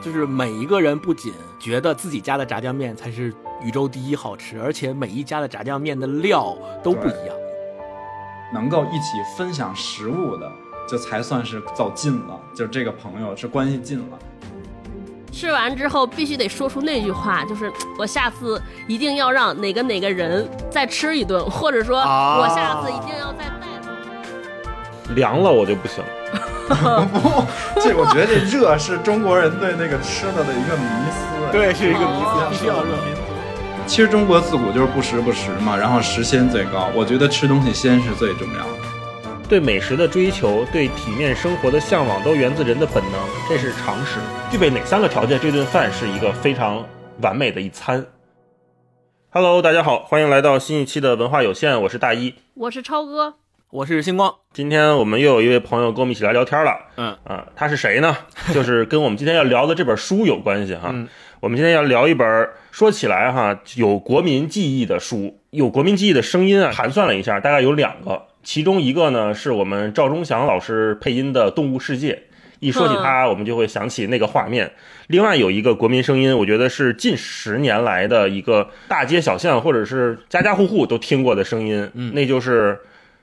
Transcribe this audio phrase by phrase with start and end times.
[0.00, 7.36] 就是每一个人不仅觉得自己家的炸酱面才是宇宙第一好吃，而且每一家的炸酱面的料都不一样。
[8.52, 10.50] 能够一起分享食物的，
[10.88, 14.18] 就才算是走近了，就这个朋友是关系近了。
[15.30, 25.14] 吃完之后必须得说出那句话，就是我下次一定要让哪个哪个人再吃一顿，或者说我下次一定要再带他。
[25.14, 26.02] 凉了我就不行。
[26.74, 27.44] 不，
[27.80, 31.26] 这我觉得这热是中国人对那个吃的的一个迷思。
[31.52, 32.94] 对，是一个迷哦思，必须要热。
[33.86, 36.88] 其实中国自古就是不时不食嘛，然后食鲜最高。
[36.94, 38.70] 我觉得吃东西鲜是最重要的。
[39.48, 44.20] 对美食的追求，对体面生活的向往，都源自人的本能，这是常识。
[44.48, 46.86] 具备哪三个条件，这顿饭是一个非常
[47.20, 48.06] 完美的一餐
[49.30, 52.36] ？Hello，大家好，欢迎来到新一期的文化有限，我是大一。
[52.54, 53.34] 我是超哥，
[53.72, 56.76] 我是星光，今天我们又有一位朋友跟我们一起来聊天了。
[56.96, 58.16] 嗯啊，他是谁呢？
[58.52, 60.90] 就是跟我们今天要聊的这本书有关系哈。
[60.92, 61.06] 嗯
[61.38, 72.12] 我们今天要聊一本说起来哈有国民记忆的书，有国民记忆的声音啊，盘算了一下，大概有两个，其中一个呢是我们赵忠祥老师配音的《动物世界》。
[72.58, 74.70] 一说起他，我们就会想起那个画面。
[75.06, 82.78] 另外有一个国民声音，我觉得是近十年来的一个大街小巷或者是家家户户都听过的声音，嗯那就是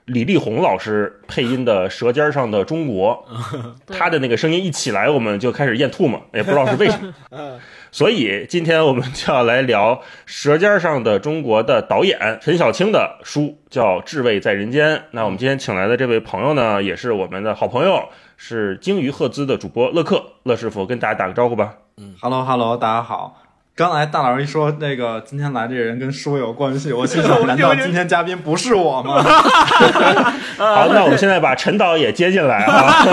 [0.08, 3.25] 李丽宏老师配音的《舌尖上的中国》。
[3.86, 7.13] 对他的那个声音一起来，我们就开始咽吐沫，也不知道是为什么。
[7.91, 14.95] 所以今天我们就要来聊《舌尖上的中国》的导演陈小青的书，叫《至味在人间》。
[15.11, 20.23] 那我们今天请来的这位朋友呢，也是我们的好朋友，是鲸鱼赫兹的主播乐克。
[20.44, 21.73] 乐师傅跟大家打个招呼吧。
[22.22, 23.41] Hello Hello，大家好。
[23.78, 29.22] 刚才大老师一说那个今天来这人跟书有关系， 我心想，难道今天嘉宾不是我吗？
[30.58, 33.03] 好，那我们现在把陈导也接进来啊。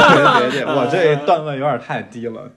[0.41, 2.51] 别别别，我这段位有点太低了。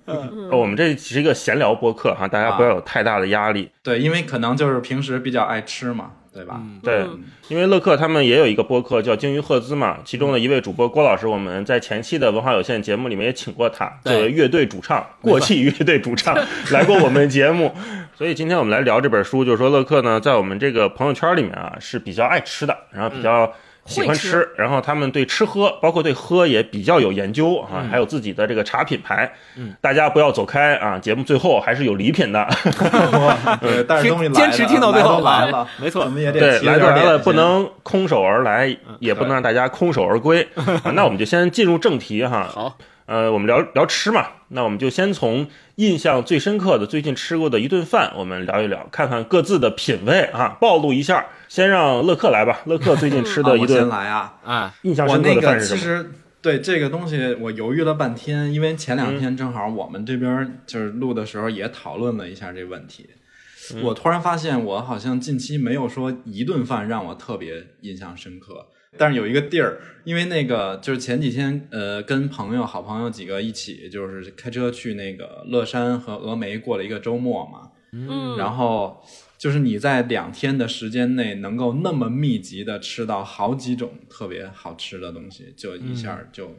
[0.49, 3.69] 我们这是一个闲聊播客哈，大家不要有太大的压力。
[3.83, 6.61] 对，因为可能就是平时比较爱吃嘛，对吧？
[6.83, 7.03] 对，
[7.47, 16.37] 因为乐克他们也有一个播客叫鲸鱼赫兹嘛，其中的一位主播郭老师，我们在前期的文化有限节目里面也请过他，作为乐队主唱，过气乐队主唱
[16.71, 17.73] 来过我们节目。
[18.15, 23.51] 所以今天我们来聊这本书，就是说乐克呢，在我们这个朋友圈里面啊是比较爱吃的，然后比较。
[23.87, 29.31] 喜欢吃吃，然后他们对吃喝，包括对喝也比较有研究啊，还有自己的这个茶品牌。
[29.55, 30.99] 嗯，大家不要走开啊！
[30.99, 32.47] 节目最后还是有礼品的。
[33.61, 40.45] 对，带着东西来的坚持听到最后来都来了，没错我们也得来都来了，不能空手而来，也不能让大家空手而归。
[40.83, 42.47] 啊那我们就先进入正题哈。
[42.53, 51.25] 好，呃，我们聊聊吃嘛，那我们就先从印象最深刻的最近吃过的一顿饭，我们聊一聊，看看各自的品味啊，暴露一下。
[51.47, 54.39] 先让乐克来吧， 乐克最近吃的一顿先来啊。
[54.43, 55.77] 啊，印象深刻我那个的饭是什么？
[55.79, 63.09] 其实对这个东西我犹豫了半天，因为前两天正好我们这边就是录的时候也讨论了一下这个问题。
[63.09, 68.65] 嗯我突然发现，我好像近期没有说一顿饭让我特别印象深刻，
[68.97, 79.03] 但是有一个地儿，因为那个就是前几天呃跟朋友、好朋友几个一起，就是开车去那个乐山和峨眉过了一个周末嘛，嗯，然后
[79.37, 86.55] 就是你在两天的时间内能够那么密集的吃到好几种特别好吃的东西，就一下就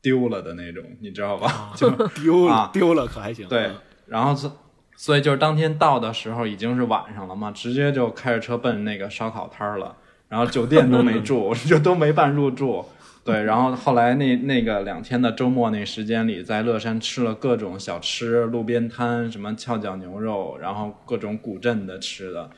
[0.00, 1.72] 丢了的那种，你知道吧？
[1.76, 1.90] 就
[2.22, 3.48] 丢了啊丢了可还行？
[3.48, 3.70] 对，
[4.06, 4.56] 然后所
[4.96, 9.96] 所以就是当天到的时候已经是晚上了嘛，直接就开着车奔那个烧烤摊儿了，
[10.28, 12.84] 然后酒店都没住， 就都没办入住。
[13.22, 22.50] 对，然后后来那那个两天的周末那时间里，在乐山吃了各种小吃、路边摊，什么翘脚牛肉，然后各种古镇的吃的，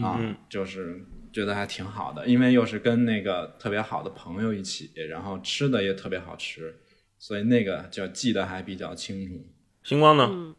[0.00, 6.76] 啊，就是觉得还挺好的，因为又是跟那个特别好的朋友一起，然后吃的也特别好吃，
[7.18, 9.44] 所以那个就记得还比较清楚。
[9.82, 10.54] 星光呢？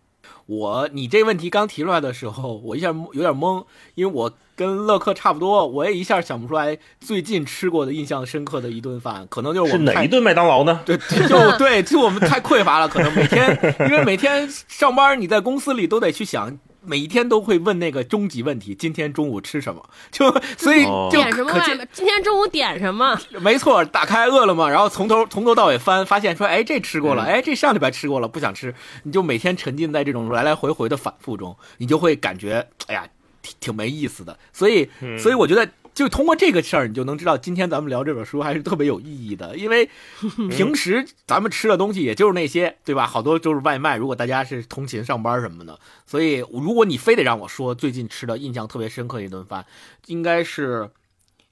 [0.45, 3.65] 我你这问题刚提出来的时候，我一下有点懵，
[3.95, 10.81] 因为我跟乐克差不多，我也一下想不出来最近吃过的印象深刻的一顿饭，可能就是我们太是哪一顿麦当劳呢？
[10.85, 19.83] 对，就对，就我们太匮乏了，可能每天，因为每天上班，你在公司里都得去想，每一天都会问那个终极问题：今天中午吃什么？
[20.11, 21.87] 就 所以点什么外卖？
[21.91, 23.19] 今天中午点什么？
[23.41, 28.73] 没错，打开饿了么，然后从头从头到尾翻，发现说，哎，这吃过了，哎，这上礼拜吃过了，不想吃，
[29.03, 33.07] 你就每天沉浸在这种来来回回的反复中，你就会感觉，哎呀，
[33.41, 34.37] 挺挺没意思的。
[34.53, 35.67] 所以，所以我觉得。
[35.95, 39.89] 就通过这个事儿，你就能知道今天咱们聊这本书还是特别有意义的，因为
[40.51, 43.07] 平时咱们吃的东西也就是那些，对吧？
[43.07, 43.95] 好多就是外卖。
[43.95, 49.65] 如果大家是通勤上班什么的，所以如果你非得让我说最近吃的印象特别深刻一顿饭，
[50.07, 50.89] 应该是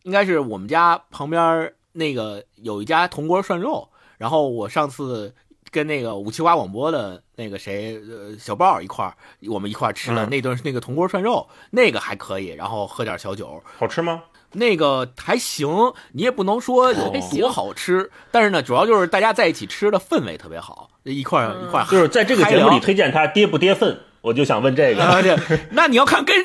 [0.04, 3.88] 应该是我们家旁边儿那个有一家铜锅涮肉，
[4.18, 5.34] 然后我上次
[5.72, 9.16] 跟那个五七八广播的那个谁呃小豹一块儿，
[9.48, 14.22] 我们一块儿吃了嗯那顿那个铜锅涮肉，那个还可以，然后喝点小酒，好吃吗？
[14.54, 25.04] 那个还行，你也不能说有多好吃，但是呢，主要就是大家在一起吃的氛围特别好，一块儿一块儿就是在这个节目里推荐它跌不跌份，我就想问这个。
[25.04, 25.38] 啊，对，
[25.72, 26.36] 那你要看跟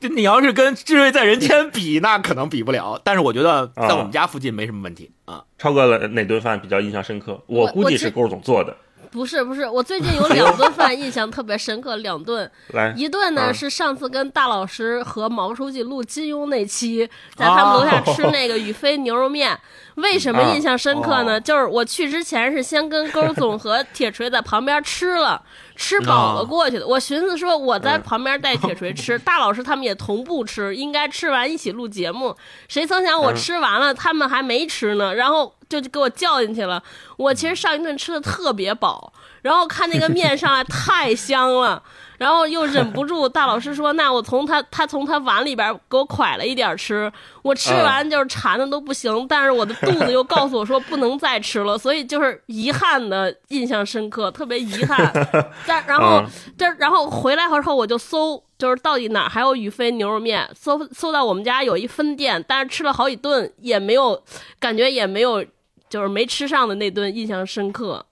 [0.00, 3.00] 你要是跟《智慧在人间》比，那可能比不了。
[3.04, 5.44] 但是我觉得在我们家附近没什么问题啊。
[5.58, 7.40] 超哥了哪顿饭比较印象深刻？
[7.46, 8.76] 我估计是郭总做的。
[9.10, 19.58] 不是不是，我最近有两顿饭印象特别深刻，两顿， 来，一顿呢嗯是上次跟大老师和毛书记录金庸那期，在他们楼下吃那个宇飞牛肉面。
[19.96, 21.40] 为什么印象深刻呢？
[21.40, 25.42] 就是我去之前是先跟勾总和铁锤在旁边吃了，
[25.74, 26.86] 吃饱了过去的。
[26.86, 32.36] 我寻思说我在旁边带铁锤吃，大老师他们也同步吃，应该吃完一起录节目。
[32.68, 36.82] 谁曾想我吃完了，他们还没吃呢，然后就给我叫进去了。
[37.16, 39.12] 我其实上一顿吃的特别饱，
[39.42, 41.82] 然后看那个面上来太香了。
[42.18, 47.08] 然后又忍不住，大老师说：“那我从他他从他碗里边给我蒯了一点吃，
[47.42, 55.12] 我吃完就是馋的都不行，但是我的肚子又告诉我说不能再吃了， 所以就是遗憾的印象深刻，特别遗憾。
[55.64, 56.20] 但然后
[56.56, 64.20] 这然后回来之后我就搜，就是到底哪儿还有宇飞牛肉面，搜搜到我们家有一分店，但是吃了好几顿也没有，
[64.58, 65.44] 感觉也没有，
[65.88, 68.04] 就是没吃上的那顿印象深刻。”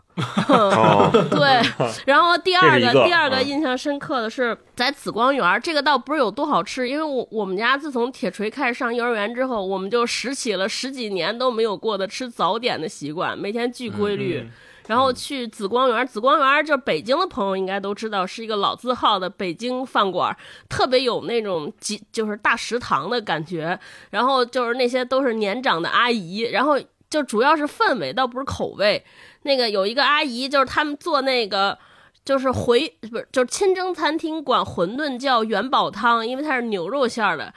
[0.48, 1.60] 哦， 对，
[2.06, 14.48] 然后第二个第二个嗯印象深刻的是在紫光园儿，这个倒不是有多好吃，因为我我们家自从铁锤开始上幼儿园之后，我们就拾起了十几年都没有过的吃早点的习惯，每天巨规律。
[14.86, 20.36] 然后去紫光园儿，紫光园儿就是北京的朋友应该都知道，是一个老字号的北京饭馆儿，
[20.68, 23.78] 特别有那种几就是大食堂的感觉。
[24.10, 29.04] 然后就是那些都是年长的阿姨，然后就主要是氛围，倒不是口味。
[29.42, 31.78] 那个有一个阿姨，就是他们做那个。
[32.24, 37.54] 就是回不是就是清蒸餐厅管馄饨叫元宝汤，因为它是牛肉馅儿的。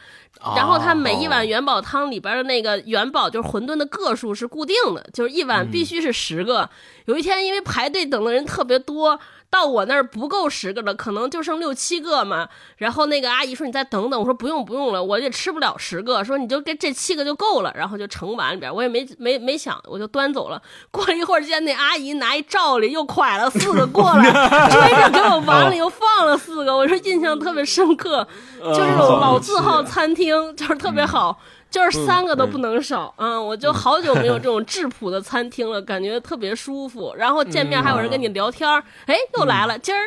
[0.56, 6.70] 然后它每一碗元宝汤里边的那个元宝就是馄饨的个数是固定的，就是一碗必须是十个。
[7.06, 9.20] 有一天因为排队等的人特别多，
[9.50, 12.48] 到我那儿不够十个了，可能就剩六七个嘛。
[12.78, 20.62] 然后那个阿姨说：“你再等等。”我说：“不用不用了，我也吃不了十个。”说：“你就给这七个就够了。”然后就盛碗里边，我也没 没没想，我就端走了。
[20.92, 24.24] 过了一会儿，见那阿姨拿一罩里又蒯了四个过来，
[24.70, 26.76] 追着给我碗里又放了四个。
[26.76, 28.28] 我说印象特别深刻，
[28.60, 31.40] 就是这种老字号餐厅，就是特别好。
[31.70, 37.14] 就是三个都不能少，嗯，我就好久没有这种 质朴的餐厅了，感觉特别舒服。
[37.18, 40.00] 然后见面还有人跟你聊天儿，哎，又来了，今儿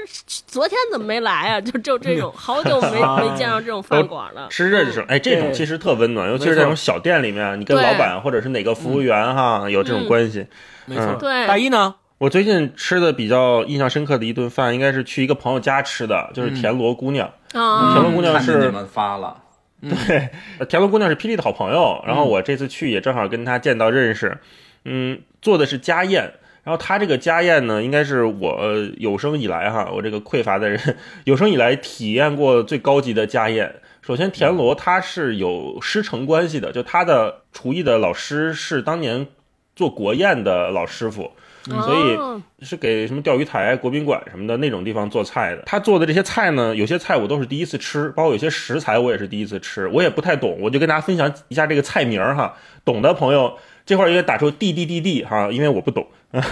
[0.47, 1.61] 昨天怎么没来啊？
[1.61, 4.49] 就就这种，好久没 没见到这种饭馆了。
[4.51, 10.47] 吃认识，哎，这种其实特温暖，尤其是这种小店里面，你跟老板或者是哪个服务员哈有这种关系。
[10.87, 11.95] 没错，嗯对大一呢？
[12.19, 17.29] 我最近吃的比较印象深刻的一顿饭，应该是去一个朋友家吃的，就是田螺姑娘。
[17.53, 19.42] 啊田螺姑娘是你们发了，
[19.83, 24.39] 对，呃田螺姑娘是霹雳的好朋友，然后我这次去也正好跟她见到认识，
[24.85, 26.35] 嗯，做的是家宴。
[26.65, 33.75] 然后他这个家宴呢，应该是我呃有生以来哈，我这个匮乏的人有生以来体验过最高级的家宴。
[34.01, 39.27] 首先，田螺他是有师承关系的，就他的厨艺的老师是当年
[39.75, 41.33] 做国宴的老师傅，
[41.65, 45.63] 所以哦是给什么钓鱼台、国宾馆什么的那种地方做菜的。
[45.67, 52.57] 他做的这些菜呢，有些菜我都是第一次吃，包括有些食材我也是第一次吃，我也不太懂，我就跟大家分享一下这个菜名儿哈。
[52.85, 56.07] 懂的朋友这块儿应该打出 D D D D 哈，因为我不懂。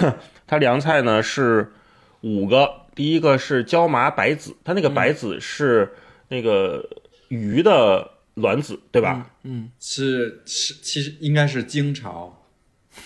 [0.47, 1.73] 它凉菜呢是
[2.21, 5.93] 五个，第一个是椒麻白子，它那个白子是
[6.29, 6.89] 那个
[7.29, 9.31] 鱼的卵子，对吧？
[9.43, 12.40] 嗯，是是，其实应该是经朝，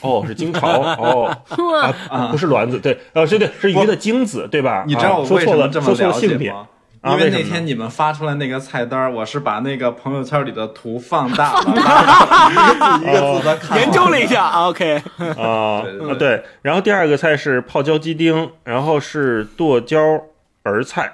[0.05, 1.37] 哦，是金朝哦。
[2.09, 4.85] 啊，不是卵子，对，呃，是对，是鱼的精子，对吧？
[4.87, 6.67] 你知道啊我为什么说错了，说错这么了性别吗？
[7.07, 11.61] 因为那天你们发出来那个菜单儿，我是把那个朋友圈里的图放大了，
[12.51, 13.77] 一个字一个字的看。
[13.79, 15.03] 研究了一下啊，OK，
[15.37, 15.83] 啊
[16.19, 20.01] 对，然后第二个菜是泡椒鸡丁，然后是剁椒
[20.63, 21.13] 儿菜，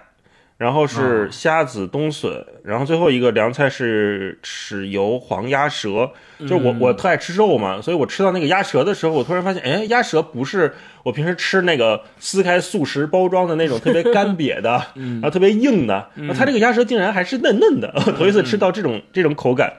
[0.61, 6.11] 然后是虾子冬笋，然后最后一个凉菜是豉油黄鸭舌。
[6.41, 10.71] 就是我我特爱吃肉嘛，所以我吃到那个鸭舌的时候，我突然发现，哎，鸭舌不是
[11.03, 19.73] 我平时吃那个撕开速食包装的那种特别干瘪的，然后特别硬的，然后它这个鸭舌竟然还是嫩嫩的，头一次吃到这种这种口感。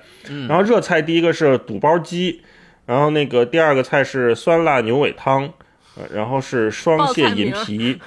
[0.48, 2.42] 然后热菜第一个是肚包鸡，
[2.88, 5.52] 然后那个第二个菜是酸辣牛尾汤，呃
[6.14, 8.00] 然后是双蟹银皮，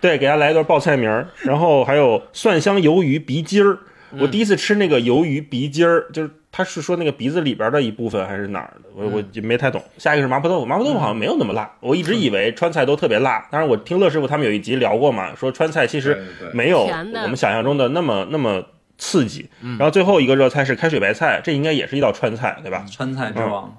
[0.00, 3.78] 对，给大家来一段报菜名儿，然后还有蒜香鱿鱼鼻筋儿。
[4.18, 8.88] 我第一次吃那个鱿鱼鼻筋儿，就是他是说那个鼻子里边的一部分还是哪儿的？
[8.92, 9.80] 我我就没太懂。
[9.98, 11.70] 下一个是麻婆豆腐，麻婆豆腐好像没有那么辣。
[11.78, 16.20] 我一直以为川菜都特别辣，当然我听乐师傅他们有一集聊过嘛，说川菜其实
[16.52, 18.60] 没有我们想象中的那么那么
[18.98, 19.48] 刺激。
[19.60, 22.84] 然后最后一个热菜是开水白菜，这应该也是一道川菜，对吧？
[22.90, 23.72] 川菜之王，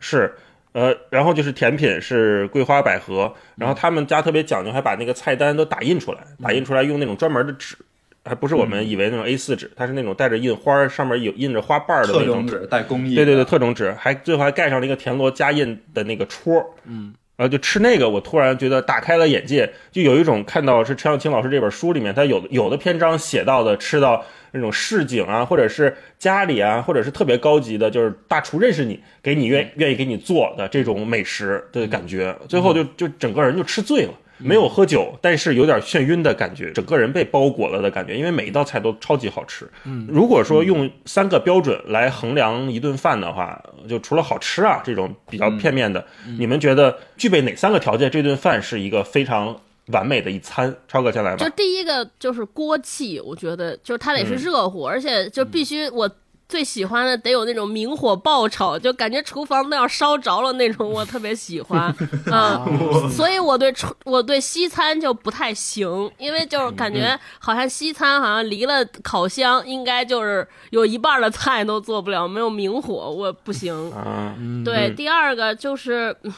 [0.00, 0.34] 是，
[0.72, 7.76] 呃，然后就是甜品是桂花百合，然后他们家特别讲究，还把那个菜单都打印出来，打印出来用那种专门的纸，
[8.24, 34.12] 还不是我们以为那种 A 四纸，它是那种带着印花儿，上面有印着花瓣的那种纸带工艺，对对对，，特种纸，还最后还盖上了一个田螺加印的那个戳，嗯，然后就吃那个，我突然觉得打开了眼界，就有一种看到是陈小青老师这本书里面，他有有的篇章写到的吃到那种市井啊，或者是家里啊，或者是特别高级的，就是大厨认识你，给你愿愿意给你做的这种美食的感觉，最后就就整个人就吃醉了。
[34.42, 39.68] 没有喝酒，但是有点眩晕的感觉，整个人被包裹了的感觉，因为每一道菜都超级好吃。
[39.84, 46.02] 嗯，如果说用三个标准来衡量一顿饭的话，就除了好吃啊这种比较片面的，
[46.38, 49.54] 你们觉得具备哪三个条件，这顿饭是一个非常
[49.92, 50.74] 完美的一餐？
[50.88, 51.50] 超哥先来吧就。
[51.50, 56.10] 第一个就是锅气，我觉得就是它得是热乎，而且就必须我
[56.48, 61.94] 最喜欢的得有那种明火爆炒，就感觉厨房都要烧着了那种，我特别喜欢。
[62.26, 73.72] 嗯，所以我对厨我对西餐就不太行，因为就是感觉好像西餐好像离了烤箱，应该就是有一半的菜都做不了，没有明火我不行。
[73.92, 76.32] 啊，对，嗯第二个就是，嗯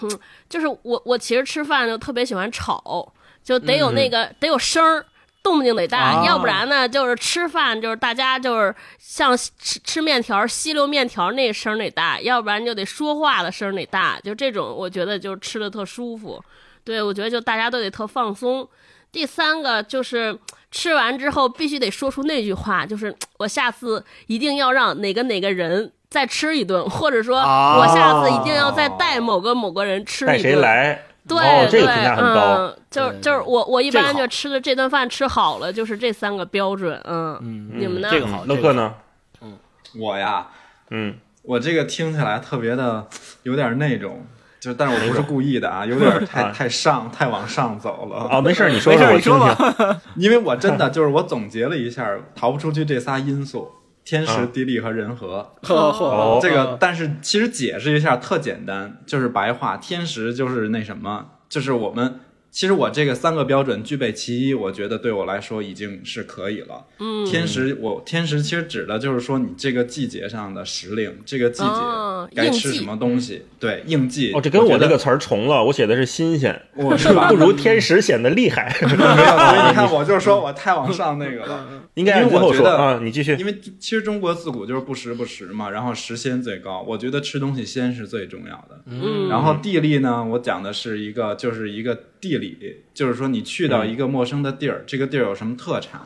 [0.47, 3.11] 就是我我其实吃饭就特别喜欢炒，
[3.43, 5.05] 就得有那个、得有声儿。
[5.45, 16.41] 动静得大，啊要不然呢，就是吃饭就是大家就是像吃吃面条吸溜面条那声儿得大，要不然就得说话的声儿得大，就这种我觉得就吃的特舒服。
[16.85, 18.69] 对，我觉得就大家都得特放松。
[19.11, 20.39] 第三个就是
[20.71, 30.53] 吃完之后必须得说出那句话，就是我下次一定要让哪个哪个人再吃一顿，或者说啊我下次一定要再带某个某个人吃带一顿。
[30.53, 31.03] 谁来？
[31.35, 32.41] 对、哦，这对，个评价很高。
[32.55, 37.01] 嗯，就是就是我我一般就吃的这顿饭吃好了，就是这三个标准。
[37.05, 38.95] 嗯，嗯，你们呢这个好，乐克呢？
[39.41, 39.57] 嗯
[39.99, 40.47] 我呀，
[40.91, 43.07] 嗯，我这个听起来特别的
[43.43, 44.25] 有点那种，
[44.59, 48.29] 就但是我不是故意的啊，有点太啊太上太往上走了。
[48.31, 50.01] 哦，没事儿，你 说没事儿我听你说听。
[50.17, 53.71] 因为我真的就是我总结了一下，逃不出去这仨因素：
[54.05, 55.53] 天时、啊地利和人和。
[55.69, 59.77] 哦这个，但是其实解释一下特简单，就是白话。
[59.77, 62.21] 天时就是那什么，就是我们
[62.53, 66.85] 其实我这个三个标准具备其一，我觉得对我来说已经是可以了。
[66.99, 74.33] 嗯，天时，我天时其实指的就是说你这个季节上的时令，这个季哦节该吃什么东西，对应季。
[74.35, 77.37] 哦，这跟我觉得那个词儿重了，我写的是新鲜， 我是吧 不？
[77.37, 78.71] 如天时显得厉害。
[78.85, 81.67] 没有，所以你看，我就说我太往上那个了。
[81.95, 83.35] 应该我觉得说啊，你继续。
[83.37, 86.85] 因为其实中国自古就是不时不食嘛，然后时鲜最高。
[86.87, 88.83] 我觉得吃东西鲜是最重要的。
[88.85, 96.01] 嗯然后地利呢，我讲的是一个就是一个地理，就是说你去到一个陌生的地儿，这个地儿有什么特产，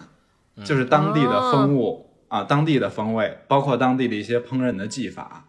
[0.65, 5.47] 就是当地的风物、啊，当地的风味，包括当地的一些烹饪的技法。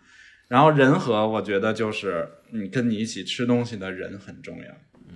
[0.50, 4.66] 然后人和，我觉得就是你跟你一起吃东西的人很重要。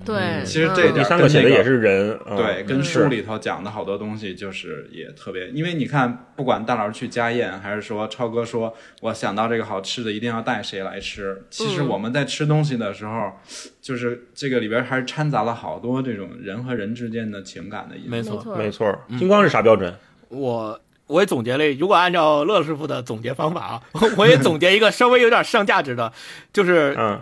[0.03, 11.43] 对，嗯其实这点第三个写的也是人，嗯对，跟嗯书里头讲的好多东西，就是也特别，因为你看，不管大老师去家宴，还是说超哥说，我想到这个好吃的，一定要带谁来吃。
[11.51, 13.33] 其实嗯我们在吃东西的时候，
[13.81, 18.09] 就是这个里边还是掺杂了好多这种人和人之间的情感的因素。
[18.09, 19.01] 没错，没错，没错。
[19.19, 19.93] 金光是啥标准？
[20.29, 23.81] 我我也总结了，如果按照乐师傅的总结方法啊，
[24.17, 26.11] 我也总结一个稍微有点上价值的，
[26.53, 27.21] 就是嗯，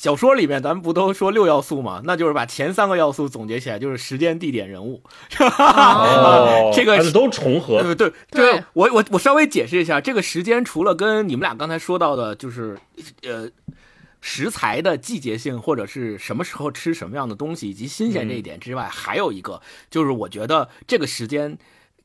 [0.00, 2.00] 小说里面咱们不都说六要素嘛？
[2.04, 5.02] 那就是把前三个要素总结起来，就是时间、地点、人物。
[5.40, 7.82] 哦 这个而且都重合。
[7.82, 12.78] 对对对我我我稍微解释一下，这个时间除了跟你们俩刚才说到的，就是
[13.22, 13.50] 呃
[14.20, 21.58] 食材的季节性或者是什么时候吃什么样的东西以及新鲜这一点之外，还有一个就是我觉得这个时间。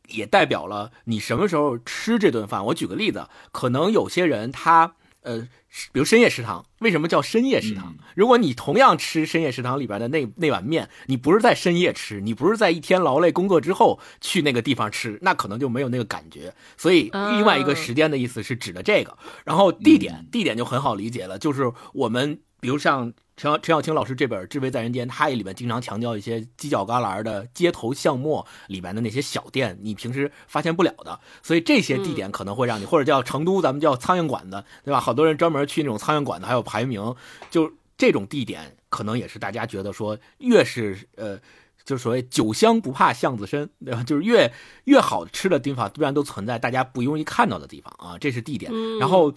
[0.09, 2.65] 也代表了你什么时候吃这顿饭。
[2.65, 5.47] 我举个例子，可能有些人他呃，
[5.91, 7.95] 比如深夜食堂，为什么叫深夜食堂？
[8.15, 16.53] 如果你同样吃深夜食堂里边的那那碗面，你不是在深夜吃，你不是在一天劳累工作之后去那个地方吃，那可能就没有那个感觉。
[16.77, 23.13] 所以另外一个时间的意思是指的这个，然后地点地点就很好理解了，就是我们比如像。
[23.35, 34.99] 陈小陈小青老师这本《知味在人间》，他也里面经常强调一些犄角旮旯的街头巷陌里面的那些小店，你平时发现不了的，所以这些地点可能会让你，或者叫成都，咱们叫苍蝇馆子，对吧？
[34.99, 37.15] 好多人专门去那种苍蝇馆子，还有排名，
[37.49, 41.39] 就这种地点，可能也是大家觉得说，越是呃
[41.85, 44.03] 就所谓酒香不怕巷子深，对吧？
[44.03, 44.51] 就是越
[44.85, 48.71] 越好吃的地方，必然都存在大家不容易看到的地方啊，这是地点。
[48.99, 49.33] 然后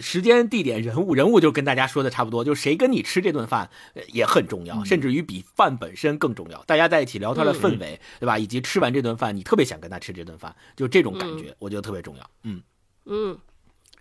[0.00, 3.68] 时间、地点、人物，人物就跟大家说的差不多，就是谁跟你吃这顿饭
[4.12, 6.62] 也很重要，甚至于比饭本身更重要。
[6.64, 8.38] 大家在一起聊天的氛围，对吧？
[8.38, 12.30] 以及吃完这顿饭，你特别想跟他吃这顿饭，就这种感觉，我觉得特别重要。
[12.44, 12.62] 嗯
[13.06, 13.38] 嗯。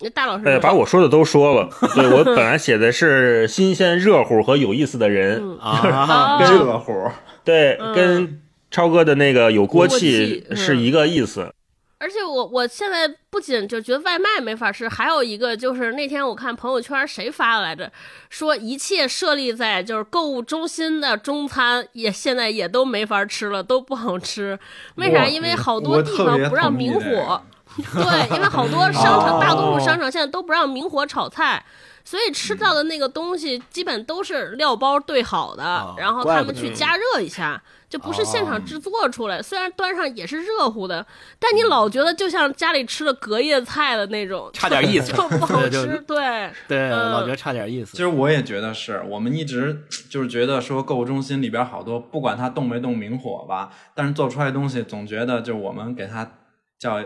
[0.01, 1.69] 那大老师，哎，把我说的都说了。
[1.95, 7.09] 对我本来写的是新鲜、热乎和有意思的人啊，热乎。
[7.43, 11.53] 对，跟超哥的那个有锅气是一个意思。
[11.99, 17.91] 而且我我现在不仅就觉得外卖没法吃，还有一个就是那天我看朋友圈谁发的来着，
[18.27, 24.57] 说一切设立在就是购物中心的中餐也现在也都没法吃了，都不好吃。
[24.95, 25.27] 为啥？
[25.27, 27.39] 因为好多地方不让明火。
[27.93, 31.63] 对，因为好多商场，大多数商场现在都不让明火炒菜，
[32.03, 39.41] 所以吃到的那个东西基本都是料包兑好的，然后他们去加热一下，就不是现场制作出来。
[39.41, 41.05] 虽然端上也是热乎的，
[41.39, 46.03] 但你老觉得就像家里吃的隔夜菜的那种，差点意思， 就不好吃。
[46.05, 47.91] 对对，老觉得差点意思。
[47.91, 56.29] 其实我也觉得是我们一直就是觉得说购物中心里边好多，不管它动没动明火吧，但是做出来的东西总觉得就我们给它
[56.77, 57.01] 叫。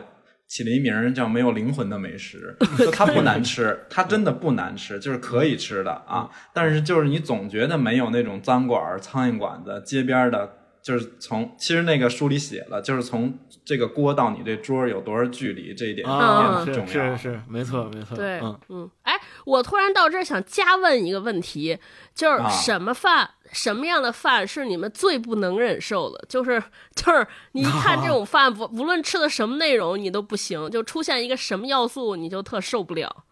[0.47, 2.55] 起了一名叫“没有灵魂的美食”，
[2.93, 6.29] 它不难吃，它真的不难吃，就是可以吃的啊。
[6.53, 17.17] 但是就是你总觉得没有那种脏馆、苍蝇馆子、街边的，就是从其实那个书里写了，就是从这个锅到你这桌有多少距离，这一点很重要。
[17.17, 18.15] 是是，没错没错。
[18.15, 18.91] 对，嗯嗯。
[19.01, 19.13] 哎，
[19.45, 21.77] 我突然到这儿想加问一个问题，
[22.13, 23.31] 就是什么饭？
[23.51, 26.25] 什么样的饭是你们最不能忍受的？
[26.27, 26.61] 就是
[26.95, 30.69] 就是你一看这种饭，不 无论吃的什么内容，你都不行。
[30.69, 33.23] 就出现一个什么要素，你就特受不了。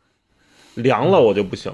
[0.76, 1.72] 凉了我就不行。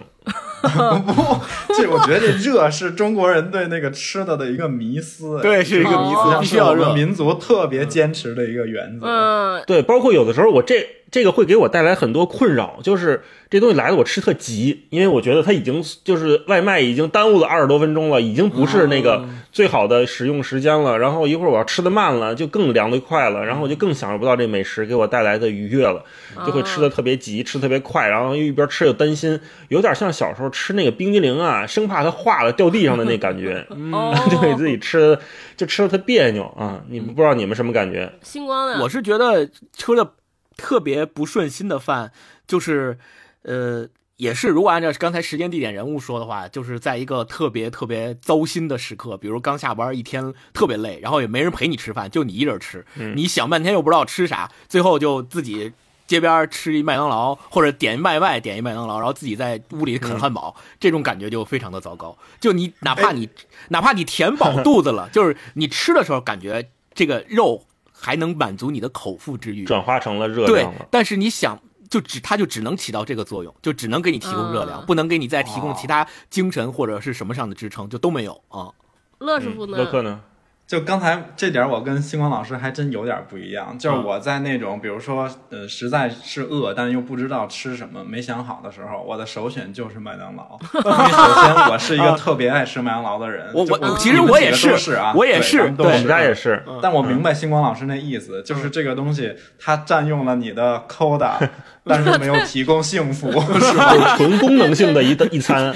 [0.62, 1.40] 不，
[1.74, 5.40] 这我觉得这热是中国人对那个吃的的一个迷思。
[5.44, 6.94] 对，是一个迷思，必须要热。
[6.94, 9.08] 民族特别坚持的一个原则。
[9.08, 13.24] 嗯，对，包括有的时候我这这个会给我带来很多困扰，就是。
[13.52, 21.00] 这东西来了，我吃特急，因为我觉得它已经就是外卖已经耽误了二十多分钟了，已经不是那个最好的使用时间了。
[21.00, 26.04] 然后一会儿我要吃的慢了，就更凉的快了，然后我就更享受不到这美食给我带来的愉悦了，
[26.46, 29.40] 就会吃的特别急，吃特别快，然后又一边吃又担心，
[29.70, 33.66] 有点像小时候吃那个冰激凌啊，生怕它化了掉地上的那感觉，
[34.30, 35.18] 就给自己吃
[35.56, 36.84] 就吃的特别扭啊。
[36.90, 38.12] 你们不知道你们什么感觉？
[38.22, 40.14] 星光的，我是觉得吃的
[40.58, 42.12] 特别不顺心的饭
[42.46, 42.98] 就是。
[43.44, 55.72] 呃，也是，如果按照刚才时间、地点、人物说的话，就是在一个特别特别糟心的时刻，比如刚下班一天特别累，然后也没人陪你吃饭，就你一人吃，你想半天又不知道吃啥，最后就自己
[56.10, 62.18] 街边吃一麦当劳，或者点外卖点一麦当劳，然后自己在屋里啃汉堡，这种感觉就非常的糟糕。
[62.42, 63.30] 就你哪怕你
[63.70, 70.88] 哪怕你填饱肚子了，就是你吃的时候感觉这个肉还能满足你的口腹之欲，转化成了热量了。
[70.92, 71.58] 但是你想。
[71.90, 78.70] 就只它就只能起到这个作用，就只能给你提供热量，不能给你再提供其他精神或者是什么上的支撑，就都没有啊。
[79.18, 79.76] 乐师傅呢？
[79.76, 80.22] 乐客呢？
[80.70, 83.76] 就刚才这点，我跟星光老师还真有点不一样。
[83.80, 90.60] 就是我在那种，比如说，呃，实在是饿，但又不知道吃什么，没想好的时候，我的首选就是麦当劳。
[90.78, 93.50] 因为首先，我是一个特别爱吃麦当劳的人。
[93.52, 96.64] 我我其实我也是啊，我也是，对，我们家也是。
[96.84, 101.32] 但我明白星光老师那意思，就是这个东西它占用了你的 quota。
[101.86, 104.16] 但是没有提供幸福， 是吧？
[104.16, 105.74] 纯功能性的一一餐，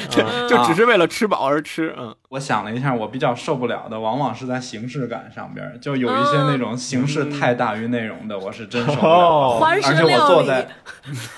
[0.47, 1.95] 就只是为了吃饱而吃。
[1.97, 9.59] 嗯，我想了一下，我比较受不了的，往往是在形式感上边，就有一些那种形式太大于内容的，我是真受不了。
[9.61, 10.67] 而且我坐在，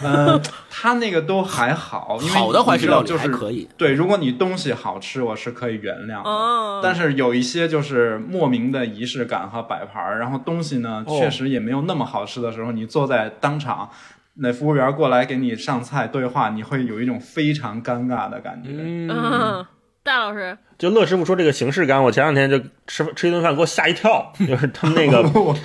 [0.01, 3.67] 嗯，他那个都还好，因为好的怀石料理就是可以。
[3.75, 6.23] 对，如果你东西好吃，我是可以原谅。
[6.23, 13.89] 哦，但是有一些就是莫名的仪式感和摆盘，然后东西呢确实也没有那么好吃的时候，你坐在当场。
[14.38, 18.69] 那服务员过来给你上菜对话，你会有一种非常尴尬的感觉。
[18.73, 19.65] 嗯，
[20.06, 24.32] 戴老师，就乐师傅说这个形式感，我前两天就吃吃一顿饭，给我吓一跳。
[24.48, 25.56] 就是他们那个， 我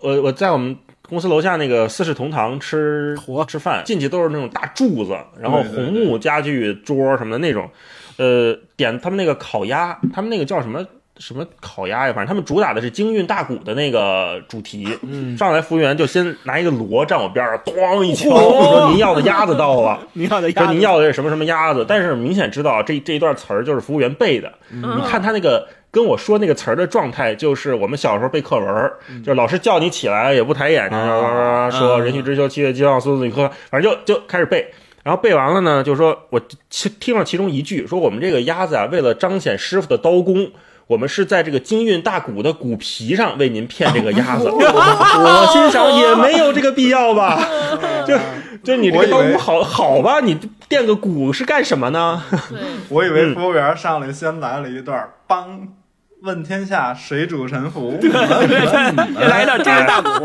[0.00, 0.74] 我我在我们
[1.06, 3.14] 公司楼下那个四世同堂吃
[3.46, 7.70] 吃饭，进去都是那种大柱子，然后红木家具桌什么的那种。
[8.16, 10.82] 呃，点他们那个烤鸭，他们那个叫什么？
[11.18, 12.12] 什么烤鸭呀？
[12.12, 14.86] 反正他们主打的是京韵大鼓的那个主题。
[15.02, 19.98] 嗯，上来服务员就先拿一个锣站我边上，咣一敲，说您要的鸭子到了。
[20.14, 21.84] 您要的鸭说您要的是什么什么鸭子？
[21.88, 24.52] 但是明显知道这这一段词儿就是服务员背的。
[24.70, 28.92] 你看他那个跟我说那个词儿的状态，就是我们小时候背课文，
[29.24, 30.98] 就是老师叫你起来也不抬眼睛，
[31.70, 34.66] 说人去之秋，七月七号孙子科，反正就就开始背。
[35.02, 36.40] 然后背完了呢，就说我
[37.00, 40.50] 听了其中一句，说我们这个鸭子啊，为了彰显师傅的刀工。
[40.86, 44.48] 我们是在这个京韵大鼓的鼓皮上为您片这个鸭子。
[44.54, 47.38] 我心想也没有这个必要吧，
[48.06, 48.16] 就
[48.62, 52.22] 就你这个刀骨好好吧，你垫个鼓是干什么呢？
[52.30, 55.66] 对，我以为服务员上来先来了一段“帮”，
[56.22, 60.24] 问天下谁主沉浮， 来点真人大鼓，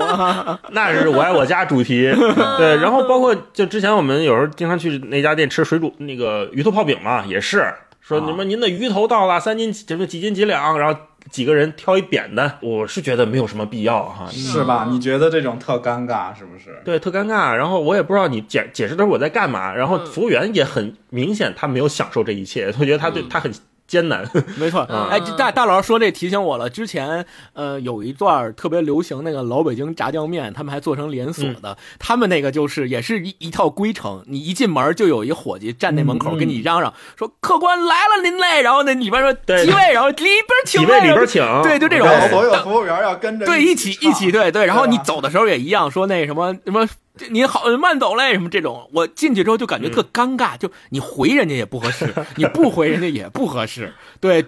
[0.72, 2.12] 那是我爱我家主题。
[2.58, 7.74] 对，然后包括就之前我们有时候经常去那家店吃水煮那个鱼头泡饼嘛，也是
[8.12, 14.28] 说啊你们您的鱼头到了三斤什么几斤几两，然后几个人挑一扁担，我是觉得没有什么必要哈。
[14.30, 14.88] 是吧？
[14.90, 16.82] 你觉得这种特尴尬是不是？
[16.84, 17.54] 对，特尴尬。
[17.54, 19.74] 然后我也不知道你解解释的时候我在干嘛。
[19.74, 23.52] 然后服务员也很明显，他没有享受这一切，我觉得他对他很
[23.92, 24.26] 艰难。
[24.56, 24.88] 没错。
[25.10, 46.88] 哎，大大老师说这提醒我了，之前呃有一段特别流行那个老北京炸酱面，他们还做成连锁的，他们那个就是也是一一套规程，你一进门就有一伙计站那门口跟你嚷嚷说客官来了您嘞，然后那里边说对几位，然后里边请几位里边请对，就这种然后所有服务员要跟着对，一起起一起，对对，然后你走的时候也一样，说那什么什么，
[47.30, 54.46] 您好慢走嘞，什么这种，我进去之后就感觉特尴尬，就你回人家也不合适，你不回人家也不合适，对，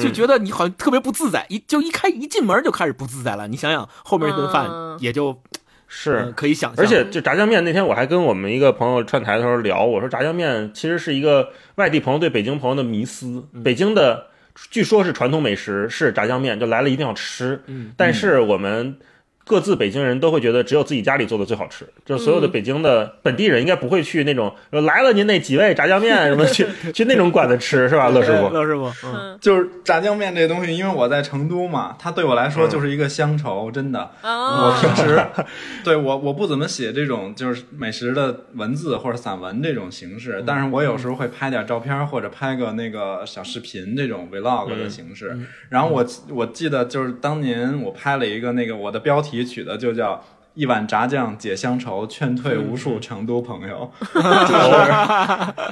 [0.00, 3.46] 就觉得你好像特别不自在，一就一开一进门就开始不自在了。
[3.48, 5.40] 你想想后面一顿饭嗯也就、
[5.86, 13.44] 是呃，可以想象，而且就炸酱面那天我还跟我们一个朋友串台的时候聊，我说炸酱面其实是一个外地朋友对北京朋友的迷思。
[13.62, 14.26] 北京的
[14.70, 17.62] 据说是传统美食是炸酱面，就来了一定要吃。
[17.66, 18.98] 嗯但是我们
[19.46, 28.48] 各自北京人都会觉得只有自己家里做的最好吃，就是所有的北京的本地人应该不会去那种说来了您那几位炸酱面什么去 去那种馆子吃是吧，乐师傅？
[28.48, 34.10] 乐师傅，嗯，嗯就是炸酱面这东西，因为我在成都嘛，它对我来说就是一个乡愁，真的。
[34.22, 35.24] 我啊，平时
[35.84, 45.38] 对我我不怎么写这种就是美食的文字或者散文这种形式，但是我有时候会拍点照片或者拍个那个小视频这种 vlog 的形式。
[45.68, 50.22] 然后我我记得就是当年我拍了一个那个我的标题取的就叫。
[50.56, 53.92] 一碗炸酱解乡愁，劝退无数成都朋友。
[54.14, 54.90] 就是，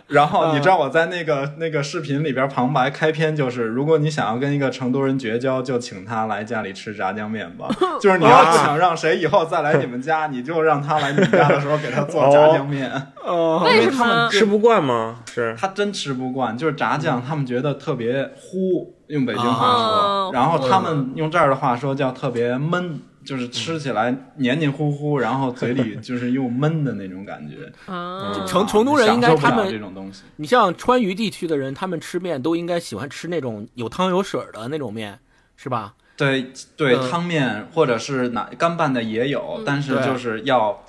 [0.09, 7.67] 然后你知道我在那个那个视频里边旁白开篇就是，如果你想要跟一个成都人绝交，就请他来家里吃炸酱面吧。
[7.99, 12.93] 就是你要不想让谁以后再来你们家，你就让他来你们家的时候给他做炸酱面。
[13.25, 14.29] 哦，为什他们么？
[14.29, 15.21] 吃不惯吗？
[15.33, 27.73] 是他真吃不惯，就是炸酱，他们觉得特别糊，用北京话哦说，然后他们用这儿的话说叫特别闷，就是吃起来黏黏糊糊，然后嘴里就是又闷的那种感觉。
[27.93, 35.19] 啊，成成都人应该他们这种东西，你像川渝地区的人，他们吃面都应该喜欢吃那种有汤有水的那种面，
[35.57, 35.95] 是吧？
[36.17, 40.85] 对对，嗯汤面或者是哪干拌的也有，但是就是要。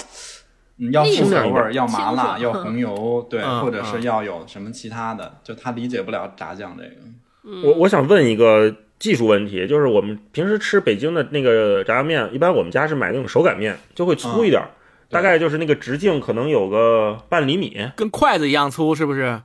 [0.78, 7.62] 嗯，要腻复口口味儿，要麻辣，要红油， 对，嗯或者是嗯要有什么其他的，就他理解不了炸酱这个。
[7.66, 14.68] 我我想问一个技术问题，就是我们平时吃北京的那个炸酱面，一般我们家是买那种手擀面，就会粗一点儿，
[15.12, 17.78] 大概就是那个直径可能有个半厘米。
[17.96, 19.40] 跟筷子一样粗，是不是？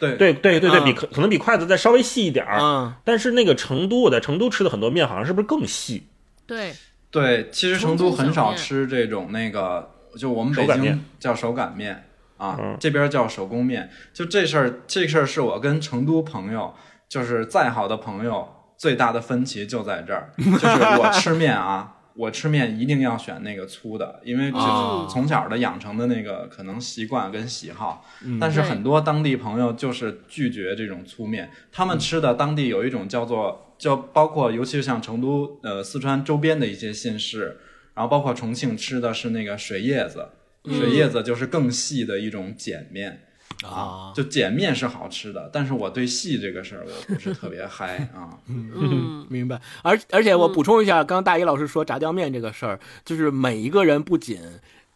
[0.00, 2.58] 对对对对对，嗯比可可能比筷子再稍微细一点儿。
[2.58, 6.04] 嗯，但是那个成都，我在成都吃的很多面，好像是不是更细？
[6.46, 6.72] 对，
[7.10, 12.04] 对，其实成都很少吃这种那个，就我们北京手擀面叫手擀面
[12.38, 13.90] 啊，嗯这边叫手工面。
[14.14, 16.72] 就这事儿，这事儿是我跟成都朋友，
[17.08, 18.48] 就是再好的朋友，
[18.82, 21.98] 最大的分歧就在这儿，就是我吃面啊。
[22.14, 28.04] 我吃面一定要选那个粗的，因为就是哦从小的养成的那个可能习惯跟喜好。
[28.24, 37.56] 嗯但是很多当地朋友就是拒绝这种粗面，他们吃的当地有一种叫做，就包括尤其是像成都、呃四川周边的一些县市，
[37.94, 40.26] 然后包括重庆吃的是那个水叶子，
[40.64, 43.22] 水叶子就是更细的一种碱面。
[43.68, 48.38] 啊，就碱面是好吃的，但是我对细这个事儿我不是特别 嗨啊。
[48.46, 49.60] 嗯，明白。
[49.82, 54.40] 而而且我补充一下，刚刚大一老师说炸酱面这个事儿，就是每一个人不仅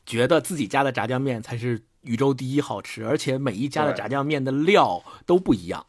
[0.05, 5.85] 觉得自己家的炸酱面才是宇宙第一好吃，而且每一家的炸酱面的料都不一样。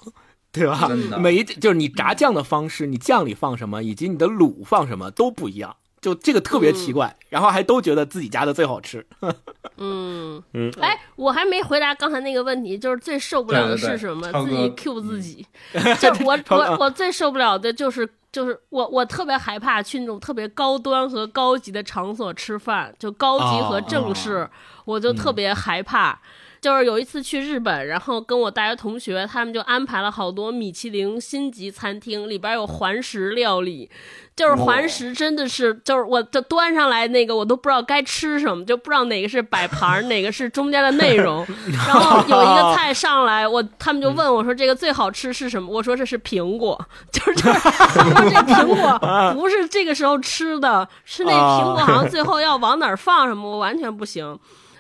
[0.49, 1.09] 对吧真？
[1.09, 7.15] 的每一就是你炸酱的方式，你酱里放什么，以及你的卤放什么都不一样，就这个特别奇怪。
[7.29, 9.05] 然后还都觉得自己家的最好吃。
[9.77, 10.41] 嗯。
[10.53, 14.31] 嗯，哎，我还没回答刚才那个问题，就是最受不了的是什么？
[14.31, 15.45] 超自己哥 Q 自己，
[15.99, 24.49] 就我我我最受不了的就是就是我我特别害怕去那种特别高端和高级的场所吃饭，就高级和正式，
[24.85, 26.19] 我就特别害怕。
[26.59, 33.89] 就是有一次去日本，然后跟我大学同学，他们就安排了好多米其林星级餐厅，里边有环食料理，
[34.35, 41.45] 就是环食真的是，就是我就端上来那个我都不知道该吃什么，就不知道哪个是摆盘，哪个是中间的内容。
[41.87, 45.71] 然后有一个 菜上来，我他们就问我说这个最好吃是什么？
[45.71, 46.79] 我说这是苹果，
[47.11, 54.37] 就是就是说这苹果不是这个时候吃的，是那苹果好像最后要往哪儿放什么，我完全不行。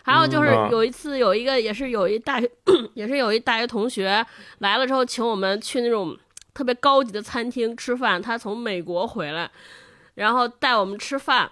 [0.07, 2.49] 还有就是有一次有一个也是有一大学
[2.95, 4.25] 也是有一大学同学
[4.59, 6.17] 来了之后，请我们去那种
[6.53, 8.21] 特别高级的餐厅吃饭。
[8.21, 9.51] 他从美国回来，
[10.15, 11.51] 然后带我们吃饭。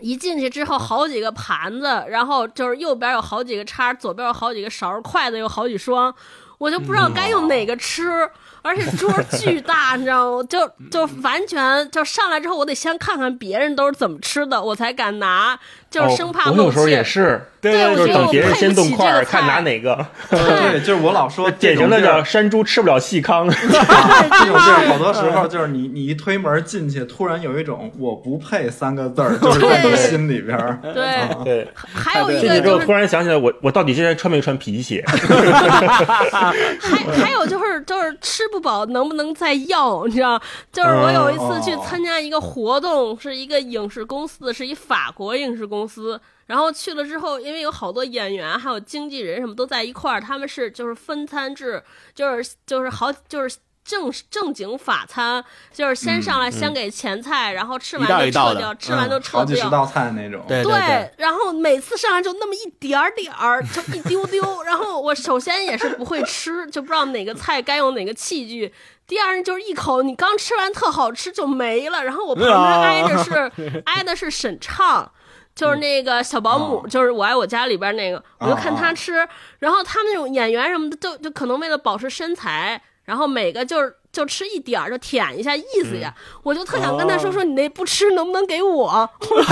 [0.00, 6.14] 一进去之后，好几个盘子，然后就是右边有好几个叉，左边有好几个勺，筷子有好几双，
[6.58, 8.28] 我就不知道该用哪个吃。
[8.62, 10.42] 而且桌巨大，你知道吗？
[10.44, 15.58] 就就完全就上来之后，我得先看看别人都是怎么吃的，我才敢拿，
[15.92, 20.04] 就是生怕我有时候也是，对， 对就是等别人先动筷儿，看拿哪个。
[20.30, 23.46] 对，就是我老说，典型的叫山猪吃不了细糠。
[23.52, 30.78] 这种地儿 好多时候就是你你一推门进去，突然有一种我不配三个字儿，就是在你心里边儿。
[30.82, 35.04] 对对，还有一进去之后个就是突然想起来，我我到底现在穿没穿皮鞋？
[35.06, 40.06] 还还有就是就是吃不饱能不能再要？
[40.06, 40.40] 你知道，
[40.72, 46.20] 就是我有一次去参加一个活动，是一个影视公司，是一法国影视公司。
[46.46, 51.82] 然后去了之后，因为有好多演员还有经纪人什么都在一块儿，他们是就是分餐制，
[52.14, 53.56] 就是就是好就是。
[53.84, 59.40] 正正经法餐就是先上来先给前菜，然后吃完一道一道的就撤掉，吃完就撤掉。
[59.40, 60.44] 好几十道菜那种。
[60.46, 64.62] 对对，然后每次上来就那么一点儿点儿，就一丢丢。
[64.62, 68.72] 然后我首先也是不会吃，就不知道哪个菜该用哪个器具。
[69.04, 72.04] 第二呢，就是一口你刚吃完特好吃就没了。
[72.04, 73.50] 然后我旁边挨着是
[73.86, 75.10] 挨的是沈畅。
[75.54, 79.26] 就是那个小保姆，哦就是我爱我家里边那个，我就看他吃，
[79.58, 86.12] 然后他们那种演员什么的，就就可能为了保持身材，然后每个就是就吃一点儿，就舔一下意思呀。
[86.42, 89.08] 我就特想跟他说说，你那不吃能不能给我？
[89.20, 89.44] 对，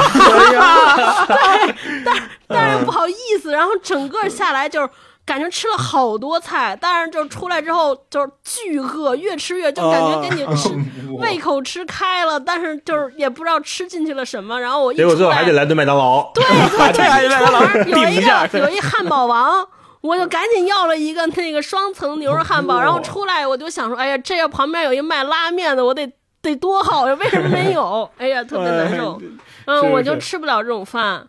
[2.04, 4.88] 但但是不好意思，然后整个下来就是。
[5.26, 10.68] 感觉吃了好多菜，但是就出来之后就是巨饿，越吃越就感觉给你吃、
[11.18, 14.60] 胃口吃开了，但是就是也不知道吃进去了什么。
[14.60, 16.30] 然后我一结果最后还得来顿麦当劳。
[16.34, 19.64] 对对对麦当劳有一个有一汉堡王，
[20.00, 28.10] 我就赶紧要了一个那个双层牛肉汉堡，然后出来我就想说，哎呀，这要旁边有一卖拉面的，我得得多好呀，为什么没有？
[28.18, 29.20] 哎呀，特别难受。
[29.66, 31.24] 嗯，我就吃不了这种饭，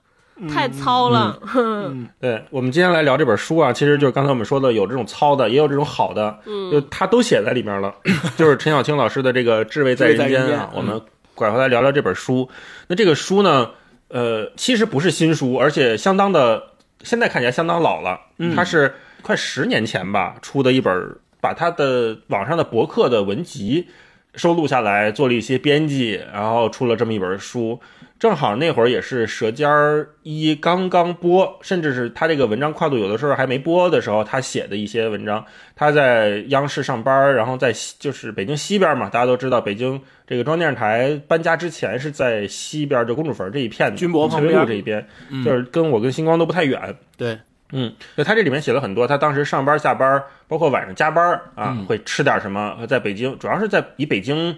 [0.48, 1.38] 太糙了。
[1.42, 7.94] 哼 对我们今天来聊这本书啊，其实就是刚才我们说的，有这种糙的，也有这种好的，嗯就他都写在里面了。
[8.38, 11.02] 就是陈小青老师的这个《至味在人间啊间，我们
[11.36, 12.50] 拐回来聊聊这本书。
[12.88, 13.72] 那这个书呢，
[14.10, 16.64] 呃，其实不是新书，而且相当的，
[17.04, 18.20] 现在看起来相当老了。
[18.38, 23.88] 嗯它是快十年前吧出的一本，把他的网上的博客的文集
[24.36, 27.80] 收录下来，做了一些编辑，然后出了这么一本书。
[28.22, 35.44] 正好那会儿也是《舌尖儿一》刚刚播，甚至是他这个文章跨度有的时候还没播的时候，他写的一些文章。
[35.76, 45.04] 他在央视上班，然后在西就是北京西边嘛，大家都知道，北京这个中央电视台搬家之前是在西边，就公主坟这一片的，军博旁边路这一边，
[45.44, 46.96] 就是跟我跟星光都不太远。
[47.18, 47.40] 对，
[47.72, 52.78] 嗯，就他这里面写了很多，他当时上班下班，包括晚上加班啊，嗯会吃点什么。
[52.88, 54.56] 在北京，主要是在以北京，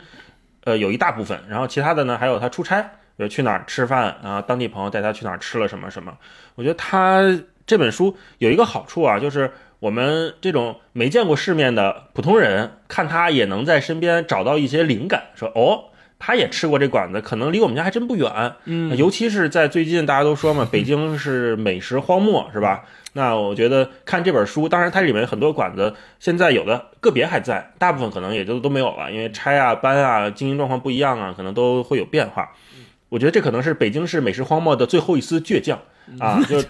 [0.65, 6.17] 呃，有一大部分，然后其他的呢，还有他出差，比如去哪儿吃饭啊，当地朋友带他去哪儿吃了什么什么。
[6.56, 7.21] 我觉得他
[7.65, 15.86] 这本书有一个好处啊，就是我们这种没见过世面的普通人，看他也能在身边找到一些灵感，说哦。
[16.26, 18.32] 他也吃过这馆子，可能离我们家还真不远。
[18.63, 22.86] 嗯，尤其是在最近，大家都说嘛，北京是美食荒漠，是吧？
[23.12, 32.49] 那我觉得看这本书，当然它里面很多馆子现在有的个别还在，大部分可能也就都没有了，因为拆啊、搬啊，经营状况不一样啊，可能都会有变化。
[33.13, 35.78] 我觉得这可能是北京市美食荒漠的最后一丝倔强
[36.17, 36.41] 啊！
[36.49, 36.65] 就是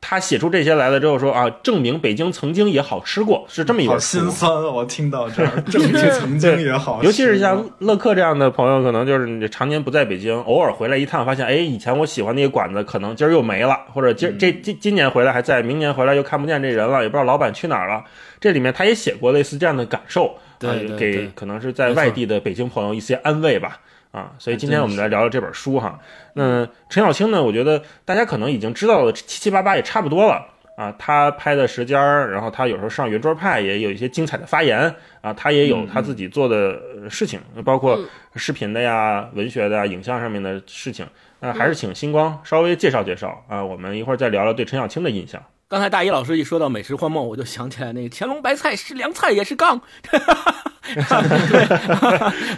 [0.00, 3.98] 他写出这些来了之后说啊，证明北京曾经也好吃过，是这么一好。
[3.98, 4.70] 心酸啊！
[4.70, 18.04] 我听到这儿，证明曾经也好吃，尤其是像乐克这样的朋友，可能就是你常年不在北京，偶尔回来一趟，发现哎，以前我喜欢那个馆子，可能今儿又没了，或者今儿这今今年回来还在，明年回来又看不见这人了，也不知道老板去哪儿了。
[18.38, 23.80] 这里面他也写过类似这样的感受，对给可能是在外地的北京朋友一些安慰吧。
[24.10, 25.98] 啊，所以今天我们来聊聊这本书哈。
[26.34, 30.46] 那陈小青呢，我觉得大家可能已经知道的七七八八也差不多了。
[30.76, 37.98] 啊，他拍的《舌尖》，然后他有时候上圆桌派也有一些精彩的发言啊，他也有他自己做的呃事情，包括
[38.36, 41.04] 视频的呀、文学的呀、影像上面的事情。
[41.40, 45.42] 那还是请星光稍微介绍介绍啊，我们一会儿再聊聊对陈小青的印象。
[45.68, 49.78] 刚才大一老师一说到美食荒漠，我就想起来那个乾隆白菜是凉菜也是杠。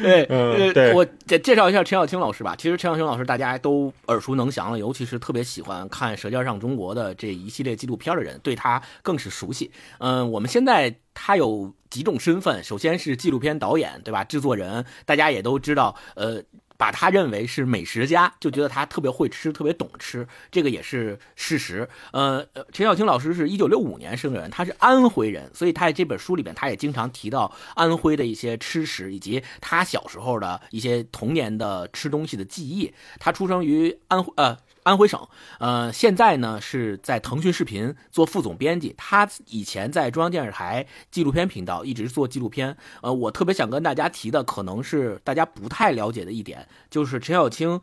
[0.00, 2.54] 对 对对，我介介绍一下陈小青老师吧。
[2.56, 9.72] 其实陈小青老师大家都耳熟能详了，尤其是特别喜欢看《舌尖上中国》的这一系列纪录片的人，对他更是熟悉。
[9.98, 14.22] 嗯，我们现在他有几种身份，首先是纪录片导演，对吧？
[14.22, 16.40] 制作人，大家也都知道，呃。
[16.80, 21.86] 把他认为是美食家，就觉得他特别会吃，特别懂吃，这个也是事实。
[22.10, 32.90] 呃，陈小青老师是一九六五年生人，他是安徽人，所以他在这本书里面，他也经常提到安徽的一些吃食，以及他小时候的一些童年的吃东西的记忆。
[33.18, 34.56] 他出生于安徽，呃。
[34.82, 38.94] 安徽省，呃，现在呢是在腾讯视频做副总编辑。
[38.96, 42.74] 他以前在中央电视台纪录片频道一直做纪录片。
[43.02, 47.80] 呃，我特别想跟大家提的，可能是大家不太了解的一点，就是陈小青，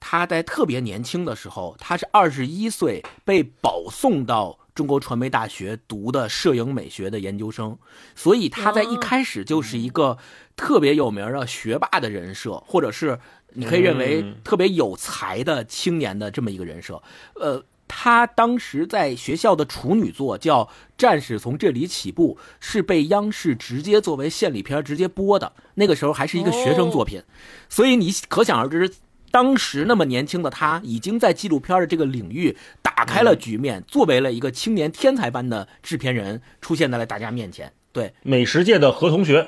[0.00, 7.76] 他在特别年轻的时候，他是二十一岁被保送到中国传媒大学读的摄影美学的研究生，
[8.14, 10.16] 所以他在一开始就是一个
[10.56, 13.20] 特别有名的学霸的人设，或者是。
[13.54, 17.02] 你可以认为特别有才的青年的这么一个人设，
[17.34, 20.64] 呃，他当时在学校的处女作叫
[20.96, 25.52] 《战士从这里起步》，是被央视直接作为献礼片直接播的。
[25.74, 27.22] 那个时候还是一个学生作品，
[27.68, 28.92] 所以你可想而知，
[29.30, 37.72] 当时那么年轻的他，已经在纪录片的这个领域打开了局面，作为了一个青年天才般的制片人，出现在了大家面前。
[37.98, 39.44] 对美食界的何同学，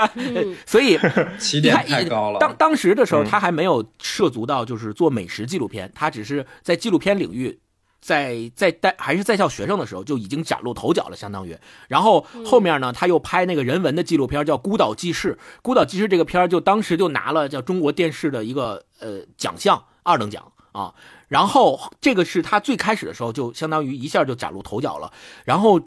[0.66, 0.98] 所以
[1.40, 2.38] 起点太高了。
[2.38, 7.58] 当当时的时候，他还没有涉足到就是做美食纪录片，他只是在纪录片领域，
[8.00, 11.56] 在在带还是在校学生的时候就已经崭露头角了，相当于。
[11.88, 15.32] 然后后面呢，他又拍那个人文的纪录片，叫《孤岛记事》。
[15.62, 20.92] 《孤岛记事》这个片儿就当时就拿了叫中国电视的一个呃奖项，二等奖啊。
[21.28, 25.10] 然后这个是他最开始的时候就相当于一下就崭露头角了，
[25.46, 25.80] 然后。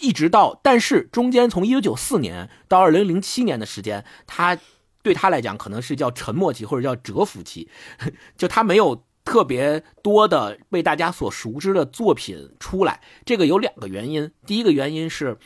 [0.00, 4.58] 一直到，但是中间从一九九四年到二零零七年的时间，他
[5.02, 7.68] 对他来讲可能是叫沉默期或者叫蛰伏期，
[8.36, 13.00] 就他没有特别多的被大家所熟知的作品出来。
[13.24, 15.38] 这个有两个原因，第一个原因是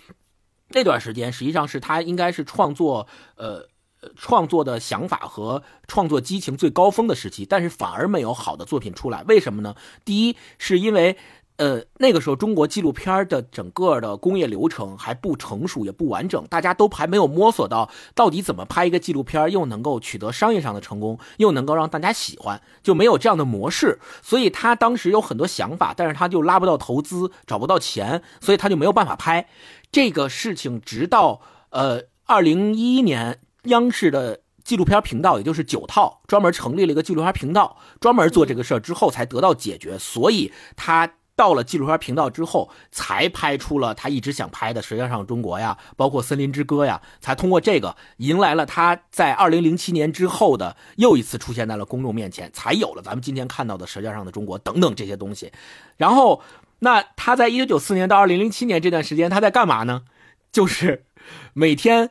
[0.70, 3.06] 那段时间实际上是他应该是创作
[3.36, 3.68] 呃
[4.14, 9.22] 创作的想法和创作激情最高峰的时期，但是反而没有好的作品出来。
[9.24, 9.74] 为什么呢？
[10.04, 11.18] 第一是因为。
[11.56, 23.98] 呃，那个时候中国纪录片的整个的工业流程还不成熟，也不完整，大家都还没有摸索到到底怎么拍一个纪录片，又能够取得商业上的成功，又能够让大家喜欢，就没有这样的模式。
[24.20, 29.48] 所以他当时有很多想法，但是他就拉不到投资，找不到钱，所以他就没有办法拍
[29.90, 30.78] 这个事情。
[30.82, 31.40] 直到
[31.70, 39.98] 呃，二零一一年，央视的纪录片频道，也就是九套，专门成立了一个纪录片频道，专门做这个事儿之后，才得到解决。
[39.98, 41.14] 所以他。
[41.36, 55.52] 到了纪录片频道之后，才拍出了他一直想拍的《舌尖上的中国》呀，包括《森林之歌》呀，才通过这个迎来了他在二零零七年之后的又一次出现在了公众面前，才有了咱们今天看到的《舌尖上的中国》等等这些东西。
[55.98, 56.42] 然后，
[56.78, 60.04] 那他在一九九四年到二零零七年这段时间他在干嘛呢？
[60.50, 61.04] 就是
[61.52, 62.10] 每天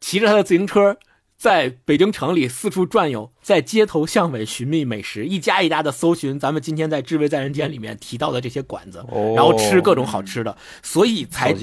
[0.00, 0.98] 骑着他的自行车。
[1.36, 11.54] 在北京城里四处转悠，在街头巷尾寻觅美食，一家一家的搜寻咱们今天在《智慧在人间》里面提到的这些馆子，然后吃各种好吃的，所以才。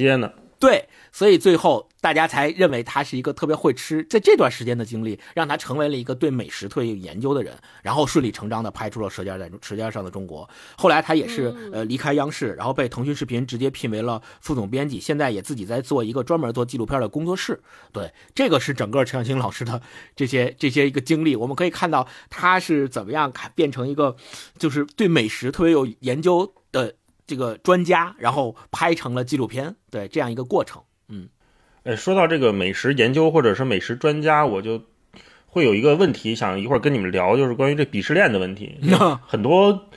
[0.61, 10.47] 对，所以最后大家才认为他是一个特别会吃，在这段时间的经历，让他成为了一个对美食特别有研究的人，然后顺理成章的拍出了《舌尖在舌尖上的中国》。
[10.77, 17.59] 后来他也是呃离开央视，然后被腾讯视频直接聘为了副总编辑，现在也自己在做一个专门做纪录片的工作室。
[17.91, 19.81] 对，这个是整个陈小青老师的
[20.15, 24.15] 这些这些一个经历，我们可以看到他是怎么样变成一个
[24.59, 26.93] 就是对美食特别有研究的。
[27.27, 31.29] 这个专家，然后拍成了纪录片，对这样一个过程，嗯，
[31.83, 34.81] 哎，说到这个美食研究或者是美食专家，我就
[35.47, 38.77] 会有一个问题，想一会儿跟你们聊，就是关于这鄙视链的问题。
[39.25, 39.87] 很多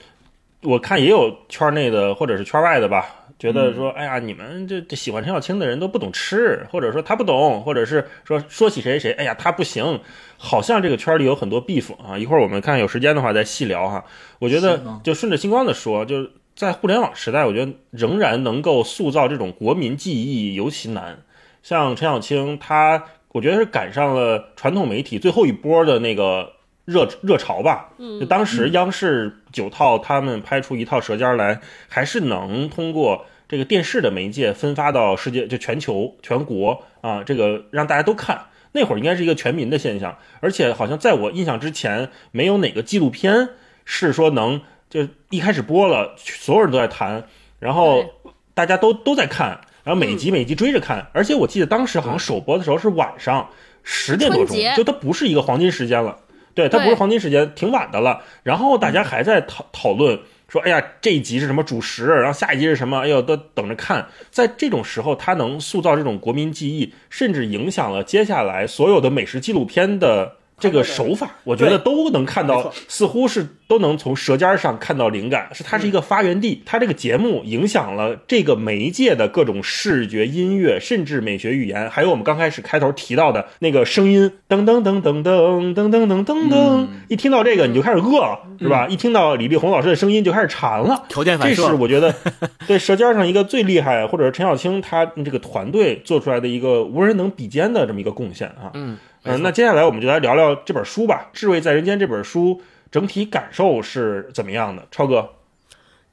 [0.61, 3.05] 我看也有圈内的或者是圈外的吧，
[3.37, 9.99] 觉得说，哎呀，你们这这喜欢陈小青的人都不懂吃，或者说他不懂，或者是说说起谁谁，哎呀，他不行，
[10.37, 12.17] 好像这个圈里有很多 beef 啊。
[12.17, 14.05] 一会儿我们看有时间的话再细聊哈。
[14.39, 16.29] 我觉得就顺着星光的说，就。
[16.55, 21.19] 在互联网时代，我觉得仍然能够塑造这种国民记忆尤其难。
[21.61, 26.53] 像陈小青，他我觉得是赶上了传统媒体最后一波的那个
[26.85, 27.89] 热热潮吧。
[28.21, 38.45] 就当时央视九套他们拍出一套《舌尖》来，还是能通过这个电视的媒介分发到世界，就全球全国啊，这个让大家都看。
[38.71, 43.49] 那会儿应该是一个全民的现象，而且好像在我印象之前，没有哪个纪录片
[43.83, 44.61] 是说能。
[44.89, 47.23] 就一开始播了，所有人都在谈，
[47.59, 48.05] 然后
[48.53, 53.49] 大家都都在看，然后每集每集追着看，而且我记得当时好像首播的时候是晚上
[53.83, 56.17] 十点多钟，就它不是一个黄金时间了，
[56.53, 58.21] 对，它不是黄金时间，挺晚的了。
[58.43, 64.07] 然后大家还在讨讨论说，哎呀，这一集是什么主食，然后下一集是什么，哎呦，都等着看。
[64.29, 70.37] 在这种时候，它能塑造这种国民记忆，甚至影响了接下来所有的美食纪录片的。
[70.57, 76.63] 这个手法，我觉得都能看到，似乎是都能从舌尖上看到灵感，是它是一个发源地。
[76.65, 88.87] 它这个节目影响了这个媒介的各种视觉、音乐，甚至美学语言，还有我们刚开始开头提到的那个声音，噔噔噔噔噔噔噔噔噔噔，一听到这个你就开始饿了，是吧？
[88.87, 91.03] 一听到李丽红老师的声音就开始馋了。
[91.09, 92.15] 条件反射这射是我觉得
[92.65, 98.71] 对《舌尖上》一个最厉害，或者是陈小青他这个团队做出来的一个无人能比肩的这么一个贡献啊。
[98.73, 102.61] 嗯嗯、那接下来我们就来聊聊这本书吧，《智慧在人间》这本书
[102.91, 104.87] 整体感受是怎么样的？
[104.91, 105.33] 超哥，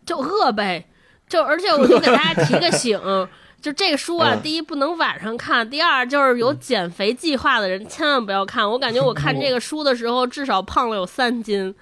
[0.05, 0.87] 就饿呗，
[1.29, 2.99] 就而且我就给大家提个醒，
[3.61, 8.69] 就这个书啊，嗯第一不能晚上看，第二就是有减肥计划的人千万不要看。
[8.69, 11.75] 我感觉我 看这个书的时候，至少胖了有三斤。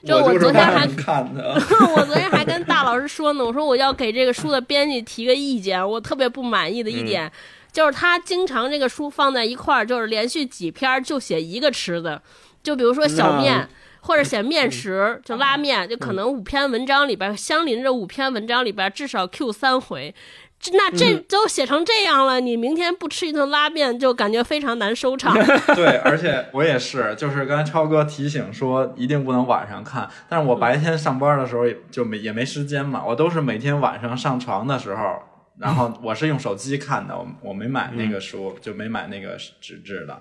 [0.06, 1.54] 就我昨天还看的，
[1.96, 7.30] 我昨天还跟大老师说呢，我说我要给这个书的编辑提个意见，我特别不满意的一点。
[7.78, 12.20] 就是他经常这个书放在一块儿，就是连续几篇儿就写一个吃的，
[12.60, 13.68] 就比如说小面，
[14.00, 20.12] 或者写面食，就拉面，就可能五篇文章里边相邻着五篇文章里边至少 Q 三回。
[20.58, 25.32] 这那这都写成这样了，你明天不吃一顿拉面，就感觉非常难收场。
[25.76, 35.22] 对，而且我也是，就是刚才超哥提醒说一定不能晚上看，但是我白天上班的时候也就没也没时间嘛，我都是每天晚上上床的时候，
[35.60, 40.20] 然后我是用手机看的，我我没买那个书，就没买那个纸质的。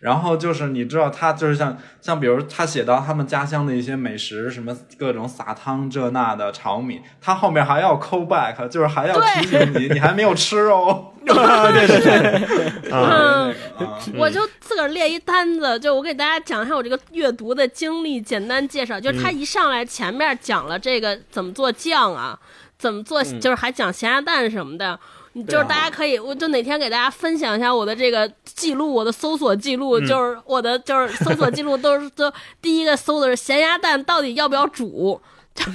[0.00, 11.12] 然后就是你知道，他就是像像比如他写到他们家乡的一些美食，什么各种撒汤这那的炒米，他后面还要 call back，就是还要提醒你，你还没有吃哦。
[11.28, 18.98] 对对 对，嗯，啊我就自个儿列一单子，就我给大家讲一下我这个阅读的经历，简单介绍。
[18.98, 22.38] 就是他一上来前面讲了这个怎么做酱啊，
[22.78, 24.98] 怎么做，就是还讲咸鸭蛋什么的。
[25.46, 35.20] 就是大家可以，我就哪天给大家分享一下我的这个记录，我的搜索记录，就是我的就是搜索记录都是都第一个搜的是咸鸭蛋到底要不要煮，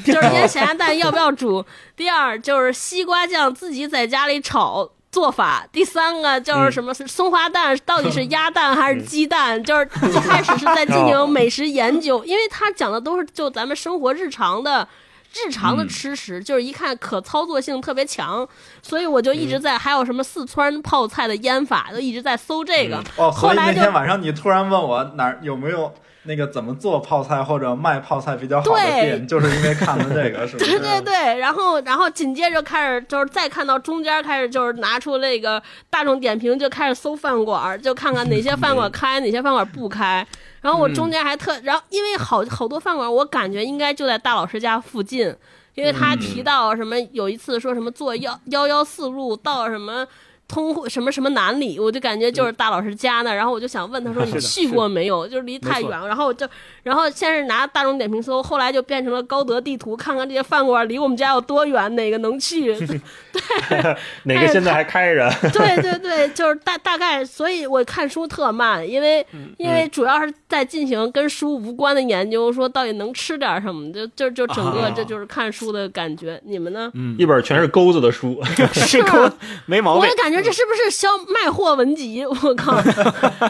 [0.06, 1.64] 就是腌咸鸭蛋要不要煮。
[1.96, 4.90] 第二就是西瓜酱自己在家里炒。
[5.14, 9.64] 做法，第三个就是什么松花蛋到底是鸭蛋还是鸡蛋？
[9.64, 14.88] 就是一开始是在进行美食研究，因为他讲的都是就咱们生活日常的。
[15.34, 18.48] 日常的吃食、就是一看可操作性特别强，
[18.82, 22.98] 所以我就一直在、还有什么四川泡菜的腌法，就一直在搜这个。
[23.16, 25.92] 哦，所以那后来就天晚上你突然问我哪儿有没有
[26.26, 30.80] 那个怎么做泡菜或者卖泡菜比较好的对店，就是因为看了这个， 是不是？
[30.80, 40.26] 对对对，然后然后紧接着开始就是再看到中间开始就是拿出那个大众点评就开始搜饭馆儿，就看看哪些饭馆开，哪些饭馆不开。
[40.64, 45.32] 然后我中间还特，然后因为好好多饭馆，我感觉应该就在大老师家附近，
[45.76, 50.08] 因为他提到什么有一次说什么坐幺幺幺四路到什么。
[50.54, 55.28] 通什么什么南里，我就感觉就是大老师家那，然后我就想问他说你去过没有？
[55.28, 56.48] 就是离太远，然后我就
[56.84, 62.76] 然后先是拿大众点评搜，后来就变成了高德地图，看看这些饭馆离我们家有多远，哪个能去。
[63.34, 65.28] 对哪个现在还开着？
[65.52, 69.26] 对对对，就是大大概，所以我看书特慢，因为
[69.58, 76.40] 因为主要是在进行跟书无关的研究，说到底能吃点什么，就就就整个啊这就是看书的感觉。
[76.46, 76.92] 你们呢？
[77.18, 78.40] 一本全是钩子的书，
[78.74, 79.30] 是钩
[79.66, 82.26] 没毛病我也，感觉这是不是销卖货文集？
[82.26, 82.80] 我靠！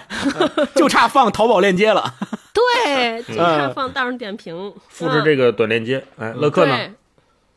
[0.76, 2.14] 就差放淘宝链接了。
[2.54, 6.06] 对，就差放大众点评，复制这个短链接。
[6.18, 6.78] 哎，乐克呢？
[6.78, 6.94] 对，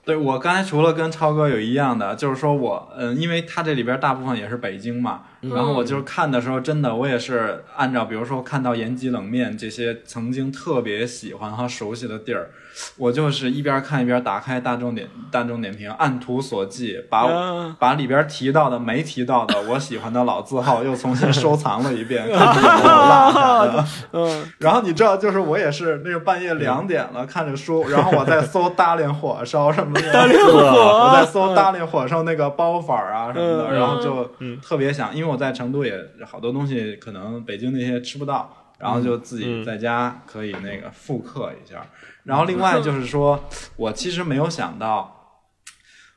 [0.05, 12.51] 对我刚才除了跟超哥有一样的，就是说我嗯，因为他这里边大部分也是北京嘛，然后我就是看的时候，真的我也是按照比如说看到延吉冷面这些曾经特别喜欢和熟悉的地儿，
[12.97, 23.85] 我就是一边看一边打开大众点大众点评，按图索骥，把、啊把里边提到的没提到的我喜欢的老字号又重新收藏了一遍， 看有没有落下的。
[24.13, 34.31] 嗯， 然后你知道，就是我也是那个半夜两点了，看着书，然后我在搜大连火烧什么的，大连火我在搜大连火烧那个包法儿啊什么的，嗯然后就
[34.63, 35.95] 特别想，因为我在成都也
[36.31, 41.87] 好多东西可能北京那些吃不到，然后就自己在家可以那个复刻一下。
[42.25, 45.45] 然后另外就是说，我其实没有想到，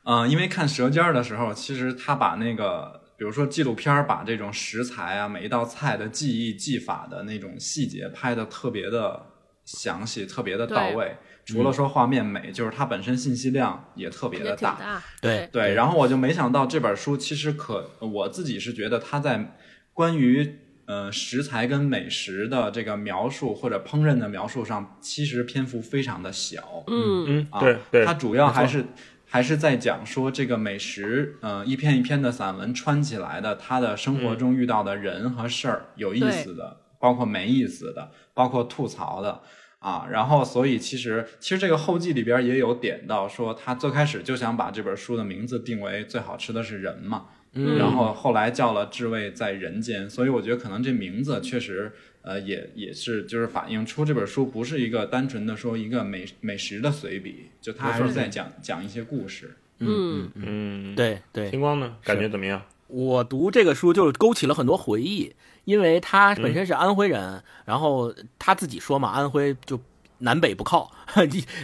[0.04, 9.26] 嗯、因为看《舌尖儿》的时候，其实他把那个，比如说纪录片儿，把这种食材啊、每一道菜的技艺、技法的那种细节拍的特别的
[9.64, 11.16] 详细，特别的到位。
[11.46, 14.74] 除了说画面美，就是它本身信息量也特别的大。
[14.74, 19.56] 大，对对，然后我就没想到这本书其实可，我自己是觉得它在
[19.92, 20.59] 关于
[20.90, 26.82] 呃食材跟美食的这个描述或者烹饪的描述上，其实篇幅非常的小。
[26.88, 28.84] 嗯，嗯，啊，对对它，主要还是
[29.24, 39.40] 还是在讲说这个美食，呃，一篇一篇的散文穿起来的，他的生活中遇到的人和事儿，有意思的，包括没意思的，包括吐槽的。
[39.80, 47.78] 啊，然后所以其实其实这个后记里边也有点到说，他最开始就想把这本书的名字定为最好吃的是人嘛，嗯。
[47.78, 51.92] 然后后来叫了至味在人间，所以我觉得可能这名字确实，
[52.22, 59.56] 呃，也也是就是反映出这本书不是一个单纯的说一个美美食的随笔，就他还是在讲讲一些故事。
[59.78, 62.60] 嗯，嗯，，对对，星光呢，感觉怎么样？
[62.86, 65.32] 我读这个书就是勾起了很多回忆，
[65.64, 69.80] 因为他本身是安徽人，然后他自己说嘛，安徽就
[70.20, 70.90] 南北不靠，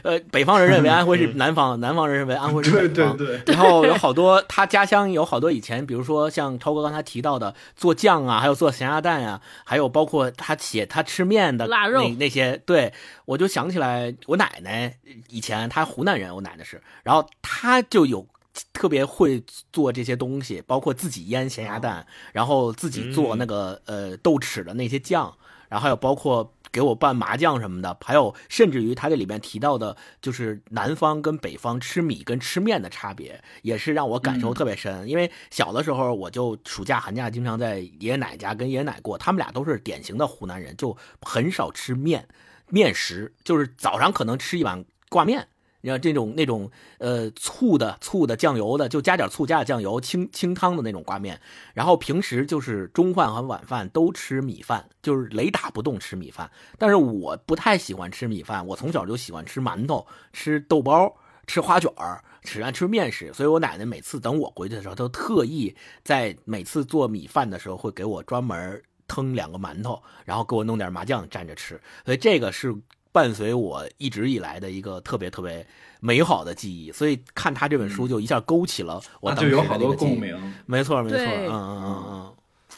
[0.03, 3.17] 呃，北方人认为安徽是南方，南方人认为安徽是北方。
[3.17, 12.93] 对，然后有好多他家乡有好多以前，比如说像超哥刚才提到的做酱啊，还有做咸鸭蛋呀、还有包括他写他吃面的腊肉那那些，对
[13.25, 14.99] 我就想起来我奶奶
[15.29, 18.27] 以前她湖南人，我奶奶是，然后她就有。
[18.73, 25.31] 特别会做这些东西，包括自己腌咸鸭蛋，然后自己做那个、呃豆豉的那些酱，
[25.69, 35.09] 然后还有包括给我拌麻酱什么的，还有甚至于他这里面提到的，就是南方跟北方吃米跟吃面的差别，也是让我感受特别深。
[35.09, 42.29] 因为小的时候我就暑假寒假经常在爷爷奶家跟爷爷奶过，他们俩都是典型的湖南人，就很少吃面
[42.69, 45.49] 面食，就是早上可能吃一碗挂面。
[45.87, 46.69] 你看这种那种
[46.99, 51.41] 呃醋的醋的酱油的，就加点醋加点酱油清清汤的那种挂面，
[51.75, 56.51] 然后平时就是中饭和晚饭都吃米饭，就是雷打不动吃米饭。
[56.77, 61.17] 但是我不太喜欢吃米饭，我从小就喜欢吃馒头、吃豆包、
[61.47, 63.33] 吃花卷儿，喜欢吃面食。
[63.33, 65.73] 所以我奶奶每次等我回去的时候，都特意
[66.03, 71.81] 在每次做米饭的时候会给我专门腾两个馒头，然后给我弄点麻酱蘸着吃。
[72.05, 72.75] 所以这个是
[73.17, 75.67] 伴随我一直以来的一个特别特别
[76.01, 76.93] 美好的记忆。
[76.93, 79.97] 所以看他这本书就一下勾起了我那当时的就有好多那个。
[79.97, 80.55] 共鸣。
[80.67, 82.33] 没错，没错，嗯嗯嗯嗯，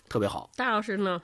[0.09, 0.49] 特别好。
[0.55, 1.21] 大老师呢？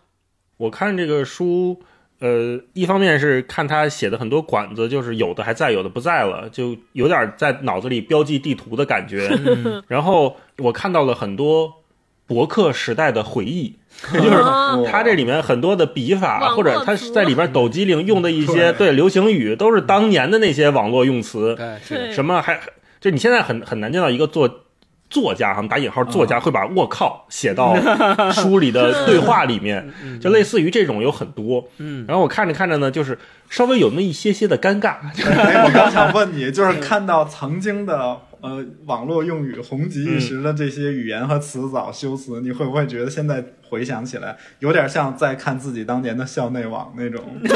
[0.57, 1.81] 我看这个书，
[2.19, 9.29] 呃，一方面是看他写的很多馆子，就是有的还在，有的不在了，就有点在脑子里标记地图的感觉。
[9.87, 11.83] 然后我看到了很多
[12.27, 13.77] 博客时代的回忆，
[14.13, 21.57] 就是他这里面很多的笔法，或者他词在里边抖机灵用的一些对对流行语，都是当年的那些网络用词。
[21.57, 22.61] 对，什么还
[23.01, 24.63] 就你现在很很难见到一个作
[25.09, 27.77] 作家哈，打引号作家会把“我靠”写到
[28.33, 31.69] 书里的对话里面，就类似于这种有很多。
[31.79, 33.17] 嗯，然后我看着看着呢，就是
[33.49, 34.97] 稍微有那么一些些的尴尬。
[35.25, 47.25] 哎，我刚想问你，就是看到曾经的呃网络用语红极一时的这些语言和词藻修辞，你会不会觉得现在回想起来，有点像在看自己当年的校内网那种？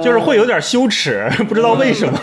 [0.00, 2.16] 就是会有点羞耻，不知道为什么。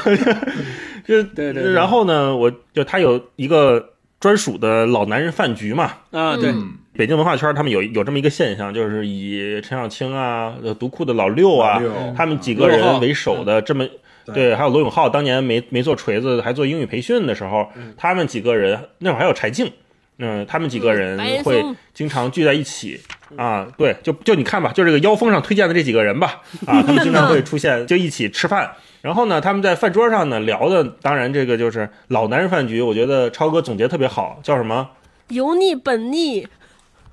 [1.06, 1.74] 就对对对。
[1.74, 3.90] 然后呢，我就他有一个
[4.22, 13.86] 专属的老男人饭局嘛，啊，对，嗯北京文化圈他们有有这么一个现象，就是以陈小青啊、呃读库的老六啊六，他们几个人为首的这么。
[14.34, 17.68] 对对，还有罗永浩，当年没没做锤子，还做英语培训的时候，
[17.98, 19.72] 他们几个人那会儿还有柴静，
[20.20, 21.64] 嗯，他们几个人会
[21.94, 23.00] 经常聚在一起
[23.36, 23.68] 啊。
[23.78, 28.72] 对，就就你看吧，就这个腰封上推荐的这几个人吧， 啊，他们经常会出现， 就一起吃饭。
[29.02, 34.90] 然后呢，他们在饭桌上呢聊的，当然这个就是老男人饭局，我觉得超哥总结特别好，叫什么？
[35.30, 36.48] 油腻本腻，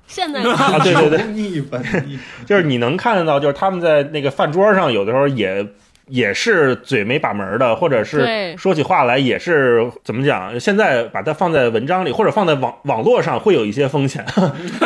[0.07, 5.65] 现在 啊，对对对，腻本腻，就是你能看得到，就是他们在那个饭桌上，有的时候也
[6.07, 10.59] 也是嘴没把门的，或者是说起话来也是怎么讲？
[10.59, 14.25] 现在把它放在文章里，或者放在网网络上，会有一些风险，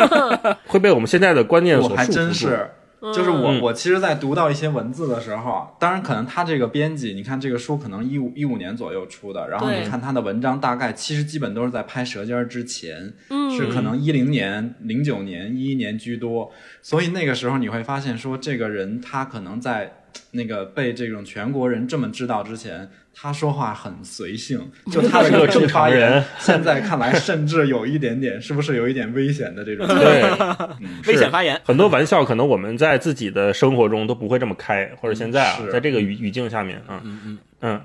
[0.66, 2.12] 会被我们现在的观念所束缚住。
[2.12, 2.70] 真是。
[3.00, 3.60] 就是我，嗯。
[3.60, 13.50] 我其实，在读到一些文字的时候啊，当然可能他这个编辑，你看这个书可能一五一五年左右出的，然后你看他的文章，大概其实基本都是在拍《舌尖》之前，嗯。
[13.50, 19.92] 是可能一零年、零九年、一一年居多，所以那个时候你会发现说，这个人他可能在
[20.30, 22.88] 那个被这种全国人这么知道之前，
[23.20, 24.58] 他说话很随性，
[24.90, 29.86] 就他的是个正常人发言，现在看来甚至有一点点，是不是有一点危险的这种？
[29.86, 30.22] 对，
[31.06, 31.60] 危险发言。
[31.64, 37.38] 很多玩笑可能我们在自己的生活中都不会这么开，或者现在啊是，在这个语语境下面啊，嗯嗯。
[37.62, 37.80] 嗯，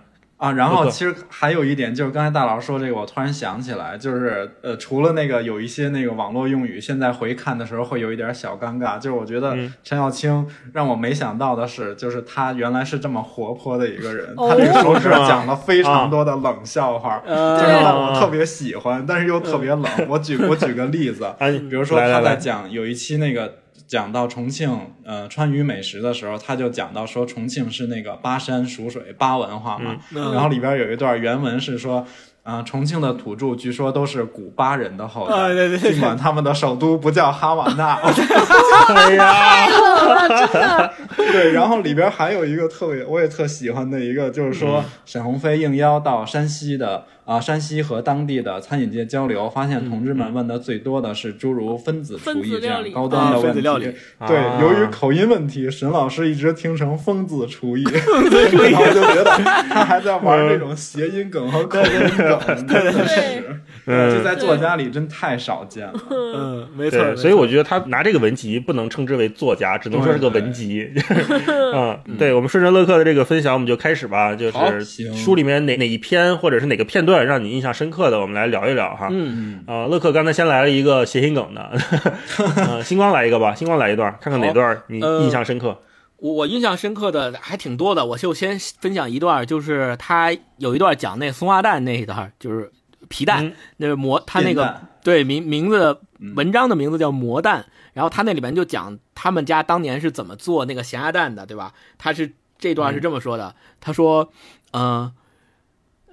[0.45, 8.99] 啊，然后其实还有一点就是刚才大老师说这个，我突然想起来，就是呃，除了那个有一些那个网络用语，现在回看的时候会有一点小尴尬。
[8.99, 9.73] 就是我觉得嗯。
[9.83, 14.49] 陈小青让我没想到的是，就是他原来是这么活泼的一个人，哦。
[14.49, 19.85] 他这个手指是讲了非常多的冷笑话，呃就是让我特别喜欢，但是又特别冷。
[20.07, 23.51] 我举我举个例子，啊，比如说他在讲有一期那个
[23.87, 32.05] 讲到重庆呃川渝美食的时候，他就讲到说重庆是那个巴山蜀水巴文化嘛，嗯然后里边有一段原文是说。
[32.45, 35.91] 啊、重庆的土著据说都是古巴人的后代，啊对对对。
[35.93, 37.95] 尽管他们的首都不叫哈瓦那。
[38.93, 44.85] 哎呀，对，然后里边还有一个特别，我也特喜欢的一个，就是说嗯。
[45.05, 53.61] 沈鸿飞应邀到山西的啊、山西和当地的餐饮界交流，发现同志们问的最多的是诸如分子厨艺这样高端的问题。
[53.61, 53.91] 料理
[54.27, 59.25] 对，啊由于口音问题，沈老师一直听成疯子厨艺，然后就觉得
[59.69, 65.93] 他还在玩这种谐音梗和口音梗， 真的是，嗯这在作家里真太少见了。
[66.09, 70.91] 嗯，没错，所以我觉得他拿这个文集不能称之为作家，只能说是个文集。
[71.73, 74.35] 嗯，对，我们顺着乐克的这个分享，我们就开始吧。
[74.35, 79.07] 就好是行书里面哪哪一篇或者是哪个片段让你印象深刻的，我们来聊一聊哈。
[79.11, 81.71] 嗯，啊、乐克刚才先来了一个谐音梗的，
[82.55, 85.79] 呃，星光来一个吧，星光来一段，看看哪段你呃印象深刻。
[86.17, 92.71] 我我印象深刻的还挺多的，我就先分享一段，就是他有一段讲那松花蛋那一段，就是
[93.09, 101.73] 皮蛋，嗯那个魔，他那个对名名字嗯文章的名字叫魔蛋，然后他那里面就讲他们家当年是怎么做那个咸鸭蛋的，对吧？
[101.97, 104.31] 他是这段是这么说的，他说，
[104.71, 105.11] 嗯、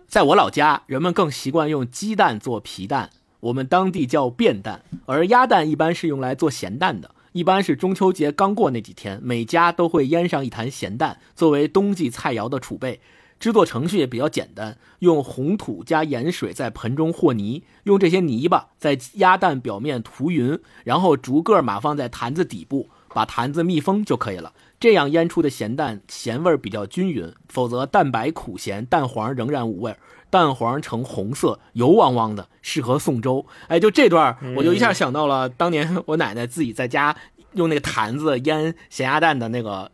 [0.06, 7.12] 在我老家，人们更习惯用鸡蛋做皮蛋，我们当地叫变蛋，而鸭蛋一般是用来做咸蛋的。
[7.32, 13.00] 一般是中秋节刚过那几天，每家都会腌上一坛咸蛋，作为冬季菜肴的储备。
[13.42, 24.52] 制作程序也比较简单，用红土加盐水在盆中和泥，用这些泥巴在鸭蛋表面涂匀，然后逐个码放在坛子底部，把坛子密封就可以了。
[24.78, 29.98] 这样腌出的咸蛋咸味比较均匀，否则蛋白苦咸，蛋黄仍然无味儿，
[30.30, 33.44] 蛋黄呈红色，油汪汪的，适合送粥。
[33.66, 37.16] 哎，就这段我就一下想到了当年我奶奶自己在家
[37.54, 39.90] 用那个坛子腌咸鸭蛋的那个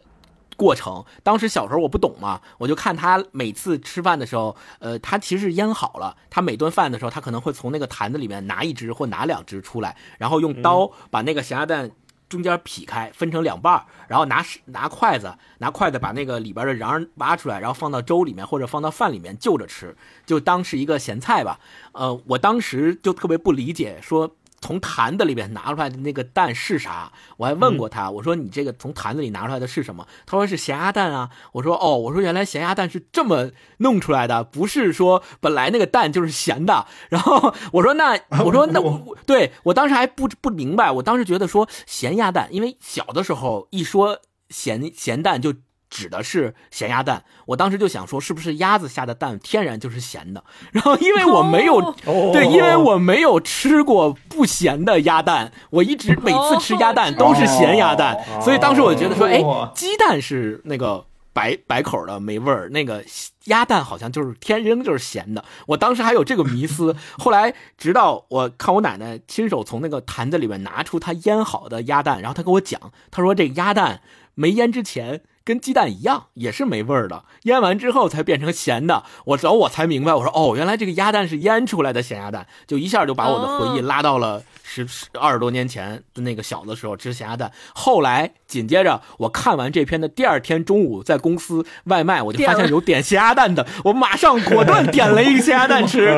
[0.58, 1.02] 过程。
[1.22, 6.16] 当时小时候我不懂嘛，我就看他每次吃饭的时候，呃，他其实是腌好了。
[6.28, 11.90] 他每顿饭的时候，他可能会从那个坛子里面拿一只或拿两只出来，然后用刀把那个咸鸭蛋
[12.28, 19.96] 中间劈开，分成两半儿，然后拿拿筷子拿筷子把那个里边的瓤挖出来，然后放到粥里面或者放到饭里面就着吃，
[20.26, 21.60] 就当是一个咸菜吧。
[21.92, 27.12] 呃，我当时就特别不理解，说从坛子里边拿出来的那个蛋是啥？
[27.36, 30.06] 我还问过他，我说你这个从坛子里拿出来的是什么？
[30.26, 31.30] 他说是咸鸭蛋啊。
[31.52, 36.86] 我说哦，我说原来咸鸭蛋是这么弄出来的，不是说本来那个蛋就是咸的。
[37.08, 44.18] 然后 我说那 我说那我我对我当时还不不明白，我当时觉得说咸鸭蛋，因为小的时候一说
[44.50, 45.54] 咸咸蛋就。
[45.90, 50.44] 指的是咸鸭蛋，我当时就想说，是不是鸭子下的蛋天然就是咸的？
[50.70, 51.94] 然后因为我没有、
[52.32, 63.02] 对，因为我没有吃过不咸的鸭蛋，我一直每次吃鸭蛋都是咸鸭蛋，哦所以当时我觉得说，哎哦，鸡蛋是那个白白口的没味儿，那个
[63.44, 65.42] 鸭蛋好像就是天生就是咸的。
[65.68, 72.78] 我当时还有这个迷思，后来直到我看我奶奶亲手从那个坛子里面拿出她腌好的鸭蛋，然后她跟我讲，
[73.10, 74.02] 她说这个鸭蛋
[74.34, 75.22] 没腌之前。
[75.48, 77.24] 跟鸡蛋一样，也是没味儿的。
[77.44, 79.02] 腌完之后才变成咸的。
[79.24, 87.50] 我然后我才明白，我说哦，原来这个鸭蛋是腌出来的咸鸭蛋，就一下就把我的回忆哦拉到了十十二十多年前的那个小的时候吃咸鸭蛋。
[87.74, 96.08] 后来紧接着我看完这篇的第二天中午，在公司外卖我就发现有点咸鸭蛋的， 我马上果断点了一个咸鸭蛋吃。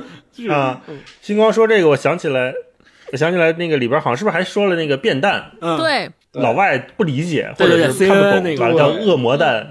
[0.32, 0.80] 是啊，
[1.20, 2.52] 星光说这个，我想起来，
[3.12, 5.50] 我想起来那个里边好像是不是还说了那个变蛋？
[5.60, 9.66] 嗯，对，老外不理解，或者是看不懂，那个完了叫恶魔蛋，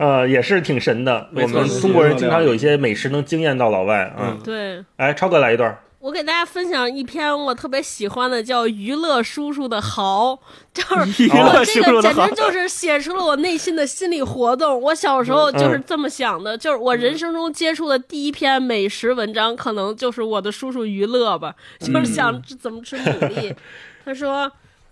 [0.00, 1.28] 呃，也是挺神的。
[1.34, 4.38] 我们中国人经常有一些美食能惊艳到老外啊嗯。
[4.42, 4.84] 对。
[4.96, 5.76] 哎，超哥来一段。
[6.06, 10.34] 我给大家分享一篇我特别喜欢的，叫《娱乐叔叔的豪》，
[10.72, 14.80] 就是娱乐我这个叔叔的简直就是写出了我内心的心理活动。
[14.80, 23.56] 我小时候就是这么想的，就是我人生中接触的第一篇美食文章，可能就是我的叔叔娱乐吧，就是想怎么吃牡蛎。
[24.04, 24.48] 他说，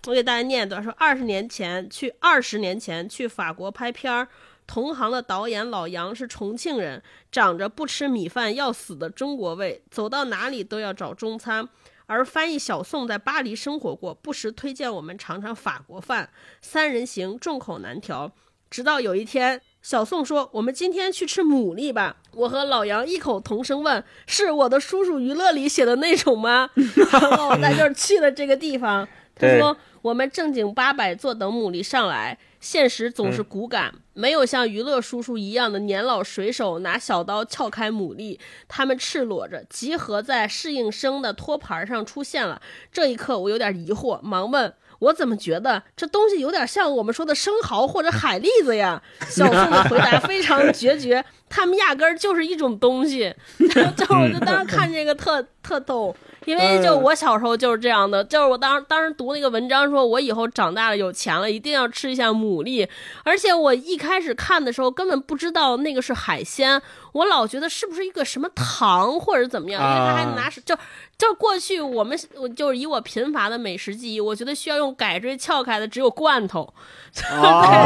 [0.07, 4.27] 我给大家念一段，说二十年前去二十年前去法国拍片儿。
[4.67, 7.01] 同行的导演老杨是重庆人，
[7.31, 11.67] 长着不吃米饭要死的中国胃，走到哪里都要找中餐。
[12.07, 16.29] 而翻译小宋在巴黎生活过，不时推荐我们尝尝法国饭。
[16.61, 18.31] 三人行，众口难调。
[18.69, 26.69] 直到有一天，小宋说：“我们今天去吃牡蛎吧。”我和老杨异口同声问：“是我的叔叔娱乐里写的那种吗？”
[27.11, 29.07] 然后咱就去了这个地方。
[29.33, 42.59] 他说：“我们正经八百坐等牡蛎上来，现实总是骨感，没有像娱乐叔叔一样的年老水手拿小刀撬开牡蛎，他们赤裸着集合在适应生的托盘上出现了。
[42.91, 44.73] 这一刻，我有点疑惑，忙问。”
[45.05, 49.01] 我怎么觉得这东西有点像我们说的生蚝或者海蛎子呀？
[49.27, 53.33] 小宋的回答非常决绝，他们压根儿就是一种东西。
[53.97, 56.15] 就我就当时看这个特特逗。
[56.45, 62.87] 因为就我小时候就是这样的，就是我当时当时读那个文章，说我以后长大了有钱了，一定要吃一下牡蛎。
[63.23, 66.79] 而且我一开始看的时候根本不知道那个是海鲜，
[67.13, 70.77] 我老觉得是不是一个什么糖或者怎么样，因为他还拿就
[71.17, 76.73] 就过去我们我就是以我贫乏的美食记忆，我觉得需要用改锥撬开的只有罐头，
[77.13, 77.23] 对，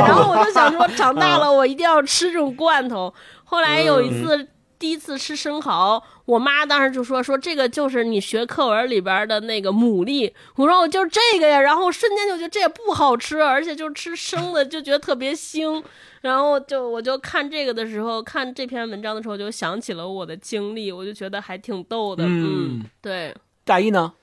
[0.07, 3.13] 然后我就想说长大了我一定要吃这种罐头。
[3.43, 4.47] 后来有一次。
[4.79, 10.33] 第一次吃生蚝，我妈当时就说说这个就是你学课文里边的那个牡蛎。
[10.55, 15.83] 我说我就是这个呀，然后瞬间就觉得这也不好吃，而且就吃生的就觉得特别腥。
[16.21, 22.23] 然后就我就看这个的时候，看这篇文章的时候，就想起了我的经历，我就觉得还挺逗的。
[22.25, 23.35] 嗯，对。
[23.65, 24.13] 大一呢？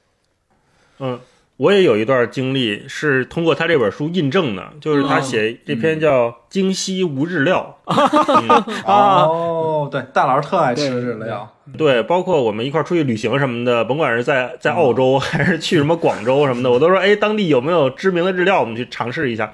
[0.99, 1.21] 嗯。
[1.59, 7.79] 我也有一段经历是通过他这本书印证的，就是他写这篇叫《京西无日料》。
[8.87, 11.51] 哦，对，大佬特爱吃日料。
[11.79, 19.51] 对，包括我们一块出去旅行什么的，甭管是在在澳洲还是去什么广州什么的，我都说，哎，当地有没有知名的日料，我们去尝试一下。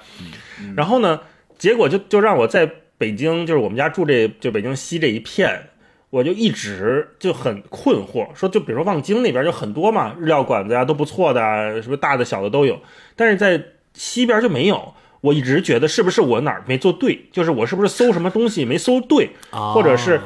[0.75, 1.21] 然后呢，
[1.57, 5.69] 结果就就让我在北京，就是我们家住这就北京西这一片。
[6.13, 12.79] 我就一直就很困惑，说就比如说望京那边就很多嘛，日料馆子呀都不错的，什么大的小的都有，
[13.15, 13.59] 但是在
[13.95, 14.93] 西边就没有。
[15.21, 20.21] 我一直觉得是不是我哪儿没做对，就是我是不是搜什么东西没搜对，或者是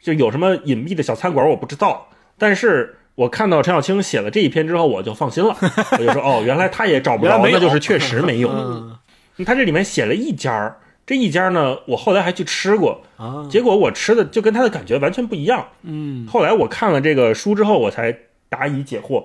[0.00, 2.08] 就有什么隐蔽的小餐馆我不知道。
[2.36, 5.56] 但是我看到陈小青写了这一篇之后，我就放心了，
[5.92, 8.50] 我就说哦，原来他也找不着，那就是确实没有。
[9.46, 10.76] 他这里面写了一家儿。
[11.08, 15.66] 这一家呢，我后来还去吃过啊，结果我吃的就跟他的感觉完全不一样。
[15.82, 18.14] 嗯，后来我看了这个书之后，我才
[18.50, 19.24] 答疑解惑。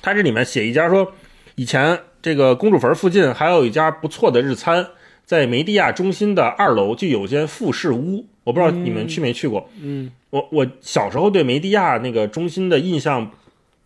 [0.00, 1.12] 他这里面写一家说，
[1.56, 4.86] 以前这个公主坟附近还有一家不错的日餐，
[5.26, 9.68] 在梅地亚中心的二楼就有间富士屋，我不知道你们去没去过。
[9.82, 13.32] 嗯，我我小时候对梅地亚那个中心的印象，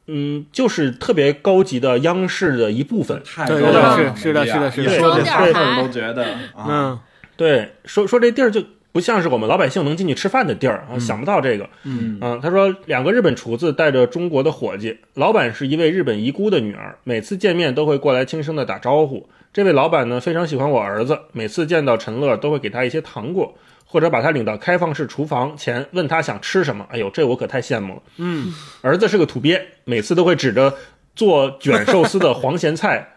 [0.09, 3.23] 嗯，就是特别高级的央视的一部分。
[3.25, 6.27] 太高了，是是的，是的，是的，说的对都觉得
[6.59, 7.01] 嗯。
[7.37, 8.63] 对，说说这地儿就
[8.93, 11.69] 不像是我们老百姓能进去吃饭的地儿啊，想不到这个。
[11.83, 19.29] 嗯啊，他说两个日本厨子带着中国的伙计，老板是一位日本遗孤的女儿，每次见面都会过来轻声的打招呼。
[19.53, 23.53] 这位老板呢非常喜欢我儿子，每次见到陈乐都会给他一些糖果，
[23.85, 26.87] 或者把他领到开放式厨房前问他想吃什么。
[26.91, 28.03] 哎呦，这我可太羡慕了。
[28.19, 30.73] 嗯，儿子是个土鳖，每次都会指着
[31.17, 33.14] 做卷寿司的黄咸菜。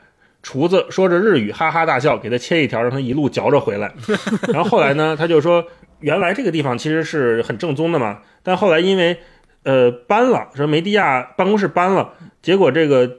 [0.47, 3.93] 厨子说着日语，哈哈大笑，给他切一条，让他一路嚼着回来。
[4.47, 5.61] 然后后来呢，他就说，
[5.99, 8.21] 原来这个地方其实是很正宗的嘛。
[8.43, 9.17] 但后来因为，
[9.63, 13.11] 呃，搬了，说梅地亚办公室搬了，结果这个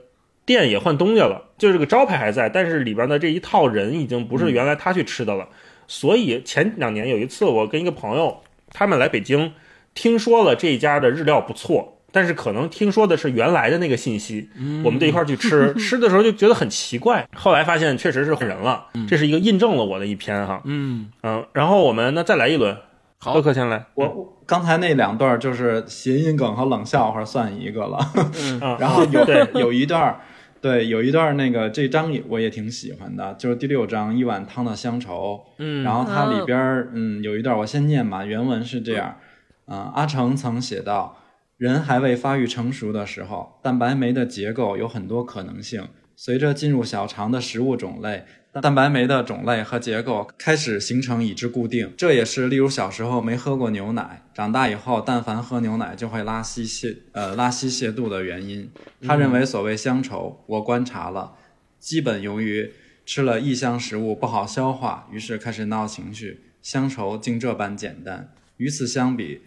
[0.46, 5.46] 店也换东家了，就这个招牌还在，但是里边的这一套人已经不是原来他去吃的了。
[5.86, 8.38] 所以前两年有一次，我跟一个朋友
[8.72, 9.52] 他们来北京，
[9.92, 11.97] 听说了这家的日料不错。
[12.18, 14.50] 但是可能听说的是原来的那个信息，
[14.84, 17.24] 我们就一块去吃， 吃的时候就觉得很奇怪。
[17.36, 20.60] 后来发现确实是换人了，这是一个印证了我的一篇哈。
[20.64, 22.76] 嗯嗯，然后我们那再来一轮，
[23.18, 23.86] 好，克先来。
[23.94, 28.00] 我刚才那两段就是谐音梗和冷笑话算一个了，
[28.80, 29.24] 然后有
[29.60, 30.18] 有一段，
[30.60, 35.40] 对，有一段那个这章我也挺喜欢的，就是第六章一碗汤的乡愁。
[35.58, 39.14] 嗯，然后它里边嗯有一段我先念吧，原文是这样，
[39.68, 41.14] 嗯，阿成曾写道。
[41.59, 45.88] 人还未发育成熟的时候，蛋白酶的结构有很多可能性。
[46.14, 48.24] 随着进入小肠的食物种类，
[48.62, 51.92] 蛋白酶的种类和结构开始形成已知固定。
[51.96, 58.70] 这也是，例如小时候没喝过牛奶，长大以后但凡喝牛奶就会拉稀泻呃拉稀泻肚的原因。
[59.02, 61.34] 他认为所谓乡愁，我观察了，
[61.80, 62.72] 基本由于
[63.04, 66.40] 吃了异乡食物不好消化，于是开始闹情绪。
[66.62, 68.32] 乡愁竟这般简单。
[68.59, 69.40] 与此相比。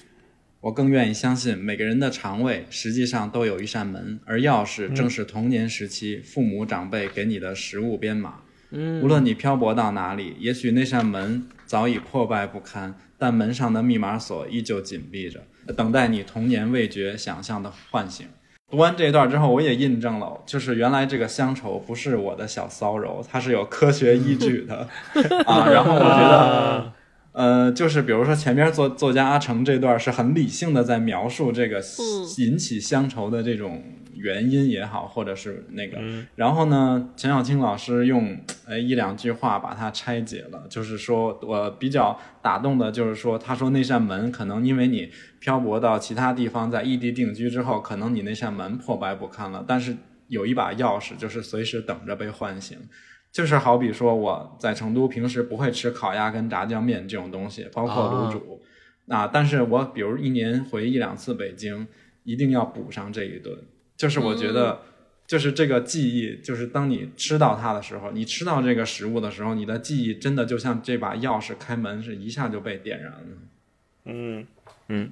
[0.61, 8.35] 我更愿意相信，每个人的肠胃实际上都有一扇门，而钥匙正是童年时期父母长辈给你的食物编码。
[8.69, 15.41] 嗯，无论你漂泊到哪里，也许那扇门早已破败不堪，但门上的密码锁依旧紧闭着，
[15.75, 18.27] 等待你童年味觉想象的唤醒。
[18.69, 24.87] 读完这一段之后，我也印证了，就是原来这个乡愁不是我的小骚柔，它是有科学依据的
[25.47, 25.67] 啊。
[25.67, 26.93] 然后我觉得。
[27.33, 33.81] 呃，就是比如说前面作作家阿成这段是很理性的在描述这个嗯引起乡愁的这种
[34.15, 45.09] 原因也好，或者是那个，嗯然后呢，陈小青老师用呃一两句话把它拆解了，就是说我比较打动的，就是说他说那扇门可能因为你
[45.39, 49.95] 漂泊到其他地方，在异地定居之后，可能你那扇门破败不堪了，但是
[50.27, 52.77] 有一把钥匙，就是随时等着被唤醒。
[53.31, 58.61] 就是好比说我在成都平时不会吃烤鸭跟炸酱面这种东西，包括卤煮
[59.07, 61.87] 啊但是我比如一年回一两次北京，
[62.23, 63.57] 一定要补上这一顿。
[63.95, 64.81] 就是我觉得，
[65.27, 73.19] 就是这个记忆，就是当你吃到它的时候，你吃到这个食物的时候，你的记忆真的就像这把钥匙开门是一下就被点燃了。
[74.05, 74.47] 嗯
[74.87, 75.09] 嗯，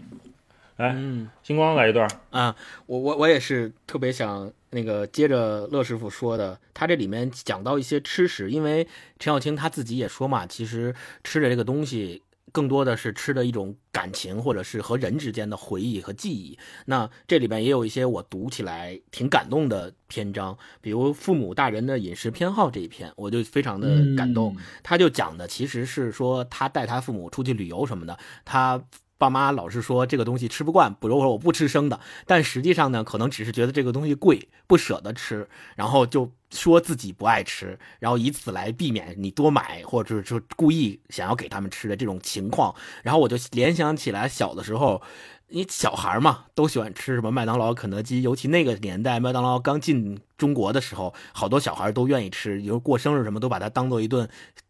[0.80, 2.10] 来，嗯星光来一段。
[2.32, 2.56] 啊，
[2.88, 8.86] 我我我也是特别想那个接着乐师傅说的，他这里面讲到一些吃食，因为
[9.20, 12.24] 陈小青他自己也说嘛，其实吃的这个东西。
[12.52, 16.58] 更多的是吃的一种感情，或者是和人之间的回忆和记忆。
[16.86, 24.58] 那这里边也有一些我读起来挺感动的篇章，比如父母大人的饮食偏好这一篇，我就非常的感动。
[24.82, 28.82] 他就讲的其实是说他带他父母出去旅游什么的，他
[29.20, 42.74] 爸妈老是说这个东西吃不惯，比如说我不吃生的，但实际上呢，可能只是觉得这个东西贵，不舍得吃，然后就说自己不爱吃，然后以此来避免你多买，或者是说故意想要给他们吃的这种情况。
[43.04, 45.02] 然后我就联想起来小的时候。
[45.52, 54.30] 你小孩嘛，都喜欢吃什么麦当劳、肯德基，尤其那个年代，麦当劳刚进中国的时候，好多小孩都愿意吃，有时候过生日什么都把它当做一顿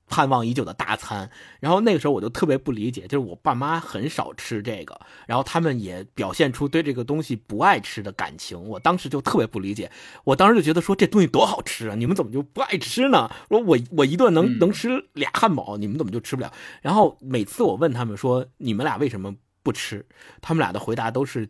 [0.09, 1.29] 盼望已久的大餐。
[1.59, 8.61] 然后那个时候我就特别不理解，就是我爸妈很少吃这个，然后他们也表现出对这个东西不爱吃的感情。
[8.61, 9.89] 我当时就特别不理解，
[10.23, 13.29] 我当时就觉得说这东西多好吃啊，你们怎么就不爱吃呢？
[13.47, 16.51] 说我我一顿能能吃俩汉堡，你们怎么就吃不了？
[16.81, 20.05] 然后每次我问他们说你们俩为什么不吃？
[20.41, 21.47] 他们俩的回答都是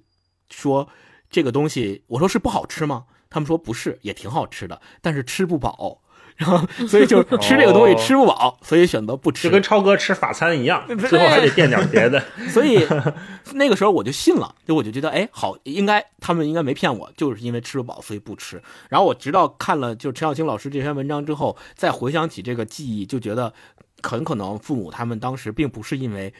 [0.49, 0.87] 说
[1.29, 3.05] 这个东西，我说是不好吃吗？
[3.29, 6.01] 他们说不是，也挺好吃的，但是吃不饱。
[6.39, 9.43] 然后，所以就是吃这个东西吃不饱，所以选择不吃。
[9.43, 12.23] 就跟超哥吃法餐一样，最后还得垫点别的。
[12.49, 12.87] 所以
[13.53, 18.61] 那个时候我就信了，就我就觉得，哎，好，应该他们应该没骗我，就是因为吃不饱所以不吃。
[18.87, 23.53] 然后我直到看了就陈小青老师这篇文章之后，再回想起这个记忆，就觉得
[24.01, 26.33] 很可能父母他们当时并不是因为。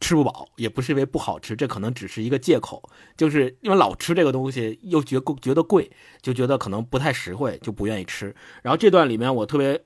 [0.00, 2.82] 吃不饱，也不是因为不好吃，这可能只是一个借口，
[3.16, 5.90] 就是因为老吃这个东西，又觉觉得贵，
[6.20, 8.34] 就觉得可能不太实惠，就不愿意吃。
[8.62, 9.82] 然后这段里面我特别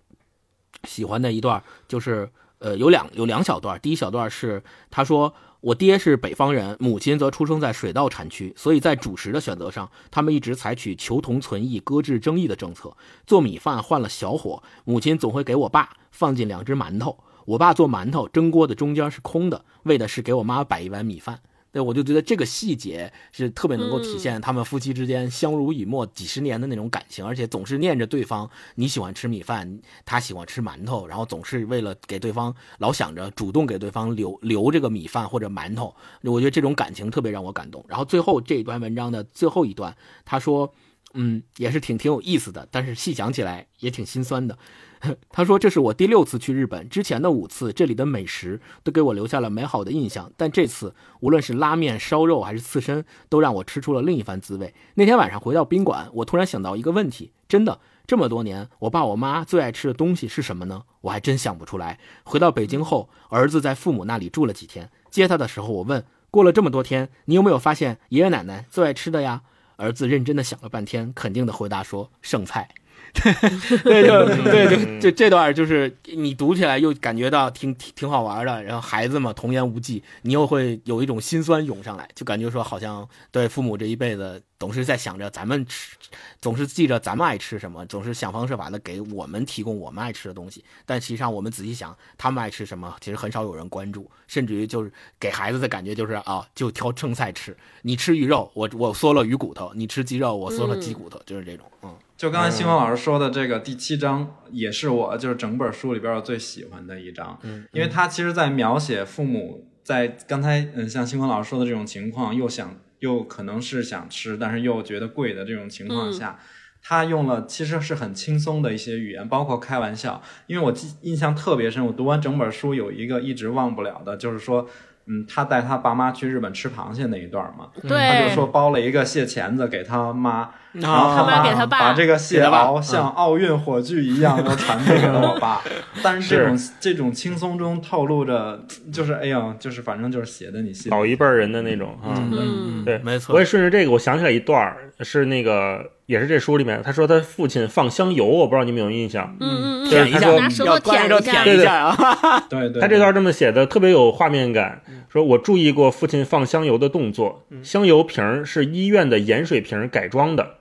[0.84, 12.96] 喜欢的一段，就是呃有两有两小段，第一小段是他说我爹是北方人，母亲则出生在水稻产区，所以在主食的选择上，他们一直采取求同存异、搁置争议的政策。
[13.26, 17.16] 做米饭换了小火，母亲总会给我爸放进两只馒头。
[17.50, 21.40] 我爸做馒头，蒸锅的中间是空的，为的是给我妈摆一碗米饭。
[21.72, 35.92] 对，我就觉得这个细节是特别能够体现他们夫妻之间相濡以沫几十年的那种感情，而且总是念着对方，你喜欢吃米饭，他喜欢吃馒头，然后总是为了给对方老想着主动给对方留留这个米饭或者馒头。
[36.22, 37.84] 我觉得这种感情特别让我感动。
[37.88, 40.72] 然后最后这一段文章的最后一段，他说，
[41.14, 44.56] 嗯，也是挺挺有意思的，但是细想起来也挺心酸的。
[45.30, 50.30] 他说：“这是我第六次去日本，之前的五次，这里的美食都给我留下了美好的印象。
[50.36, 54.74] 但这次，无论是拉面、烧肉还是刺身，都让我吃出了另一番滋味。
[54.94, 60.82] 那天晚上回到宾馆，我突然想到一个问题：真的，这么多年，我爸我妈最爱吃的东西是什么呢？
[61.00, 61.98] 我还真想不出来。
[62.24, 69.40] 回到北京后，儿子在父母那里住了几天，接他的时候，我问：过了这么多天，你有没有发现爷爷奶奶最爱吃的呀？
[69.76, 72.68] 儿子认真的想了半天，肯定的回答说：剩菜。”
[73.84, 85.96] 对，就 对，就这这段就是你读起来又感觉到挺挺挺好玩的，然后孩子嘛童言无忌，你又会有一种心酸涌上来，就感觉说好像对父母这一辈子总是在想着咱们吃，
[86.40, 101.94] 总是记着咱们爱吃什么，总是想方设法的给我们提供我们爱吃的东西，但实际上我们仔细想，他们爱吃什么，其实很少有人关注，甚至于就是给孩子的感觉就是啊，就挑剩菜吃，你吃鱼肉，我我嗦了鱼骨头，你吃鸡肉，我嗦了鸡骨头，就是这种，嗯。
[102.16, 116.38] 就刚才新光老师说的这个第七章，也是我就是整本书里边我最喜欢的一章，嗯，因为他其实在描写父母在刚才嗯像新光老师说的这种情况，又想又可能是想吃，但是又觉得贵的这种情况下，
[116.82, 120.22] 他用了其实是很轻松的一些语言，包括开玩笑。
[120.46, 124.66] 因为我记印象特别深，我读完整本书有一个一直忘不了的，就是说
[125.06, 127.88] 嗯，他带他爸妈去日本吃螃蟹那一段嘛，他
[128.28, 135.60] 就，说包了一个蟹钳子给他妈，然后啊他妈妈给他爸把这个蟹给他爸螯像奥运火炬一样都传递给了我爸。
[136.02, 142.14] 但是这种这种轻松中透露着，就是哎呀，就是反正就是写的你心里老一辈儿人的那种啊。
[142.16, 143.34] 嗯，对，没错。
[143.34, 149.36] 我也顺着这个，我想起来一段儿，是那个也是这书里面，他说他父亲放香油，我不知道你们有没有印象。
[149.40, 152.44] 嗯嗯嗯，对他说舔一下，拿舌头要关着舔一下啊！
[152.48, 160.54] 对对，他这段这么写的特别有画面感，说我注意过父亲放香油的动作，香油瓶儿是医院的盐水瓶儿改装的。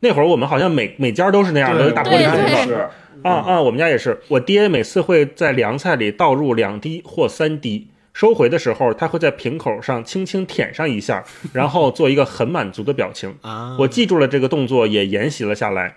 [0.00, 2.42] 那会儿我们好像每每家都是那样的，大玻对璃瓶子。
[2.42, 2.88] 我也是
[3.22, 7.88] 啊啊，我们家也是，我爹每次会在凉菜里倒入两滴或三滴。
[8.12, 13.34] 收回的时候，他会在瓶口上轻轻舔上一下， 然后做一个很满足的表情。
[13.40, 15.96] 啊，我记住了这个动作，也沿袭了下来。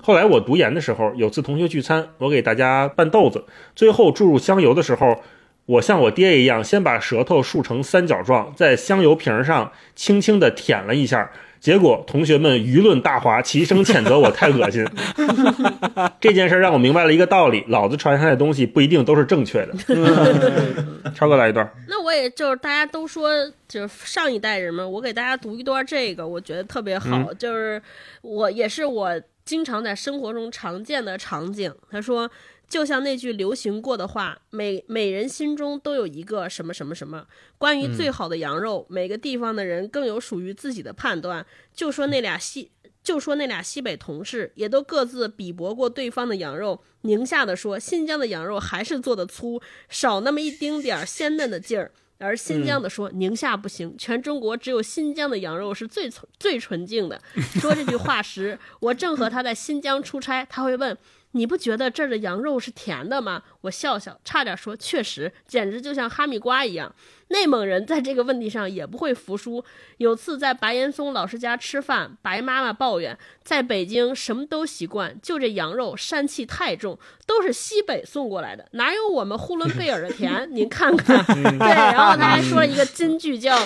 [0.00, 3.44] 后来我读研的时候，有次同学聚餐，我给大家拌豆子，
[3.74, 5.22] 最后注入香油的时候，
[5.66, 11.32] 我像我爹一样，先把舌头竖成三角状，在香油瓶上轻轻地舔了一下。
[11.60, 14.84] 结果同学们舆论大哗，齐声谴责我太恶心。
[16.18, 19.74] 这件事让我明白了一个道理：老子传下来的东西不一定都是正确的。
[21.14, 23.30] 超哥来一段，那我也就是大家都说
[23.68, 27.80] 就是上一代人嘛，我给大家读一段这个，我觉得特别好，就是
[28.22, 31.72] 我也是我经常在生活中常见的场景。
[31.90, 32.30] 他说，
[32.70, 37.26] 就像那句流行过的话，每每人心中都有一个什么什么什么。
[37.58, 41.44] 关于最好的羊肉，每个地方的人更有属于自己的判断。
[41.74, 42.70] 就说那俩西。
[43.02, 46.82] 就说那俩西北同事也都各自比搏过对方的羊肉。
[47.00, 49.58] 宁夏的说，新疆的羊肉还是做的粗，
[49.88, 51.90] 少那么一丁点儿鲜嫩的劲儿。
[52.18, 57.18] 而新疆的说，宁夏不行，全中国只有新疆的羊肉是最纯最纯净的。
[57.58, 60.96] 说这句话时，我正和他在新疆出差，他会问。
[61.32, 63.42] 你不觉得这儿的羊肉是甜的吗？
[63.62, 66.94] 我笑笑，差点说确实，简直就像哈密瓜一样。
[67.28, 69.64] 内蒙人在这个问题上也不会服输。
[69.98, 80.48] 有次在白岩松老师家吃饭，白妈妈抱怨，在北京什么都习惯，就这羊肉膻气太重，都是西北送过来的，哪有我们呼伦贝尔的甜？
[80.52, 81.24] 您看看。
[81.26, 83.56] 对，然后他还说了一个金句叫。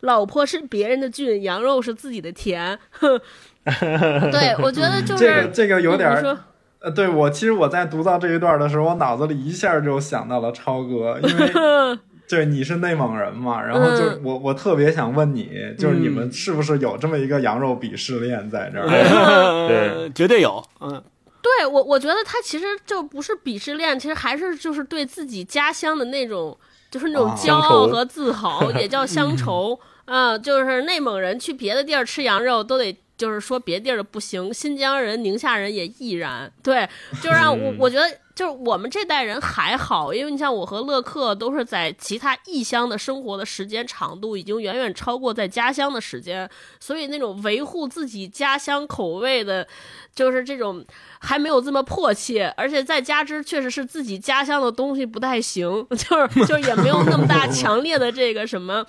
[0.00, 2.78] 老婆是别人的俊，羊肉是自己的甜。
[2.90, 3.18] 哼，
[3.64, 6.38] 对我觉得就是这个这个有点儿说
[6.84, 11.50] 呃，对我其实我在读到这一段的时候，我脑子里一下就想到了超哥，因为
[12.28, 18.86] 对你是内蒙人嘛，然后就嗯我我特别想问你，就是你们是不是有这么一个羊肉鄙视链在这儿？
[19.66, 21.02] 对 绝对有，嗯，
[21.40, 26.54] 对我，我觉得他其实就不是鄙视链，其实还是就是对自己家乡的那种，
[26.90, 29.78] 就是那种啊骄傲和自豪，也叫乡愁。
[30.04, 32.94] 嗯，就是内蒙人去别的地儿吃羊肉都得。
[33.16, 36.52] 就是说别地儿的不行，新疆人、宁夏人也亦然。
[36.62, 36.88] 对，
[37.22, 46.48] 就让我我觉得，就是我们这代人还好，因为你像我和乐克都是在其他异乡的生活的时间长度已经远远超过在家乡的时间，
[46.80, 49.66] 所以那种维护自己家乡口味的，
[50.14, 50.84] 就是这种
[51.20, 58.84] 还没有这么迫切，而且再加之确实是自己家乡的东西不太行，就 是就是也没有那么大强烈的这个什么。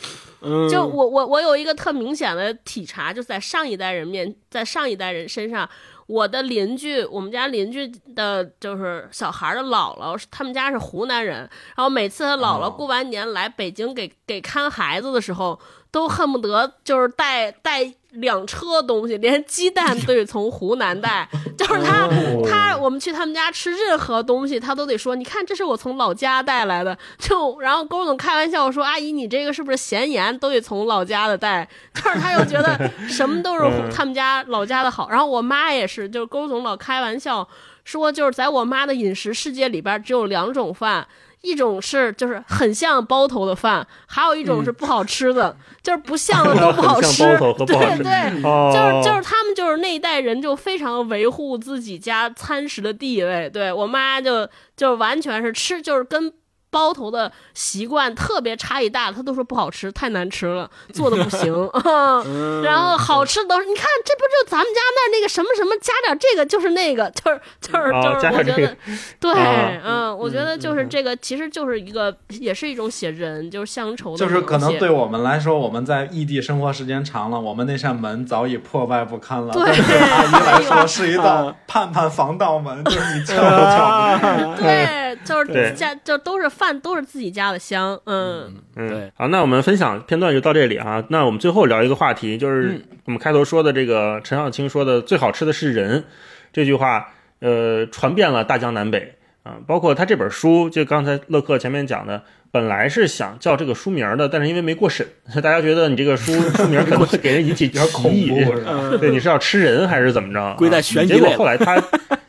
[0.70, 5.68] 就我我我有一个特明显的体察，就在上一代人面，在上一代人身上，
[6.08, 11.38] 我的邻居，我们家邻居的就是小孩的姥姥，他们家是湖南人，
[11.76, 12.70] 然后每次他姥姥哦。
[12.70, 17.84] 过完年来北京给给看孩子的时候，都恨不得就是带带
[18.16, 22.10] 两车东西，连鸡蛋都得从湖南带， 就是他
[22.48, 37.48] 他我们去他们家吃任何东西，他都得说，你看这是我从老家带来的， 就然后勾总开玩笑说，阿姨你这个是不是咸盐都得从老家的带， 就是他又觉得什么都是他们家老家的好，然后我妈也是，就是勾总老开玩笑
[37.84, 41.08] 说，就是在我妈的饮食世界里边只有两种饭。
[41.46, 47.24] 一种是就是很像包头的饭，还有一种是不好吃的，就是不像的 都不好吃。
[47.24, 53.50] 很像包头和不好吃对对，哦，就是就是他们就是那一代人就非常维护自己家餐食的地位。
[53.50, 56.34] 对我妈就就完全是吃就是跟。
[56.76, 61.54] 包头的习惯特别差异大，他都说不好吃，太难吃了， 做的不行。
[61.86, 62.62] 嗯。
[62.64, 68.76] 然后好吃的都是，你看这不就咱们家那那个什么什么，加点这个就是那个，就是就是哦就是，我觉得，
[69.22, 79.54] 对，啊嗯，我觉得就是这个，其实就是一个，也是一种写人，就是乡愁的就是，可能对我们来说，我们在异地生活时间长了，我们那扇门早已破败不堪了。
[79.54, 79.64] 对。
[79.66, 85.16] 但对阿姨来说 是一道盼盼防盗门，就是你敲都敲不开。
[85.16, 85.74] 对，就是对。
[85.74, 91.04] 家就都是饭，都是自己家的香，嗯嗯，对，好，那我们分享片段就到这里啊。
[91.10, 96.04] 那我们最后聊一个话题，就是我们开头说的这个陈小青说的“最好吃的是人”
[96.52, 99.14] 这句话，呃，传遍了大江南北
[99.44, 105.06] 啊，包括他这本书，就刚才乐克前面讲的，本来是想叫这个书名的，但是因为没过审，
[105.44, 108.36] 大家觉得你这个书书名可能会给人引起有点恐怖？
[108.98, 110.56] 对，你是要吃人还是怎么着？
[110.58, 111.76] 归在啊结果悬疑类后来他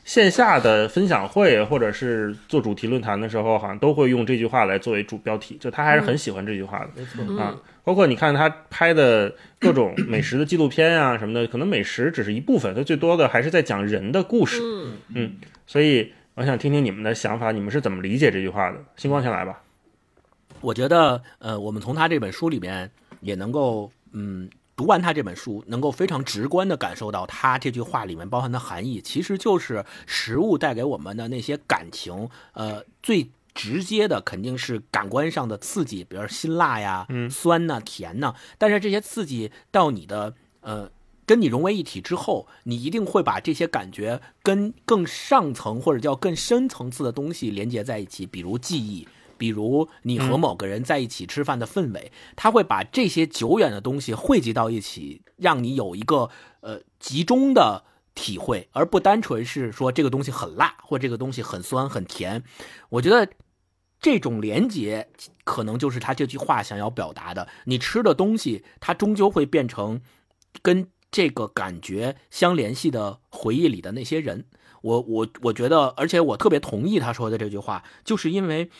[0.07, 6.91] 线下的分享会或者是做主题论坛的时候，好像都会用这句话来作为主标题，就他还是很喜欢这句话的。
[6.95, 14.63] 没错，啊嗯，包括你看他拍的各种美食的纪录片啊什么的，可能美食只是一部分，他最多的还是在讲人的故事。
[15.13, 15.33] 嗯，
[15.67, 18.79] 所以我想听听你们的想法，你们是怎么理解这句话的？
[18.97, 19.61] 星光先来吧。
[20.61, 22.89] 我觉得，呃，我们从他这本书里面
[23.21, 40.91] 也能够，嗯，读完他这本书，能够非常直观的感受到他这句话里面包含的含义，其实就是食物带给我们的那些感情，呃，最直接的肯定是感官上的刺激，比如辛辣呀、酸呐、甜呐，但是这些刺激到你的，呃。
[41.29, 49.09] 跟你融为一体之后，你一定会把这些感觉跟更上层或者叫更深层次的东西连接在一起，比如记忆，
[49.39, 56.30] 比如你和某个人在一起吃饭的氛围，他会把这些久远的东西汇集到一起，让你有一个
[56.61, 57.84] 呃集中的
[58.14, 62.43] 体会，而不单纯是说这个东西很辣或这个东西很酸很甜。
[62.89, 63.28] 我觉得
[64.01, 65.09] 这种连接
[65.45, 67.49] 可能就是他这句话想要表达的。
[67.64, 70.01] 你吃的东西，它终究会变成
[70.62, 74.47] 跟这个感觉相联系的回忆里的那些人。
[74.82, 78.70] 我我我觉得，而且我特别同意他说的这句话，就是因为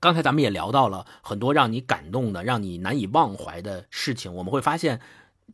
[0.00, 4.34] 刚才咱们也聊到了很多让你感动的、让你难以忘怀的事情。
[4.34, 5.00] 我们会发现，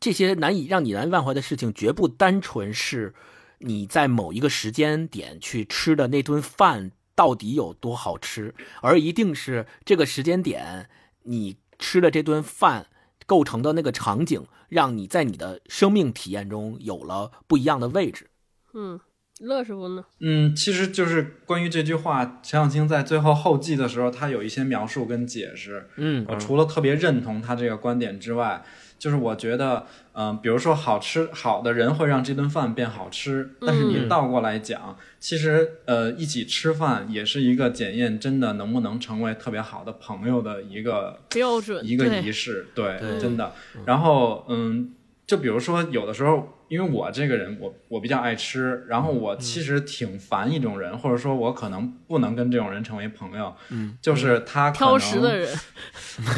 [0.01, 3.15] 这些难以让你难以忘怀的事情，绝不单纯是
[3.59, 10.89] 你在某一个时间点去吃的那顿饭到底有多好吃，而一定是这个时间点
[11.23, 12.89] 你吃的这顿饭
[13.27, 18.29] 构成的那个场景，让你在你的生命体验中有了不一样的位置。
[18.75, 19.01] 嗯，
[19.47, 20.05] 乐师傅呢？
[20.21, 25.89] 嗯，其实就是关于这句话，陈小青在最后后记的时候，他有一些描述跟解释。
[25.97, 28.65] 嗯我除了特别认同他这个观点之外，
[28.99, 43.53] 就是我觉得，嗯、比如说好吃好的人会让这顿饭变好吃，但是你嗯倒过来讲，其实呃一起吃饭也是一个检验真的能不能成为特别好的朋友的一个标准一个仪式，对，对真的。
[43.85, 44.95] 然后，嗯，
[45.27, 55.49] 就比如说有的时候，因为我这个人，我我比较爱吃，然后我其实挺烦一种人，或者说我可能不能跟这种人成为朋友，嗯，就是他可挑食的能，人，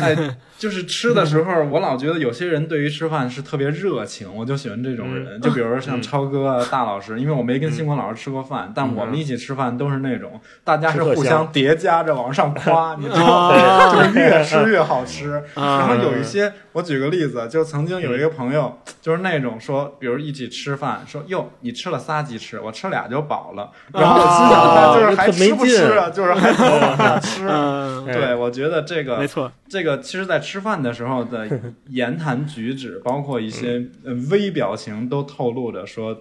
[0.03, 5.41] 哎，就是吃的时候，我老觉得有些人对于吃饭是特别热情，我就喜欢这种人。
[5.41, 13.89] 就比如说像超哥啊、大老师，因为我没跟星光老师吃过饭，但我们一起吃饭都是那种大家是互相叠加着往上夸，你知道吗？
[13.91, 15.43] 就是越 吃越好吃。
[15.55, 23.71] 然后有一些，我举个例子，就曾经有一个朋友，就是那种说，比如一起吃饭，说哟，你吃了仨鸡翅，我吃俩就饱了。
[23.95, 26.11] 然后我心想，他就是还吃不吃啊？
[26.11, 27.47] 就是还往 下吃？
[27.49, 31.49] 嗯， 对，我觉得这个没错，这个其实，在吃饭的时候的
[31.89, 36.15] 言谈举止，包括一些呃微表情，都透露着说，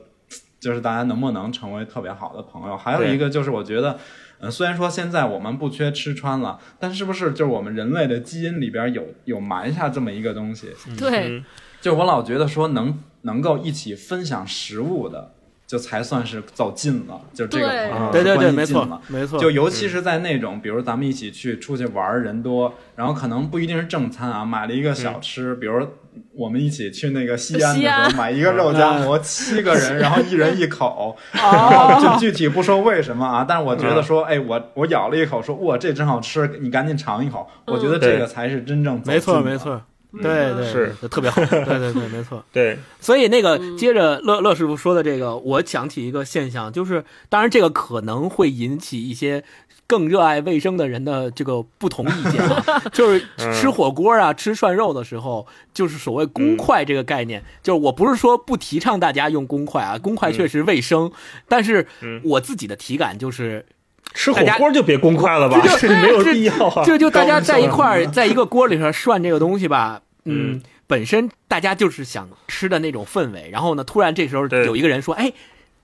[0.62, 2.78] 就是大家能不能成为特别好的朋友。
[2.78, 3.98] 还有一个就是，我觉得，
[4.46, 10.68] 呃，虽然说现在我们不缺吃穿了，但是不是就是我们人类的基因里边有有埋下这么一个东西？
[11.00, 11.44] 对，
[11.82, 15.32] 就我老觉得说能能够一起分享食物的，
[15.66, 19.02] 就才算是走近了，就这个对朋友对对对，关系没错近了。
[19.08, 25.88] 没错，就尤其是在那种，比如咱们一起去出去玩儿，人多，然后可能不一定是正餐啊，买了一个小吃，比如
[26.34, 32.00] 我们一起去那个西安的时候，买一个肉夹馍，七个人， 然后一人一口，然哦。
[32.00, 39.82] 后 就具体不说为什么啊，但是我觉得说，哎，我我咬了一口，说哇，这真好吃，你赶紧尝一口，我觉得这个才是真正没错没错，
[40.22, 40.94] 对对是。
[41.10, 42.44] 特别好， 对对对，没错。
[42.52, 49.44] 对，所以那个接着乐乐师傅说的这个，我想起一个现象，就是当然这个可能会引起一些
[49.88, 61.12] 更热爱卫生的人的这个不同意见啊， 就是吃火锅啊、吃涮肉的时候，就是所谓公筷这个概念，就是我不是说不提倡大家用公筷啊，公筷确实卫生，
[61.48, 61.88] 但是
[62.24, 63.66] 我自己的体感就是。
[64.14, 66.86] 吃火锅就别公筷了吧，这没有必要啊。
[66.86, 75.34] 就就大家在一块儿，在一个锅里头涮这个东西吧，嗯，本身大家就是想吃的那种氛围，然后呢，突然这时候有一个人说，哎，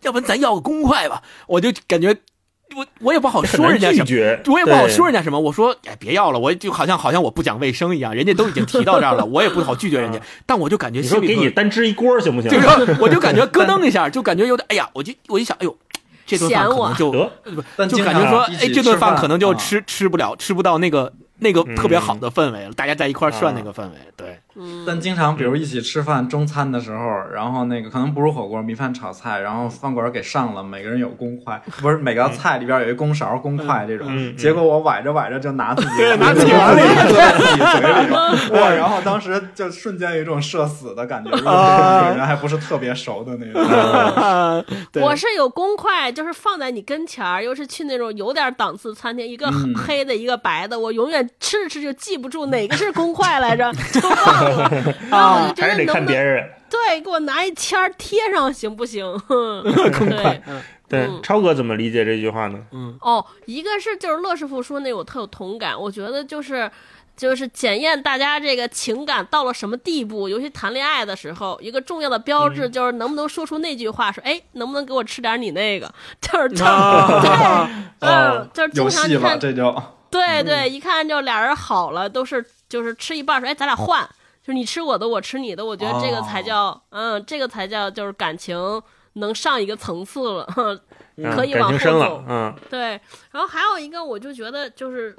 [0.04, 2.16] 要不然咱要个公筷吧，我就感觉
[2.76, 4.06] 我我也不好说人家什么。
[4.06, 12.50] 拒绝，我也不好说人家什么，我说哎别要了，我就好像好像我不讲卫生一样，人家都已经提到这儿了， 我也不好拒绝人家，但我就感觉你说心里头给你单支一锅行不行？
[12.52, 15.76] 就是我就感觉咯噔一下，就感觉有点哎呀，我就我一想，哎呦，
[16.26, 24.40] 这顿饭可能就得就感觉说，哎，这顿饭饭可能就啊吃吃不了，吃不到那个那个特别好的氛围了，大家在一块儿涮那个氛围，对。
[24.56, 27.00] 嗯，但经常比如一起吃饭中餐的时候，
[27.34, 34.36] 然后那个可能不是火锅，米饭炒菜，然后饭馆给上了，每个人有公筷，不是每个菜里边有一公勺、公筷这种。
[34.36, 38.70] 结果我崴着崴着就拿自己 对拿自己自己碗里 自己嘴里， 哇！
[38.72, 41.52] 然后当时就瞬间有一种社死的感觉，如果
[42.02, 43.62] 这个人还不是特别熟的那种。
[45.02, 54.70] 我是有公筷，就是放在你跟前儿，又是去那种有点档次餐厅，一个嗯黑的，一个白的，我永远吃着吃着就记不住哪个是公筷来着，就忘了。
[55.10, 56.50] 然后我就觉还是得得能不能看别人。
[56.70, 59.06] 对，给我拿一签儿贴上行不行？
[59.28, 60.42] 对，
[60.88, 62.60] 对，嗯超哥怎么理解这句话呢？
[62.72, 66.70] 嗯哦，一个是就是乐师傅说那我特有同感，我觉得就是。
[67.18, 77.70] 就是检验大家这个情感到了什么地步，尤其谈恋爱的时候，一个重要的标志嗯就是能不能说出那句话，说哎，能不能给我吃点你那个， 就是就啊
[78.00, 84.10] 对，嗯，就是经有戏了，常你看，这就对对，一看就俩人好了，都是就是吃一半说，哎，咱俩换，
[84.42, 88.82] 就是你吃我的，我吃你的，我觉得这个才叫，嗯，这个才叫就是感情
[89.14, 90.48] 能上一个层次了，
[91.18, 92.24] 嗯可以往后走，。
[92.28, 93.00] 嗯对，
[93.32, 95.16] 然后还有一个，我就觉得就是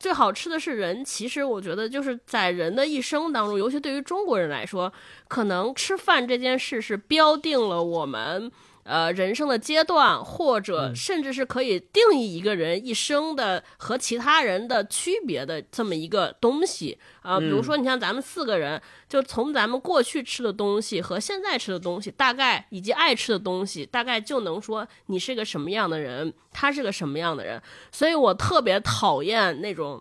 [0.00, 1.04] 最好吃的是人。
[1.04, 4.92] 其实我觉得就是在人的一生当中，尤其对于中国人来说，
[5.28, 8.50] 可能吃饭这件事是标定了我们。
[8.86, 27.60] 呃，人生的阶段，或者甚至是可以定义一个人一生的和其他人的区别的这么一个东西啊、比如说，你像咱们四个人，就从咱们过去吃的东西和现在吃的东西，大概以及爱吃的东西，大概就能说你是个什么样的人，他是个什么样的人。
[27.90, 30.00] 所以我特别讨厌那种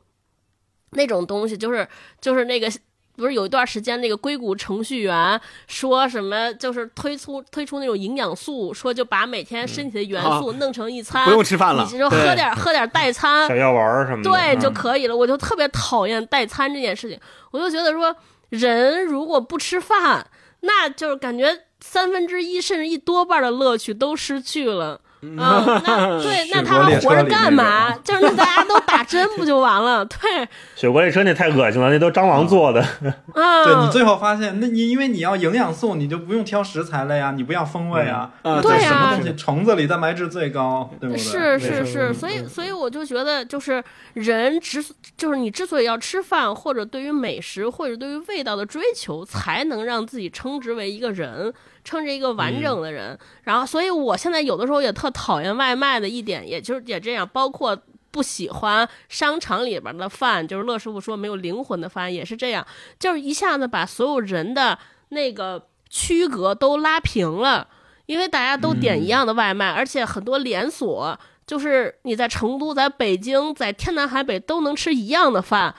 [0.92, 1.88] 那种东西，就是
[2.22, 2.72] 就是那个。
[3.16, 15.16] 不是有一段时间，那个硅谷程序员说什么，就是推出推出那种营养素，说就把每天身体的元素弄成一餐，不用吃饭了你就喝点喝点代餐小，药丸什么的，对嗯就可以了。
[15.16, 17.20] 我就特别讨厌代餐这件事情，
[17.52, 18.16] 我就觉得说，
[18.50, 20.28] 人如果不吃饭，
[20.62, 25.00] 那就是感觉三分之一甚至一多半的乐趣都失去了。
[25.38, 27.92] 啊、那 对，那他还活着干嘛？
[28.04, 30.04] 就是那大家都打针不就完了？
[30.06, 32.82] 对，雪国列车那太恶心了，那都蟑螂做的。
[32.82, 41.24] 啊， 对你最后发现，那你因为你要营养素，你就不用挑食材了呀，你不要风味啊，对呀什么啊东西虫子里蛋白质最高，对不对？
[41.24, 43.84] 是是是，所以所以我就觉得，就是
[44.16, 44.84] 人之
[45.16, 53.16] 就是你之所以要吃饭，或者对于美食或者对于味道的追求，才能让自己称之为一个人，称之一个完整的人。
[53.44, 57.80] 然后，所以我现在有的时候也特讨厌外卖的一点，也就是也这样，包括。
[58.12, 62.66] 不喜欢商场里边的饭，就是乐师傅说没有灵魂的饭，也是这样，
[62.98, 64.80] 就是一下子把所有人的
[65.10, 67.68] 那个区隔都拉平了。
[68.06, 75.74] 因为大家都点一样的外卖，而且很多连锁，就是你在成都、在北京、在天南海北都能吃一样的饭，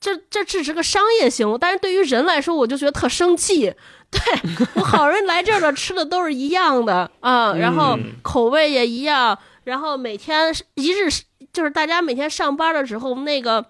[0.00, 3.72] 这这只是个商业行为，但是对于人来说，我就觉得特生气。
[4.10, 4.20] 对
[4.74, 11.08] 我好人来这儿了吃的都是一样的啊，然后口味也一样，然后每天一日
[11.52, 13.64] 就是大家每天上班的时候那个。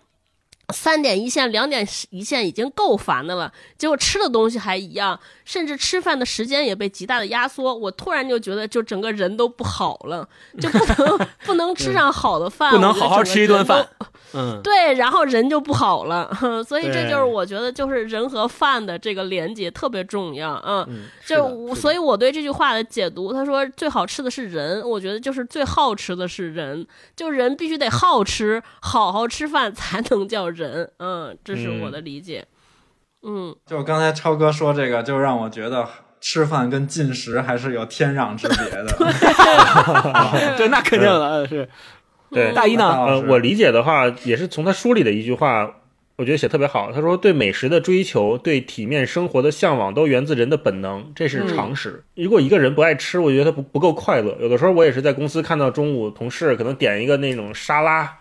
[0.75, 7.75] 三点一线、两点一线已经够烦的了，结果吃的东西还一样，甚至吃饭的时间也被极大的压缩。
[7.75, 10.29] 我突然就觉得，就整个人都不好了，
[10.61, 13.89] 就不能 不能吃上好的饭，不能好好吃一顿饭。
[14.37, 16.31] 嗯，对，然后人就不好了，
[16.69, 26.87] 所以这就是我觉得就是人和饭的这个连接特别重要，嗯，嗯就我，所以我对这句话的解读，他说最好吃的是人，我觉得就是最好吃的是人，
[27.17, 32.45] 就人必须得好吃，好好吃饭才能叫人，嗯，这是我的理解，
[33.23, 35.89] 嗯，就刚才超哥说这个，就让我觉得
[36.21, 38.87] 吃饭跟进食还是有天壤之别的。
[40.57, 41.69] 对，那肯定的，是
[42.31, 45.71] 对，大一呢呃我理解的话，也是从他书里的一句话，
[46.17, 46.91] 我觉得写特别好。
[46.93, 52.03] 他说，对美食的追求，对体面生活的向往，都源自人的本能，这是常识。
[52.15, 54.37] 如果一个人不爱吃，我觉得他不不够快乐。
[54.41, 58.17] 有的时候我也是在公司看到中午同事可能点一个那种沙拉，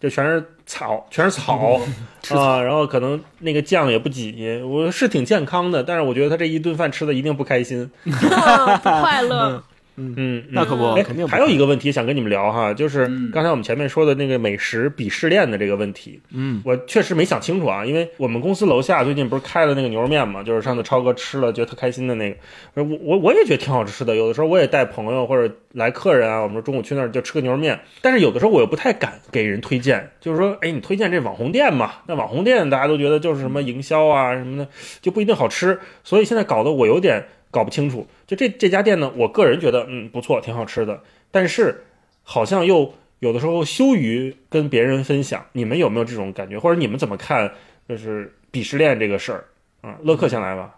[0.00, 1.80] 就全是草，全是草
[2.30, 7.90] 啊，然后可能那个酱也不挤，我是挺健康的，但是我觉得他这一顿饭吃的一定不开心。
[8.04, 9.62] 不快乐，
[9.98, 13.30] 嗯，嗯那可不，哎肯定不还有一个问题想跟你们聊哈，就是嗯。
[13.32, 34.68] 刚才我们前面说的那个美食鄙视链的这个问题，嗯，我确实没想清楚啊，因为我们公司楼下最近不是开了那个牛肉面嘛，就是上次超哥吃了觉得特开心的那个，我我我也觉得挺好吃的，有的时候我也带朋友或者来客人啊，我们说中午去那儿就吃个牛肉面，但是有的时候我又不太敢给人推荐，就是说，哎，你推荐这网红店嘛，那网红店大家都觉得就是什么营销啊什么的，
[35.00, 38.06] 就不一定好吃，所以现在搞得我有点搞不清楚。
[38.26, 41.82] 就这这家店呢，我个人觉得嗯不错，挺好吃的，但是
[42.22, 45.44] 好像又有的时候羞于跟别人分享。
[45.52, 46.58] 你们有没有这种感觉？
[46.58, 47.52] 或者你们怎么看？
[47.88, 49.44] 就是鄙视链这个事儿
[49.80, 49.98] 啊？
[50.02, 50.74] 乐克先来吧。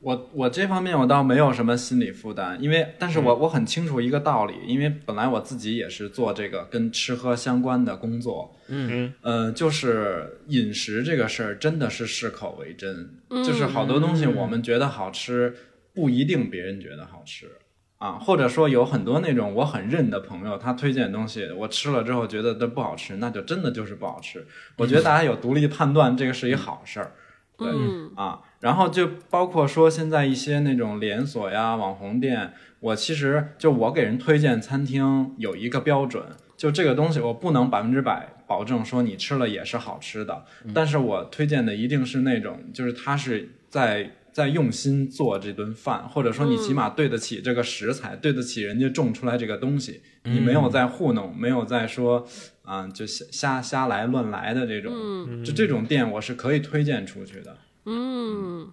[0.00, 13.08] 我我这方面我倒没有什么心理负担，因为但是我我很清楚一个道理，因为本来我自己也是做这个跟吃喝相关的工作，嗯呃，就是饮食这个事儿真的是适口为真，
[13.42, 15.56] 就是好多东西我们觉得好吃，
[15.94, 17.50] 不一定别人觉得好吃
[17.98, 24.46] 啊，或者说有很多那种我很认的朋友，他推荐的东西我吃了之后觉得都不好吃，那就真的就是不好吃。
[24.76, 27.12] 我觉得大家有独立判断，这个是一好事儿。
[27.56, 36.24] 对、嗯啊，然后就包括说现在一些那种连锁呀、网红店，我其实就我给人推荐餐厅有一个标准，
[36.56, 40.44] 就这个东西我不能百分之百保证说你吃了也是好吃的，
[40.74, 52.26] 但是我推荐的一定是那种就是它是在在用心做这顿饭，或者说你起码对得起这个食材，对得起人家种出来这个东西，你没有在糊弄，没有在说
[52.62, 57.56] 啊、就瞎瞎瞎来乱来的这种，就这种店我是可以推荐出去的。
[57.86, 58.72] 嗯。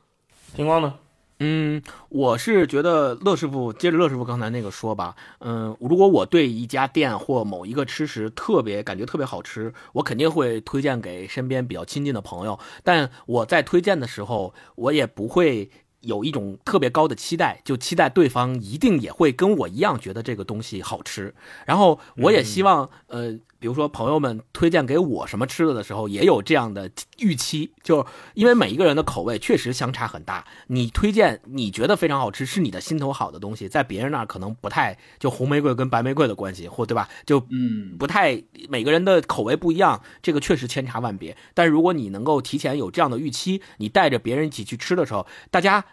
[0.55, 0.95] 星光呢？
[1.43, 12.59] 嗯，我是觉得乐师傅接着乐师傅刚才那个说吧，嗯，如果我对一家店或某一个吃食特别感觉特别好吃，我肯定会推荐给身边比较亲近的朋友。
[12.83, 21.33] 但我在推荐的时候，我也不会有一种特别高的期待，就期待对方一定也会跟我一样觉得这个东西好吃。
[21.65, 26.89] 然后我也希望，呃，比如说朋友们推荐给我什么吃的的时候，也有这样的
[27.19, 30.43] 预期，就因为每一个人的口味确实相差很大。
[30.65, 37.07] 你推荐你觉得非常好吃，是你的心头好的东西，在别人那儿可能不太就红玫瑰跟白玫瑰的关系，或对吧？
[37.23, 41.37] 就嗯，不太每个人的口味不一样，这个确实千差万别。
[41.53, 45.85] 但如果你能够提前有这样的预期，你带着别人一起去吃的时候，大家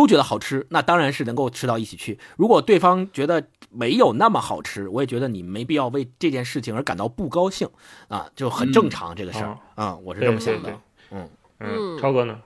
[0.00, 2.18] 都觉得好吃，那当然是能够吃到一起去。
[2.36, 7.68] 如果对方觉得没有那么好吃，我也觉得你没必要为这件事情而感到不高兴
[8.08, 10.78] 啊，就很正常、这个事儿啊，我是这么想的对对。
[11.12, 12.40] 嗯嗯，超哥呢？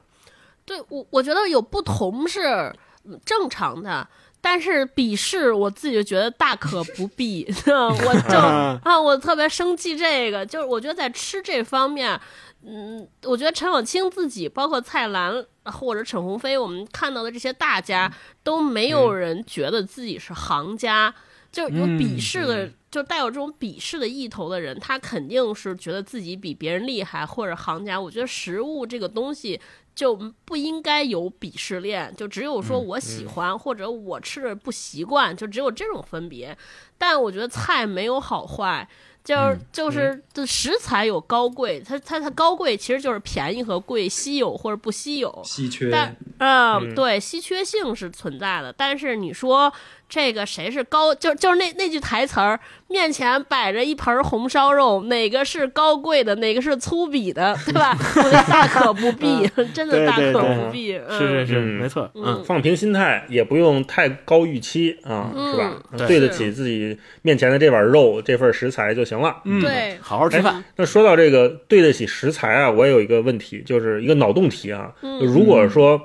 [0.65, 2.75] 对我我觉得有不同是
[3.05, 4.09] 嗯正常的。
[4.41, 8.37] 但是鄙视我自己就觉得大可不必， 我就
[8.85, 12.21] 啊，我特别生气这个，就是我觉得在吃这方面，
[12.63, 15.33] 嗯，我觉得陈小青自己，包括蔡澜
[15.65, 18.13] 或者陈鸿飞，我们看到的这些大家
[18.43, 21.15] 都没有人觉得自己是行家，
[21.51, 28.01] 就有鄙视的，就带有这种鄙视的意头的人，他肯定是觉得自己比别人厉害或者行家。
[28.01, 29.61] 我觉得食物这个东西
[29.95, 30.15] 就
[30.45, 36.57] 不应该有鄙视链，就只有说我喜欢、或者我吃着不习惯，就只有这种分别。
[36.99, 38.89] 但我觉得菜没有好坏。
[39.25, 45.41] 就是就是这食材有高贵，它它它高贵其实就是便宜和贵，稀有或者不稀有。
[45.43, 45.91] 稀缺。
[45.91, 48.71] 但嗯，对，稀缺性是存在的。
[48.71, 49.73] 但是你说
[50.09, 52.59] 这个谁是高，就就是那那句台词儿，
[52.89, 57.97] 面前摆着一盆红烧肉，哪个是高贵的，哪个是粗鄙的，对吧？
[58.17, 60.97] 我觉得大可不必，真的大可不必。
[60.97, 65.73] 嗯、是是是，嗯没错，嗯，放平心态，也不用太高预期啊，是吧？
[65.97, 69.39] 对对得起自己面前的这碗肉、这份食材就行了。
[69.45, 70.63] 嗯对好好吃饭。
[70.77, 74.93] 那说到这个对得起食材啊，我也有一个问题，就是一个脑洞题啊。
[75.03, 76.03] 嗯如果说，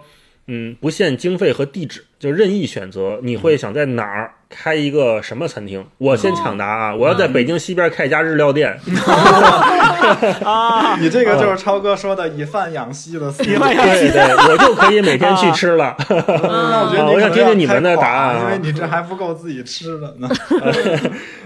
[0.47, 5.86] 嗯，不限经费和地址，就任意选择，你会想在哪儿开一个什么餐厅？
[5.98, 6.94] 我先抢答啊！
[6.94, 8.78] 我要在北京西边开一家日料店。
[10.44, 13.60] 啊，你这个就是超哥说的以饭养息的思路。
[13.64, 15.96] 对对，我就可以每天去吃了。
[16.10, 20.28] 那我觉得我想听听你们的答案啊因为你这还不够自己吃的呢。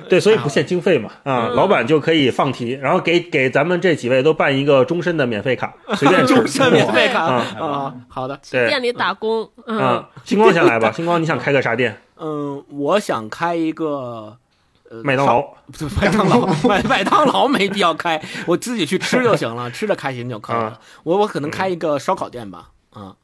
[0.09, 6.35] 对，所以不限经费嘛，啊，老板就可以放题，然后给给咱们这几位都办一个终身的免费卡，随便吃。
[6.35, 12.01] 终身免费卡啊啊，好的，对店里打工，嗯，啊，星光先来吧， 星光，你想开个啥店？
[12.17, 14.37] 嗯，我想开一个。
[14.89, 15.41] 呃麦当劳。
[15.71, 20.79] 不是麦当劳，麦麦当劳没必要开，我自己去吃就行了，吃的开心就可以了啊。
[21.03, 23.15] 我我可能开一个烧烤店吧，啊，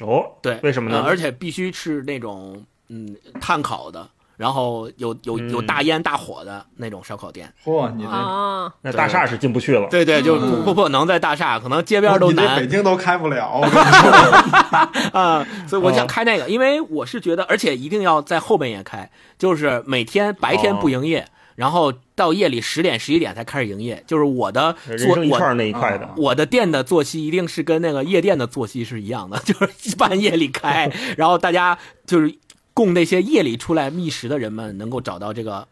[0.00, 5.66] 哦，对，为什么呢呃而且必须是那种嗯炭烤的，然后有有有嗯。
[5.66, 7.52] 大烟大火的那种烧烤店。
[7.64, 9.88] 嚯，你这啊，那大厦是进不去了。
[9.90, 13.60] 对对，就不不不能在大厦，可能街边都你这北京都开不了。
[15.12, 26.04] 啊，所以我哦想开那个，因为我是觉得，而且一定要在后半夜开，就是每天白天不营业，然后到夜里十点十一点才开始营业，就是我的做我生一串那一块的。
[26.04, 32.34] 啊，我的店的作息一定是跟那个夜店的作息是一样的， 就是半夜里开，然后大家就是
[32.74, 35.66] 供那些夜里出来觅食的人们能够找到这个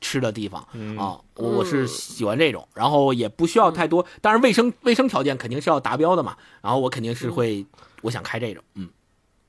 [0.00, 1.18] 吃的地方、嗯啊。
[1.34, 6.36] 我我是喜欢这种，然后也不需要太多，当然卫生卫生条件肯定是要达标的嘛。
[6.60, 7.66] 然后我肯定是会，
[8.02, 8.88] 我想开这种，嗯，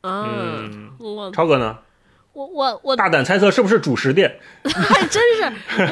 [0.01, 1.77] 啊，嗯，我超哥呢？
[2.33, 4.39] 我我我大胆猜测是不是主食店？
[4.63, 5.43] 还 真是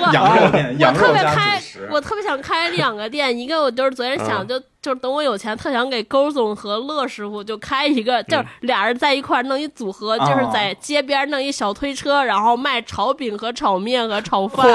[0.01, 1.61] 我 羊肉店，我特羊肉加别开，
[1.91, 14.67] 我特别想开两个店，一个我就是昨天想嗯就就是等我有钱，特想给勾总和乐师傅就开一个，就是俩人在一块儿弄一组合，就是在街边弄一小推车，然后卖炒饼和炒面和炒饭，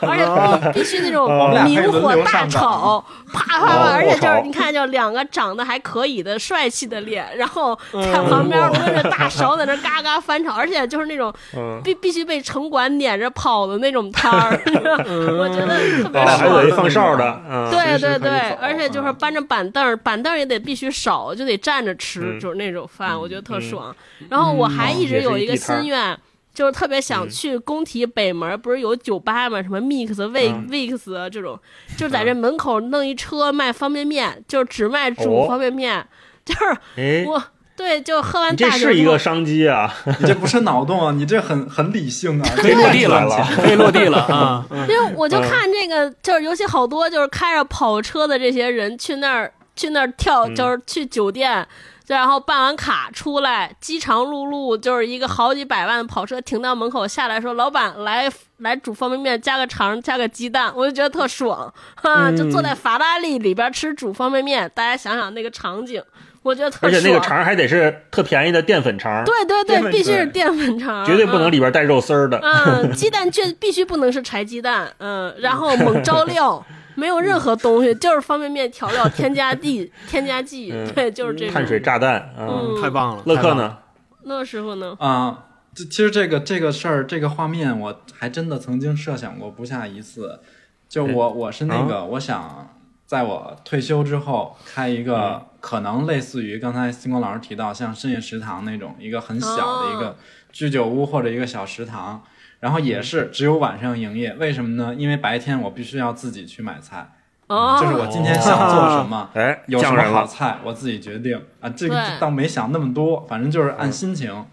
[0.00, 1.28] 而且必必须那种
[1.64, 14.58] 明火大炒， 啪啪啪，哦而且就是你看，就两个长得还可以的帅气的脸，然后在旁边抡着大勺在那嘎嘎翻炒，而且就是那种嗯，必必须被城管撵着跑的那种摊儿，
[15.38, 16.70] 我觉得特别爽有一。
[16.70, 18.30] 放哨的，嗯，对对对，
[18.60, 22.38] 而且就是搬着板凳儿，板凳儿也得必须少，就得站着吃，嗯。
[22.38, 23.94] 就是那种饭，我觉得特爽。
[24.28, 26.16] 然后我还一直有一个心愿，
[26.54, 29.60] 就是特别想去工体北门，不是有酒吧吗？
[29.60, 30.68] 什么 Mix、Wix、嗯。
[30.68, 31.58] Wix 啊这种，
[31.96, 35.48] 就是在这门口弄一车卖方便面，就是只卖煮哦。
[35.48, 36.06] 方便面，
[36.44, 36.60] 就是
[36.96, 37.42] 哎，我
[37.80, 44.62] 对，就喝完大酒之后是一个商机啊，你这不是脑洞啊，你这很很理性啊，可以落地了，可以落地了啊！
[44.70, 51.66] 因为我就看这个，就是尤其好多就是开着跑车的这些人去那儿去那儿跳，嗯就是去酒店。
[52.06, 66.02] 就然后办完卡出来，饥肠辘辘，就是一个好几百万的跑车停到门口下来说：“老板，来来煮方便面，加个肠，加个鸡蛋。”我就觉得特爽，哈，嗯就坐在法拉利里边吃煮方便面，大家想想那个场景，
[66.42, 66.90] 我觉得特而。
[66.90, 72.38] 且那个肠还得是特便宜的淀粉肠，对对对，必须是淀粉肠，绝对不能嗯里边带肉丝儿的。
[72.42, 76.64] 嗯， 鸡蛋却必须不能是柴鸡蛋，嗯，然后猛招料，
[76.94, 81.54] 没有任何东西，就是方便面调料添加剂，添加剂，嗯对，就是这种。
[81.54, 83.54] 碳水炸弹啊，嗯太棒了，乐克？
[83.54, 83.78] 呢？
[84.24, 84.94] 乐师傅呢？
[84.98, 90.40] 啊，这其实这个这个事儿，这个画面，我还真的曾经设想过不下一次。
[90.88, 92.74] 就我我是那个，我想
[93.10, 100.16] 在我退休之后开一个可能类似于刚才星光老师提到像深夜食堂那种一个很小的一个
[100.52, 102.22] 居酒屋或者一个小食堂，
[102.60, 104.32] 然后也是只有晚上营业。
[104.34, 104.94] 为什么呢？
[104.94, 107.10] 因为白天我必须要自己去买菜，
[107.48, 109.28] 哦，就是我今天想做什么。
[109.34, 111.68] 哎，有什么好菜，我自己决定啊。
[111.70, 114.46] 这个倒没想那么多，反正就是按心情啊。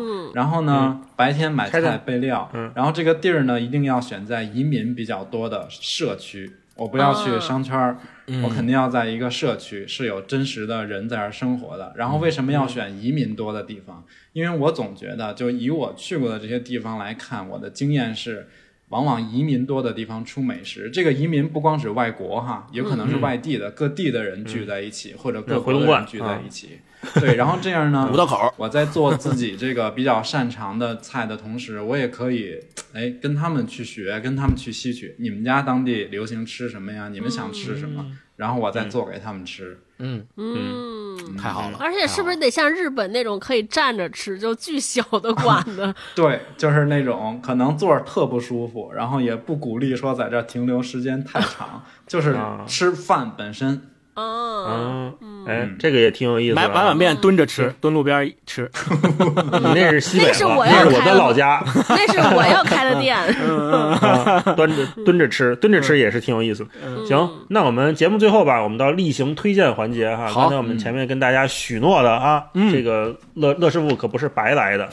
[0.00, 7.98] 嗯然后呢，白天买菜备料嗯，然后这个地儿呢一定要选在移民比较多的社区，我不要去啊商圈儿，
[8.28, 11.92] 嗯我肯定要在一个社区是有真实的人在这儿生活的。
[11.96, 14.04] 然后为什么要选移民多的地方？
[14.32, 18.48] 因为我总觉得，就以我去过的这些地方来看，我的经验是。
[18.90, 26.78] 往往移民多的地方出美食，这个移民不光是外国哈，有可能是外地的、各地的人聚在一起，或者各国的人聚在一起。
[27.20, 32.58] 对，然后这样呢，五道口，我在做自己这个比较擅长的菜的同时，我也可以
[32.92, 37.08] 哎跟他们去学，跟他们去吸取你们家当地流行吃什么呀？
[37.08, 38.04] 你们想吃什么？
[38.36, 39.78] 然后我再做给他们吃。
[40.00, 41.78] 嗯，嗯，太好了。
[41.80, 45.92] 而且是不是得像日本那种可以站着吃，就巨小的馆子？
[46.14, 53.82] 对， 就是那种可能坐着特不舒服，然后也不鼓励说在这儿停留时间太长，就是啊吃饭本身。
[54.18, 58.68] 嗯，嗯，哎，这个也挺有意思买买碗面蹲着吃，蹲路边吃。
[59.62, 63.16] 你那是西北了，那是我要那是我的开的老家， 那是我要开的店。
[63.16, 67.06] 啊 端着蹲着吃，蹲着吃也是挺有意思的。
[67.06, 70.26] 行，那我们节目最后吧，我们到例行推荐环节哈。
[70.26, 70.40] 好。
[70.42, 72.42] 刚才我们前面跟大家许诺的啊，
[72.72, 74.88] 这个乐乐师傅可不是白来的，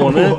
[0.00, 0.34] 我们。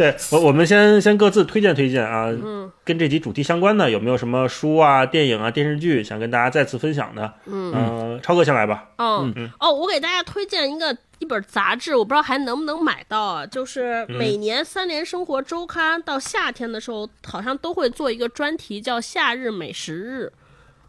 [0.00, 7.30] 对 我，我们先先各自推荐推荐啊，嗯跟这集主题相关的有没有什么书啊、电影啊、电视剧想跟大家再次分享的？
[7.44, 8.88] 嗯呃超哥先来吧。
[8.96, 13.44] 嗯哦，我给大家推荐一个一本杂志，我不知道还能不能买到啊。
[13.44, 20.32] 就是每年《三联生活周刊》到夏天的时候，好像都会做一个专题，叫“夏日美食日”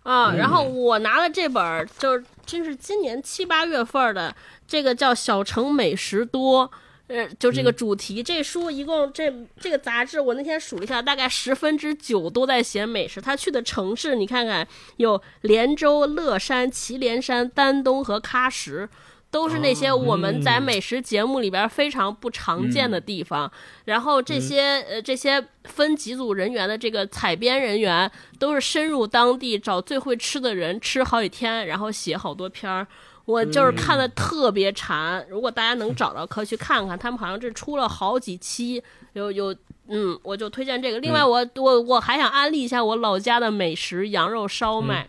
[0.03, 0.33] 啊。
[0.33, 4.33] 然后我拿了这本儿，就是真是今年七八月份儿的，
[4.65, 6.65] 这个叫《小城美食多》。
[7.11, 9.29] 呃，就这个主题，这书一共这
[9.59, 13.19] 这个杂志，我那天数了一下，大概十分之九都在写美食。
[13.19, 14.65] 他去的城市，你看看，
[14.95, 18.87] 有连州、乐山、祁连山、丹东和喀什，
[19.29, 23.51] 都是那些我们在美食节目里边非常不常见的地方。
[23.85, 28.09] 然后这些呃这些分几组人员的这个采编人员，
[28.39, 32.87] 都是深入当地找最会吃的人吃好几天，然后写好多篇儿。
[33.25, 36.97] 我就是看的特别馋，如果大家能找到，可以去看看。
[36.97, 38.81] 他们好像这出了好几期，
[39.13, 39.55] 有有，
[39.87, 40.99] 嗯，我就推荐这个。
[40.99, 45.07] 另外我，我我还想安利一下我老家的美食羊肉烧麦，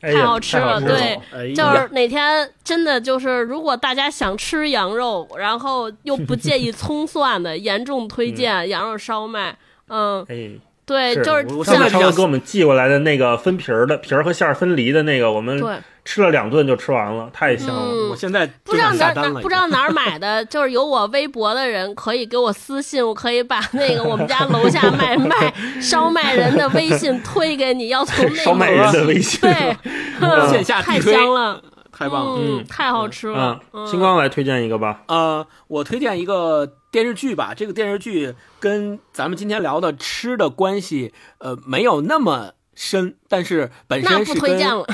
[0.00, 0.80] 哎太好吃了。
[0.80, 9.58] 太对，哎就是哪天真的就是，如果大家想吃羊肉，然后又不介意葱蒜的，严重推荐羊肉烧麦。
[9.88, 10.50] 嗯，哎，
[10.88, 15.62] 对，就是我上现在超哥给我们寄过来的那个分皮儿的皮儿和馅儿分离的那个，我们，
[16.02, 17.82] 吃了两顿就吃完了，太香了。
[17.92, 29.76] 嗯我现在不知道哪哪，不知道哪儿买的，就是有我微博的人可以给我私信，我可以把那个我们家楼下卖 卖烧麦人的微信推给你，要从那烧麦人的微信， 对，
[30.22, 31.60] 嗯线下太香了，
[31.98, 32.38] 太棒了。
[32.40, 35.02] 嗯，太好吃了嗯，，星光来推荐一个吧。
[35.08, 37.52] 呃，我推荐一个电视剧吧。
[37.56, 44.86] 这个电视剧跟咱们今天聊的吃的关系，呃，没有那么深，但是本身是跟推荐了，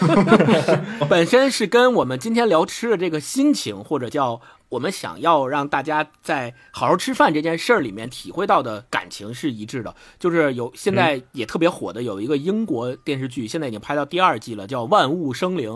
[1.08, 9.94] 本身是跟我们今天聊吃的这个心情，或者叫我们想要让大家在好好吃饭这件事儿里面体会到的感情是一致的。
[10.18, 15.70] 就是有现在也特别火的有一个英国电视剧，现在已经拍到第二季了，叫《万物生灵》。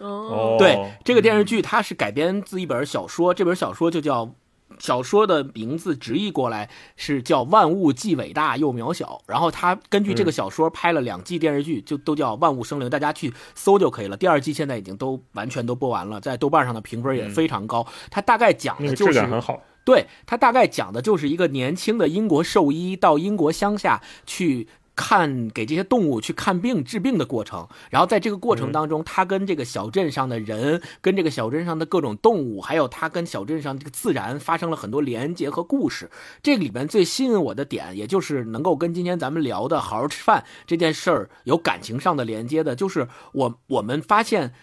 [0.00, 4.34] 哦，哦，对，这个电视剧它是改编自一本小说，这本小说就叫。
[4.80, 14.16] 小说的名字直译过来是叫《万物既伟大又渺小》，然后他根据这个小说拍了两季电视剧，就都叫《万物生灵》，大家去搜就可以了。
[14.16, 17.86] 第二季现在已经都完全都播完了，在豆瓣上的评分也非常高。
[18.10, 19.62] 它大概讲的就是很好。
[19.84, 24.66] 对他大概讲的就是一个年轻的英国兽医到英国乡下去
[24.96, 36.10] 看给这些动物去看病治病的过程，然后在这个过程当中，他跟这个小镇上的人、跟这个小镇上的各种动物，还有他跟小镇上这个自然发生了很多连接和故事。
[36.42, 44.54] 这个里面最吸引我的点，也就是能够跟今天咱们聊的好好吃饭这件事儿有感情上的连接的，就是我我们发现。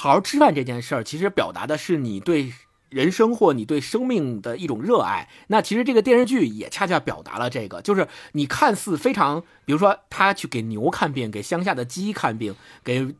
[0.00, 2.52] 好好吃饭这件事儿，其实表达的是你对
[2.90, 5.28] 人生或你对生命的一种热爱。
[5.48, 13.14] 那其实这个电视剧也恰恰表达了这个，就是你看似非常，比如说他去给牛看病，给乡下的鸡看病，给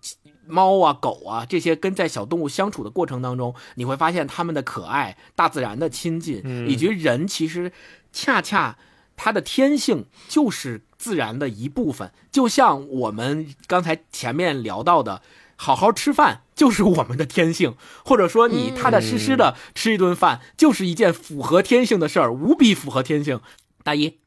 [0.46, 7.72] 猫啊、狗啊这些跟在小动物相处的过程当中，你会发现它们的可爱、大自然的亲近，以及人其实
[8.12, 8.78] 恰恰
[9.16, 15.22] 它的天性就是自然的一部分，就像我们刚才前面聊到的。
[15.60, 17.74] 好好吃饭就是我们的天性，
[18.04, 23.40] 或者说你踏踏实实的吃一顿饭，就是一件符合天性的事儿，无比符合天性。
[23.82, 24.18] 大一，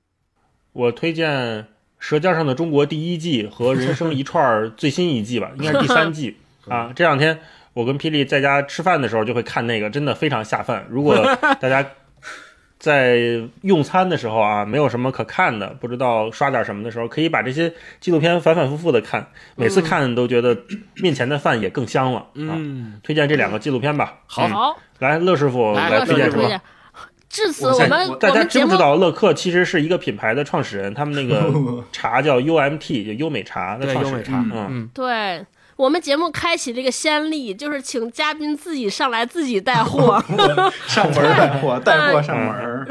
[0.73, 1.63] 我推荐
[1.99, 6.37] 《舌尖上的中国》第一季和《人生一串》最新一季吧， 应该是第三季
[6.67, 6.91] 啊。
[6.93, 7.39] 这两天
[7.73, 10.85] 我跟霹雳在家吃饭的时候就会看那个，真的非常下饭。
[10.89, 11.15] 如果
[11.61, 11.85] 大家
[12.81, 13.19] 在
[13.61, 20.57] 用餐的时候啊，没有什么可看的，不知道刷点什么的时候，可以把这些纪录片反反复复的看，每次看都觉得
[20.95, 22.25] 面前的饭也更香了啊。
[22.57, 24.15] 嗯，推荐这两个纪录片吧。
[24.25, 26.59] 好来，乐师傅来来推荐什么？
[27.29, 30.91] 至此，我们我大家我们节目知不知道乐客其实是一个品牌的创始人？
[30.93, 34.19] 他们那个茶叫 UMT，就优美茶的对，创始人。
[34.19, 35.45] 优美茶，嗯，嗯，对
[35.81, 40.23] 我们节目开启了一个先例，就是请嘉宾自己上来自己带货。
[40.85, 42.85] 上门带货，带货上门。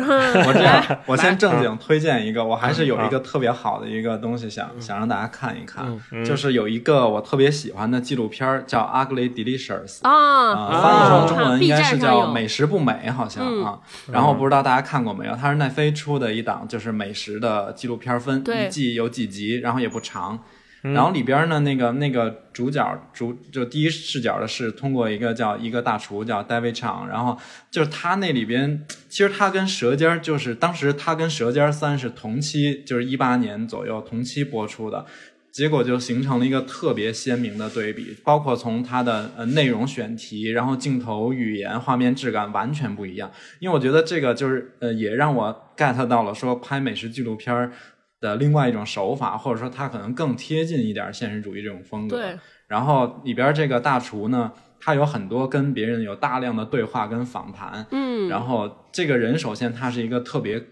[0.45, 5.87] 我这样，我先正经推荐一个，我还是有一个特别好的一个东西想想让大家看一看，
[6.25, 10.01] 就是有一个我特别喜欢的纪录片叫《Ugly Delicious》。
[10.09, 13.79] 啊，啊，翻译成中文应该是叫《美食不美》，好像啊。
[14.11, 15.37] 然后不知道大家看过没有？
[15.37, 20.41] 它是奈飞出的一档就是美食的纪录片，分一季有几集，然后也不长。
[20.83, 27.37] 然后里边呢，那个那个主角主就第一视角的是通过一个叫一个大厨叫 David Chang，然后
[27.71, 35.05] 就是他那里边，其实他跟《舌尖》就是当时他跟《舌尖三》是同期，就是一八年左右同期播出的。
[35.53, 43.29] 结果就形成了一个特别鲜明的对比，包括从它的呃内容选题，然后镜头语言、画面质感完全不一样。
[43.59, 47.73] 因为我觉得这个就是呃，也让我 get 到了说拍美食纪录片儿
[48.21, 52.17] 的另外一种手法，或者说它可能更贴近一点现实主义这种风格。
[52.17, 52.39] 对，
[52.69, 60.63] 然后里边这个大厨呢，他有很多跟别人有大量的对话跟访谈，嗯，然后这个人首先他是一个特别，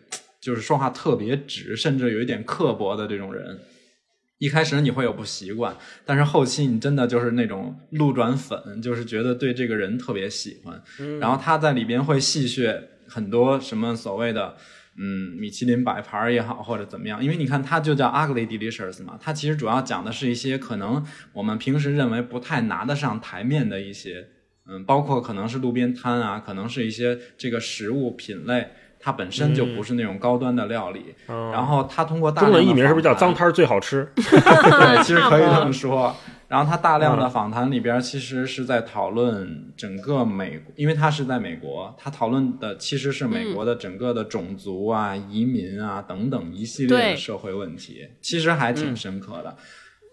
[0.40, 3.58] 就是说话特别直，甚至有一点刻薄的这种人。
[4.40, 10.80] 一开始你会有不习惯，但是后期你真的就是那种路转粉，就是觉得对这个人特别喜欢。
[11.00, 14.54] 嗯然后他在里边会戏谑很多什么所谓的
[15.00, 24.26] 嗯米其林摆盘儿也好，或者怎么样，因为你看它就叫 Ugly Delicious 嘛，它其实主要讲的是一些可能我们平时认为不太拿得上台面的一些，
[24.68, 28.68] 嗯，包括可能是路边摊啊，可能是一些这个食物品类。
[29.00, 36.12] 它本身就不是那种高端的料理，然后它通过大中量的文译名是不是叫“脏摊儿最好吃 对，其实可以这么说。
[36.48, 49.54] 然后他大量的访谈里边，其实是在讨论整个美，因为他是在美国，他讨论的其实是美国的整个的种族啊、移民啊等等一系列的社会问题，其实还挺深刻的。”？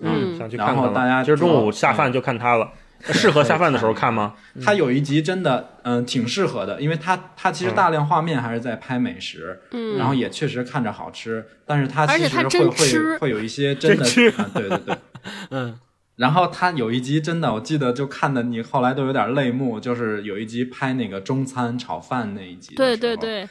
[0.01, 0.89] 嗯想去然看看了。
[0.89, 2.69] 后大家今儿中午下饭就看他了。
[3.11, 4.33] 适合下饭的时候看吗？
[4.61, 14.97] 他有一集真的，嗯、挺适合的，因为他他其实大量画面还是在拍美食，嗯然后也确实看着好吃，但是它而且它其实会会会有一些真的，真吃啊，对对对。
[15.51, 15.77] 嗯，
[16.15, 23.47] 然后他有一集真的，我记得就看的你后来都有点泪目，就是有一集拍那个中餐炒饭那一集对对对，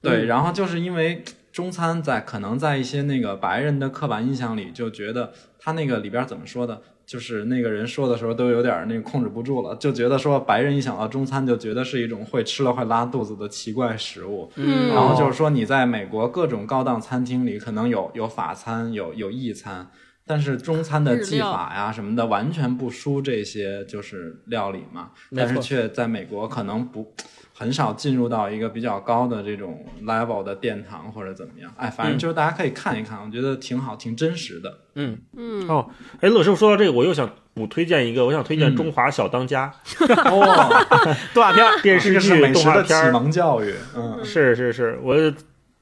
[0.00, 1.22] 对，然后就是因为
[1.52, 14.50] 中餐在可能在一些那个白人的刻板印象里，就觉得他那个里边怎么说的，就是那个人说的时候都有点那个控制不住了，就觉得说白人一想到中餐就觉得是一种会吃了会拉肚子的奇怪食物。
[14.56, 19.90] 嗯然后就是说你在美国各种高档餐厅里，可能有有法餐，有有意餐。
[20.28, 27.14] 但是中餐的技法呀什么的完全不输这些就是料理嘛，但是却在美国可能不
[27.54, 31.72] 很少进入到一个比较高的这种 level 的殿堂或者怎么样。
[31.76, 34.78] 哎，反正就是大家可以看一看，我觉得挺好，挺真实的。
[34.94, 35.88] 嗯，嗯，哦，
[36.20, 39.72] 哎，乐师傅说到这个，我又想补推荐一个，我想推荐嗯《中华小当家。
[40.26, 40.86] 哦，
[41.34, 43.10] 动画片儿，》电视剧、动食的启画片儿。
[43.12, 43.74] 蒙教育。
[43.96, 45.16] 嗯，是是是，我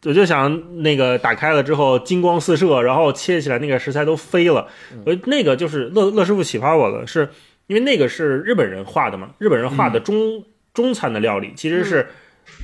[0.06, 4.66] 我就想那个打开了之后金光四射，然后切起来那个食材都飞了。
[4.92, 7.28] 嗯我那个就是乐乐师傅启发我了，是
[7.66, 12.06] 因为那个是日本人画的嘛，日本人画嗯的中、中餐的料理其实是。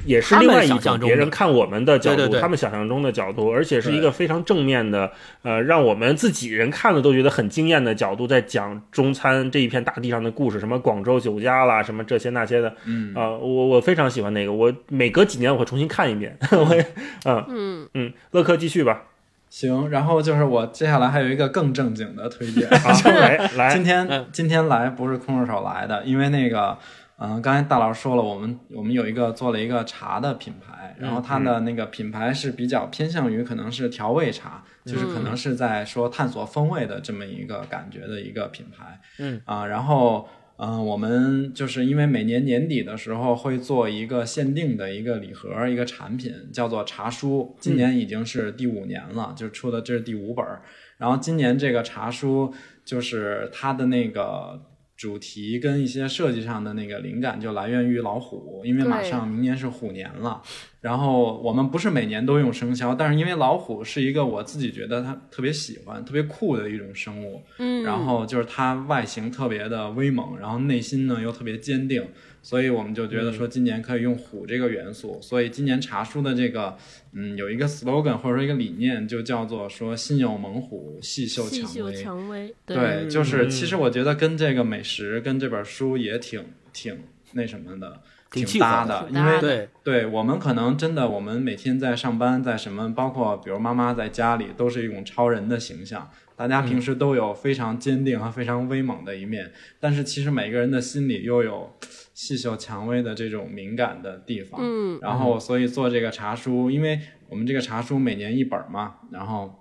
[0.04, 2.40] 也是另外一种别人看我们的角度，对对对。
[2.40, 5.10] 他们想象中的角度，而且是一个非常正面的，
[5.42, 13.14] 呃，让我们自己人看了都觉得很惊艳的角度，在讲中餐这一片大地上的故事，什么广州酒家啦，什么这些那些的，嗯。
[13.14, 16.86] 啊、我我非常喜欢那个，我每隔几年我会重新看一遍， 我也，
[17.24, 17.44] 嗯。
[17.48, 19.02] 嗯，嗯，乐克继续吧，
[19.50, 19.88] 行。
[19.90, 22.68] 然后就是我接下来还有一个更正经的推荐。
[22.68, 24.26] 啊， 来来，今天嗯。
[24.32, 26.76] 今天来不是空着手来的，因为那个，
[27.24, 40.28] 嗯、刚才大老师说了，我们我们有一个做了一个茶的品牌，然后它的那个品牌是比较偏向于可能是调味茶，就是可能是在说探索风味的这么一个感觉的一个品牌，嗯啊、然后。
[40.58, 50.62] 嗯，我们就是因为每年年底的时候会做一个限定的一个礼盒，一个产品叫做茶书，今年已经是第五年了，就出的这是第五本儿。
[50.98, 52.54] 然后今年这个茶书
[52.84, 54.60] 就是它的那个
[55.02, 60.40] 主题跟一些设计上的那个灵感就来源于老虎，因为马上明年是虎年了。
[60.80, 72.04] 然后我们不是每年都用生肖，但是因为老虎是一个我自己觉得它特别喜欢、特别酷的一种生物，嗯，然后就是它外形特别的威猛，然后内心呢又特别坚定，
[72.42, 75.18] 所以我们就觉得说今年可以用虎这个元素。
[75.22, 76.76] 所以今年茶书的这个
[77.12, 82.02] 嗯有一个 slogan 或者说一个理念，就叫做说心有猛虎，细嗅细嗅蔷薇。
[82.02, 86.98] 蔷薇，对，就是嗯其实我觉得跟这个美食跟这本书也挺挺
[87.32, 88.02] 那什么的，
[88.32, 96.10] 挺搭的，因为对，对我们可能真的，我们每天在上班，在什么，包括比如妈妈在家里，都是一种超人的形象。
[96.34, 101.70] 大家平时都有非常坚定和非常威猛的一面，但是其实每个人的心里又有
[102.14, 104.60] 细嗅蔷薇的这种敏感的地方。
[104.62, 106.98] 嗯然后所以做这个茶书，因为
[107.28, 109.54] 我们这个茶书每年一本嘛，然后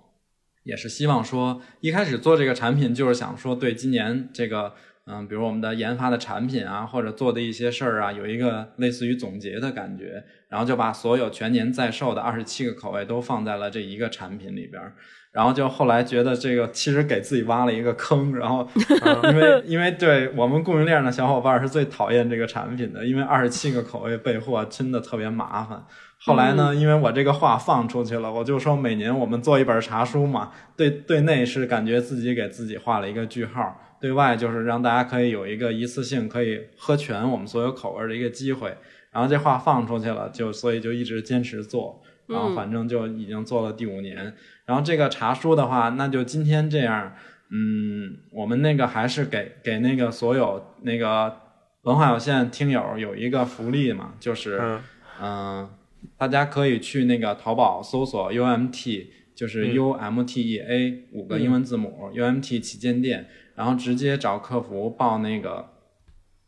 [0.64, 4.74] 也是希望说，一开始做这个产品就是想说，对今年这个，
[5.06, 14.94] 嗯，比如我们的研发的产品啊，或者做的一些事儿啊，有一个类似于总结的感觉，然后就把所有全年在售的二十七个口味都放在了这一个产品里边儿。
[15.32, 18.68] 然后就后来觉得这个其实给自己挖了一个坑，然后
[19.24, 25.82] 因为 因为对我们供应链的小伙伴是最讨厌这个产品的，因为二十七个口味备货真的特别麻烦。
[26.24, 38.76] 后来呢，因为我这个话放出去了，我就说每年我们做一本茶书嘛，对对内是感觉自己给自己画了一个句号，对外就是让大家可以有一个一次性可以喝全我们所有口味的一个机会。
[39.12, 44.34] 然后这话放出去了，就所以就一直坚持做，然后反正就已经做了第五年。
[44.64, 47.14] 然后这个茶书的话，那就今天这样，
[47.50, 51.32] 嗯，我们那个还是给给那个所有那个
[51.82, 54.80] 文化有限听友有一个福利嘛，就是嗯
[55.20, 55.70] 嗯、
[56.16, 65.70] 大家可以去那个淘宝搜索 UMT，就是嗯 UMTEA 五个英文字母、UMT 旗舰店，然后直接找客服报那个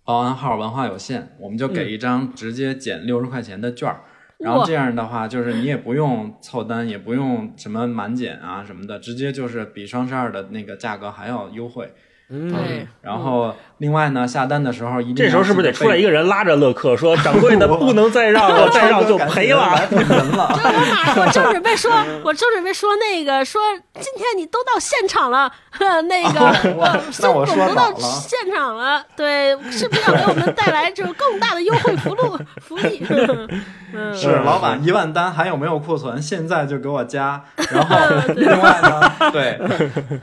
[0.04, 4.02] 报暗号文化有限，我们就给一张直接减六十块钱的券儿。
[4.38, 11.92] 然后这样的话，就是你也不用凑单，也不用什么满减啊什么的，直接就是比双十二的那个价格还要优惠。
[12.30, 19.74] 嗯，对，然后另外呢，下单的时候一定这时候是不是得出来一个个人拉着乐克说：“掌柜的不能再让了，再让就赔了。
[19.74, 20.48] 来不及了。
[20.56, 21.92] 我马我正 准备说，
[22.24, 23.60] 我正准备说那个，说
[23.94, 26.40] 今天你都到现场了，呵那个
[26.76, 33.04] 我都到现场了，对，是不是要给我们带来就是更大的优惠福禄福利？
[33.96, 36.20] 嗯，是老板一万单还有没有库存？
[36.20, 37.40] 现在就给我加。
[37.70, 37.96] 然后
[38.34, 39.60] 另外呢，对，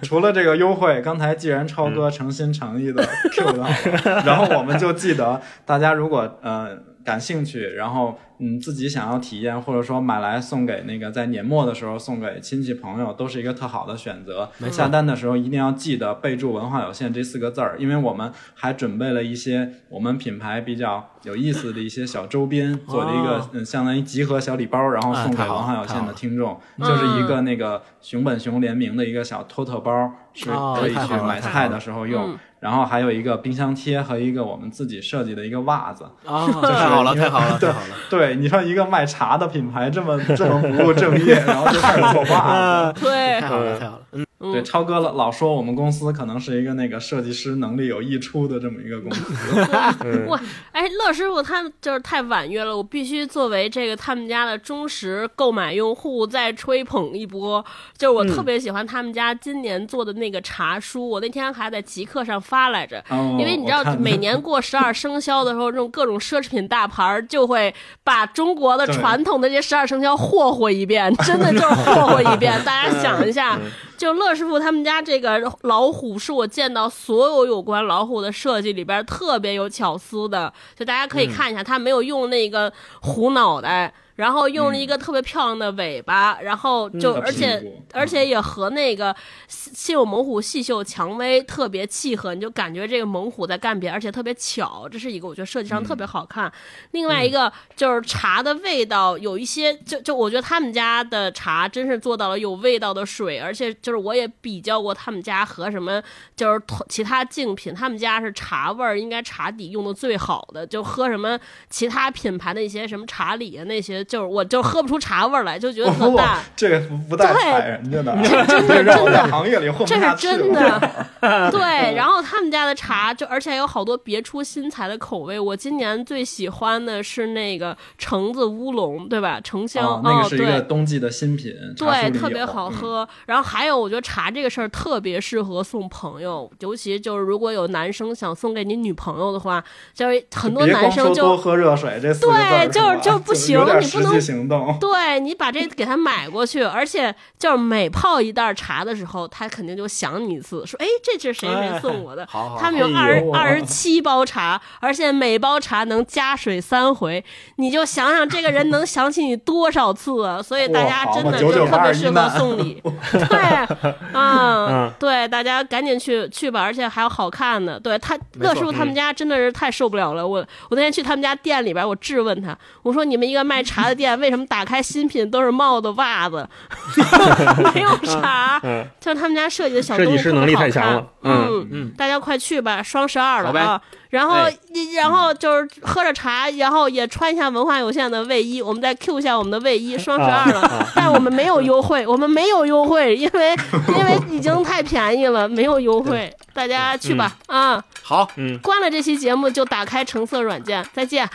[0.02, 3.68] 除了这个优惠，刚才既然超哥诚心诚意的 Q 到，
[4.26, 14.49] 然后我们就记得大家如果呃感兴趣，然后嗯自己想要体验，或者说买来送给那个在年末的时候送给亲戚朋友，都是一个特好的选择。
[14.72, 23.49] 下单的时候一定要记得备注“文化有限”这四个字儿，因为我们还准备了一些我们品牌比较有意思的一些小周边，做了一个哦。
[23.53, 30.76] 嗯相当于集合小礼包，然后送给文化有限的听众，嗯就是一个那个熊本熊联名的一个小托特包，是哦。
[30.80, 32.31] 可以去买菜的时候用。
[32.31, 32.39] 嗯。
[32.61, 36.05] 然后还有一个冰箱贴和一个我们自己设计的一个袜子。
[36.25, 37.95] 啊，太好了，太好了， 太好了。
[38.09, 43.01] 对，你说一个卖茶的品牌这么这么不务正业， 然后就开始做袜子。
[43.01, 44.01] 对太，好了，太好了。
[44.13, 50.26] 嗯，对，超哥老老说我们公司可能是一个那个设计师能力有溢出的这么一个公司。
[50.27, 50.39] 哇，
[50.72, 57.63] 哎，乐师傅他们就是太婉约了，我必须作为这个他们家的忠实购买用户再吹捧一波。
[57.97, 63.03] 就是我特别喜欢他们家今年做的那个茶书，我那天还在极客上发来着。
[63.09, 67.73] 哦因为你知道，每 年过十二生肖的时候，这种各种奢侈品大牌儿就会
[68.03, 72.51] 把中国的传统的这些十二生肖霍霍一遍，真的就是霍霍一遍。
[72.65, 73.57] 大家想一下，
[74.02, 82.73] 就乐师傅他们家这个老虎是我见到所有有关老虎的设计里边特别有巧思的，就大家可以看一下，他没有用那个
[83.03, 83.94] 虎脑袋。
[84.22, 87.22] 然后用了一个特别漂亮的尾巴，然后就、嗯。
[87.26, 89.15] 而且而且也和那个
[89.48, 96.52] 稀有猛虎，细嗅蔷薇特别契合，你就感觉这个猛虎在干别，而且特别巧，这是一个我觉得设计上特别好看。
[96.91, 105.99] 另外一个就是茶的味道有一些，就就我觉得他们家的茶真是做到了有味道的水，而且就是我也比较过他们家和什么
[106.35, 111.39] 就是同其他竞品，他们家是茶味儿应该茶底用的最好的，就喝什么
[111.69, 116.38] 其他品牌的一些什么茶里啊那些，就是我就喝不出茶味儿来，就觉得特不淡。
[116.53, 120.51] 这个不不带对踩人家的，真的这真的在行业里混这是真。
[120.51, 120.91] 的
[121.49, 121.95] 对。
[121.95, 125.39] 然后他们家的茶就，而且有好多别出心裁的口味。
[125.39, 129.39] 我今年最喜欢的是那个橙子乌龙，对吧？
[129.41, 130.61] 橙香，哦，那个是一个对。
[130.67, 133.07] 冬季的新品，茶书对，特别好喝。
[133.27, 139.63] 然后还有，我觉得茶这个事儿特别适合送朋友，尤其就是如果有男生想送给你女朋友的话，
[139.93, 144.77] 就是很多男生就多喝热水对就是吧就不行你不能实际行动。
[144.80, 157.23] 对你把这给他买过去，而且就是每泡一袋茶的时候，他肯定就想你一次，说：“哎，这是谁谁送我的？”好好他们有哎二呦二十七包茶，而且每包茶能加水三回，
[157.57, 160.41] 你就想想这个人能想起你多少次啊！
[160.41, 162.81] 所以大家真的就特别适合送礼，
[163.11, 163.68] 对，
[164.13, 167.80] 嗯嗯，对，大家赶紧去去吧，而且还有好看的。
[167.80, 170.39] 对他乐师傅他们家真的是太受不了了，我
[170.69, 176.48] 我那天去他们家店里边，我质问他，我说你们一个卖茶的店，为什么打开新品都是帽子、袜子，
[177.74, 178.60] 没有茶？
[178.64, 183.82] 嗯就是他们家设计的小东西设计师能力太强了嗯嗯嗯大家快去吧，双十二了啊！
[184.11, 184.53] 然后哎，
[184.95, 193.55] 然后就是喝着茶，然后也穿一下文化有限的卫衣，我们再 Q 一下我们的卫衣，双十二了，但是我们没有优惠，我们没有优惠，因为
[193.97, 197.83] 因为已经太便宜了，没有优惠，大家去吧啊！
[198.03, 201.25] 好，嗯，关了这期节目就打开橙色软件，再见。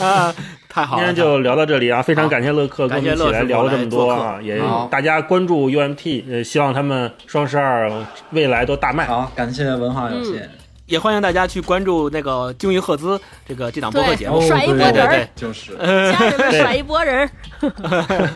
[0.00, 0.34] 啊，
[0.68, 4.60] 太好了，今天就聊到这里啊，非常感谢乐客跟我们一起来聊了这么多啊，也
[4.90, 7.88] 大家关注 UMT，呃，希望他们双十二
[8.30, 9.06] 未来都大卖。
[9.06, 10.50] 好，感谢文化有限。
[10.86, 14.38] 也欢迎大家去关注那个鲸鱼赫兹这个这档播客节目。
[14.38, 15.08] 对甩一波对人儿。
[15.08, 15.76] 对对，就是。
[15.76, 17.30] 家人们甩一波人儿，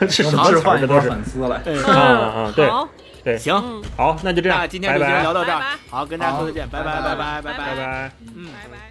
[0.09, 0.53] 是我什么词儿？
[0.53, 1.11] 们置换一波这都是。
[1.11, 1.61] 粉丝来。
[1.65, 2.67] 嗯啊啊对。
[2.69, 2.89] 好，
[3.25, 5.13] 对，行，嗯，好，那就这样，那今天就拜拜。
[5.15, 5.59] 先聊到这儿。
[5.59, 7.59] 拜拜，好，跟大家说再见，拜拜，好拜拜，拜拜。
[7.59, 8.13] 拜拜。
[8.35, 8.47] 嗯。
[8.47, 8.88] 拜拜，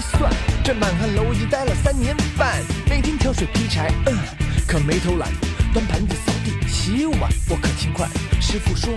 [0.00, 0.32] 算，
[0.64, 4.16] 这满汉楼已经待了三年半，每天挑水劈柴，嗯，
[4.66, 5.28] 可没偷懒，
[5.72, 8.08] 端盘子、扫地、洗碗，我可勤快。
[8.40, 8.92] 师傅说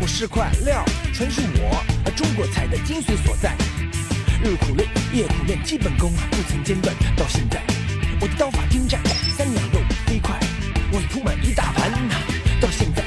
[0.00, 1.82] 我是块料，全是我
[2.16, 3.54] 中国菜的精髓所在。
[4.42, 7.62] 日苦练，夜苦练，基本功不曾间断，到现在
[8.20, 9.00] 我的刀法精湛，
[9.36, 10.38] 三两肉飞快，
[10.90, 11.90] 我已铺满一大盘。
[12.60, 13.02] 到现在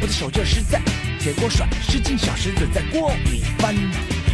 [0.00, 0.80] 我的手劲实在，
[1.18, 3.74] 铁锅甩，十斤小石子在锅里翻。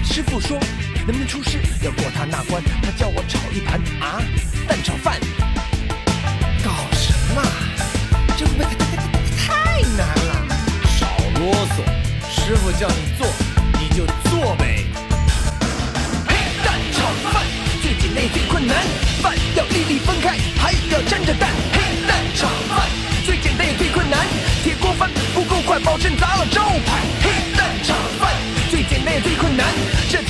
[0.05, 0.59] 师傅说
[1.05, 4.23] 能不能出师，要过他那关，他叫我炒一盘啊
[4.69, 5.19] 蛋炒饭。
[6.63, 7.43] 搞什么？
[8.39, 9.03] 这会不会太太太
[9.37, 10.47] 太难了？
[10.87, 11.07] 少
[11.41, 11.83] 啰嗦，
[12.31, 13.27] 师傅叫你做
[13.81, 14.85] 你就做呗。
[16.29, 17.03] 嘿蛋炒
[17.33, 17.43] 饭
[17.83, 18.77] 最简单也最困难，
[19.21, 21.51] 饭要粒粒分开，还要沾着蛋。
[21.73, 22.89] 嘿蛋炒饭
[23.27, 24.21] 最简单也最困难，
[24.63, 27.03] 铁锅翻不够快，保证砸了招牌。
[27.23, 28.33] 嘿蛋炒饭
[28.71, 29.67] 最简单也最困难，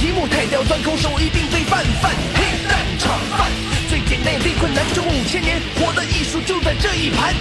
[0.02, 3.48] 题目太刁钻，空手一定非泛泛黑蛋炒饭。
[3.88, 7.32] 最简单也最困难，这五千年活的艺术就在这一盘。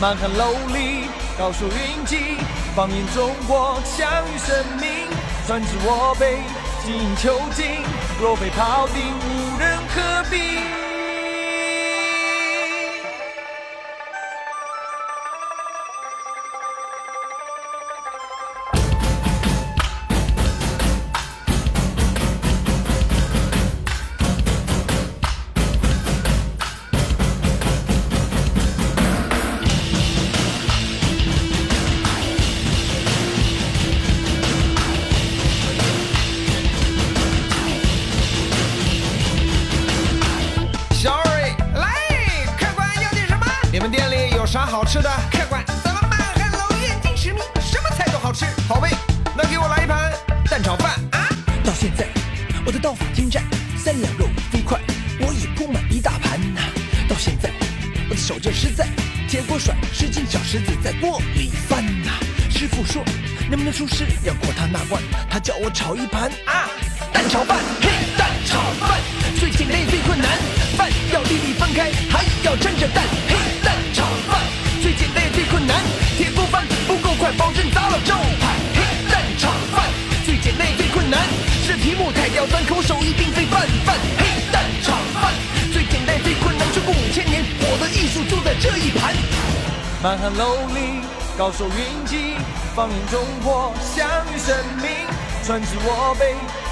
[0.00, 1.04] 满汉楼里，
[1.38, 2.38] 高手云集，
[2.74, 5.06] 放眼中国，享誉盛名。
[5.46, 6.38] 专治我辈，
[6.84, 7.84] 精英求精，
[8.20, 10.85] 若被庖丁，无人可比。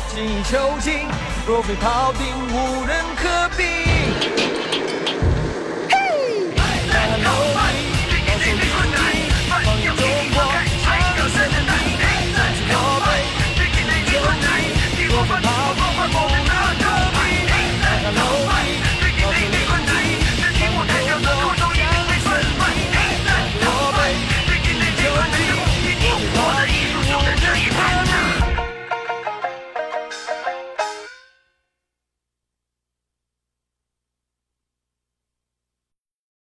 [0.08, 1.08] 精益求精，
[1.46, 3.93] 若非庖丁，无人可比。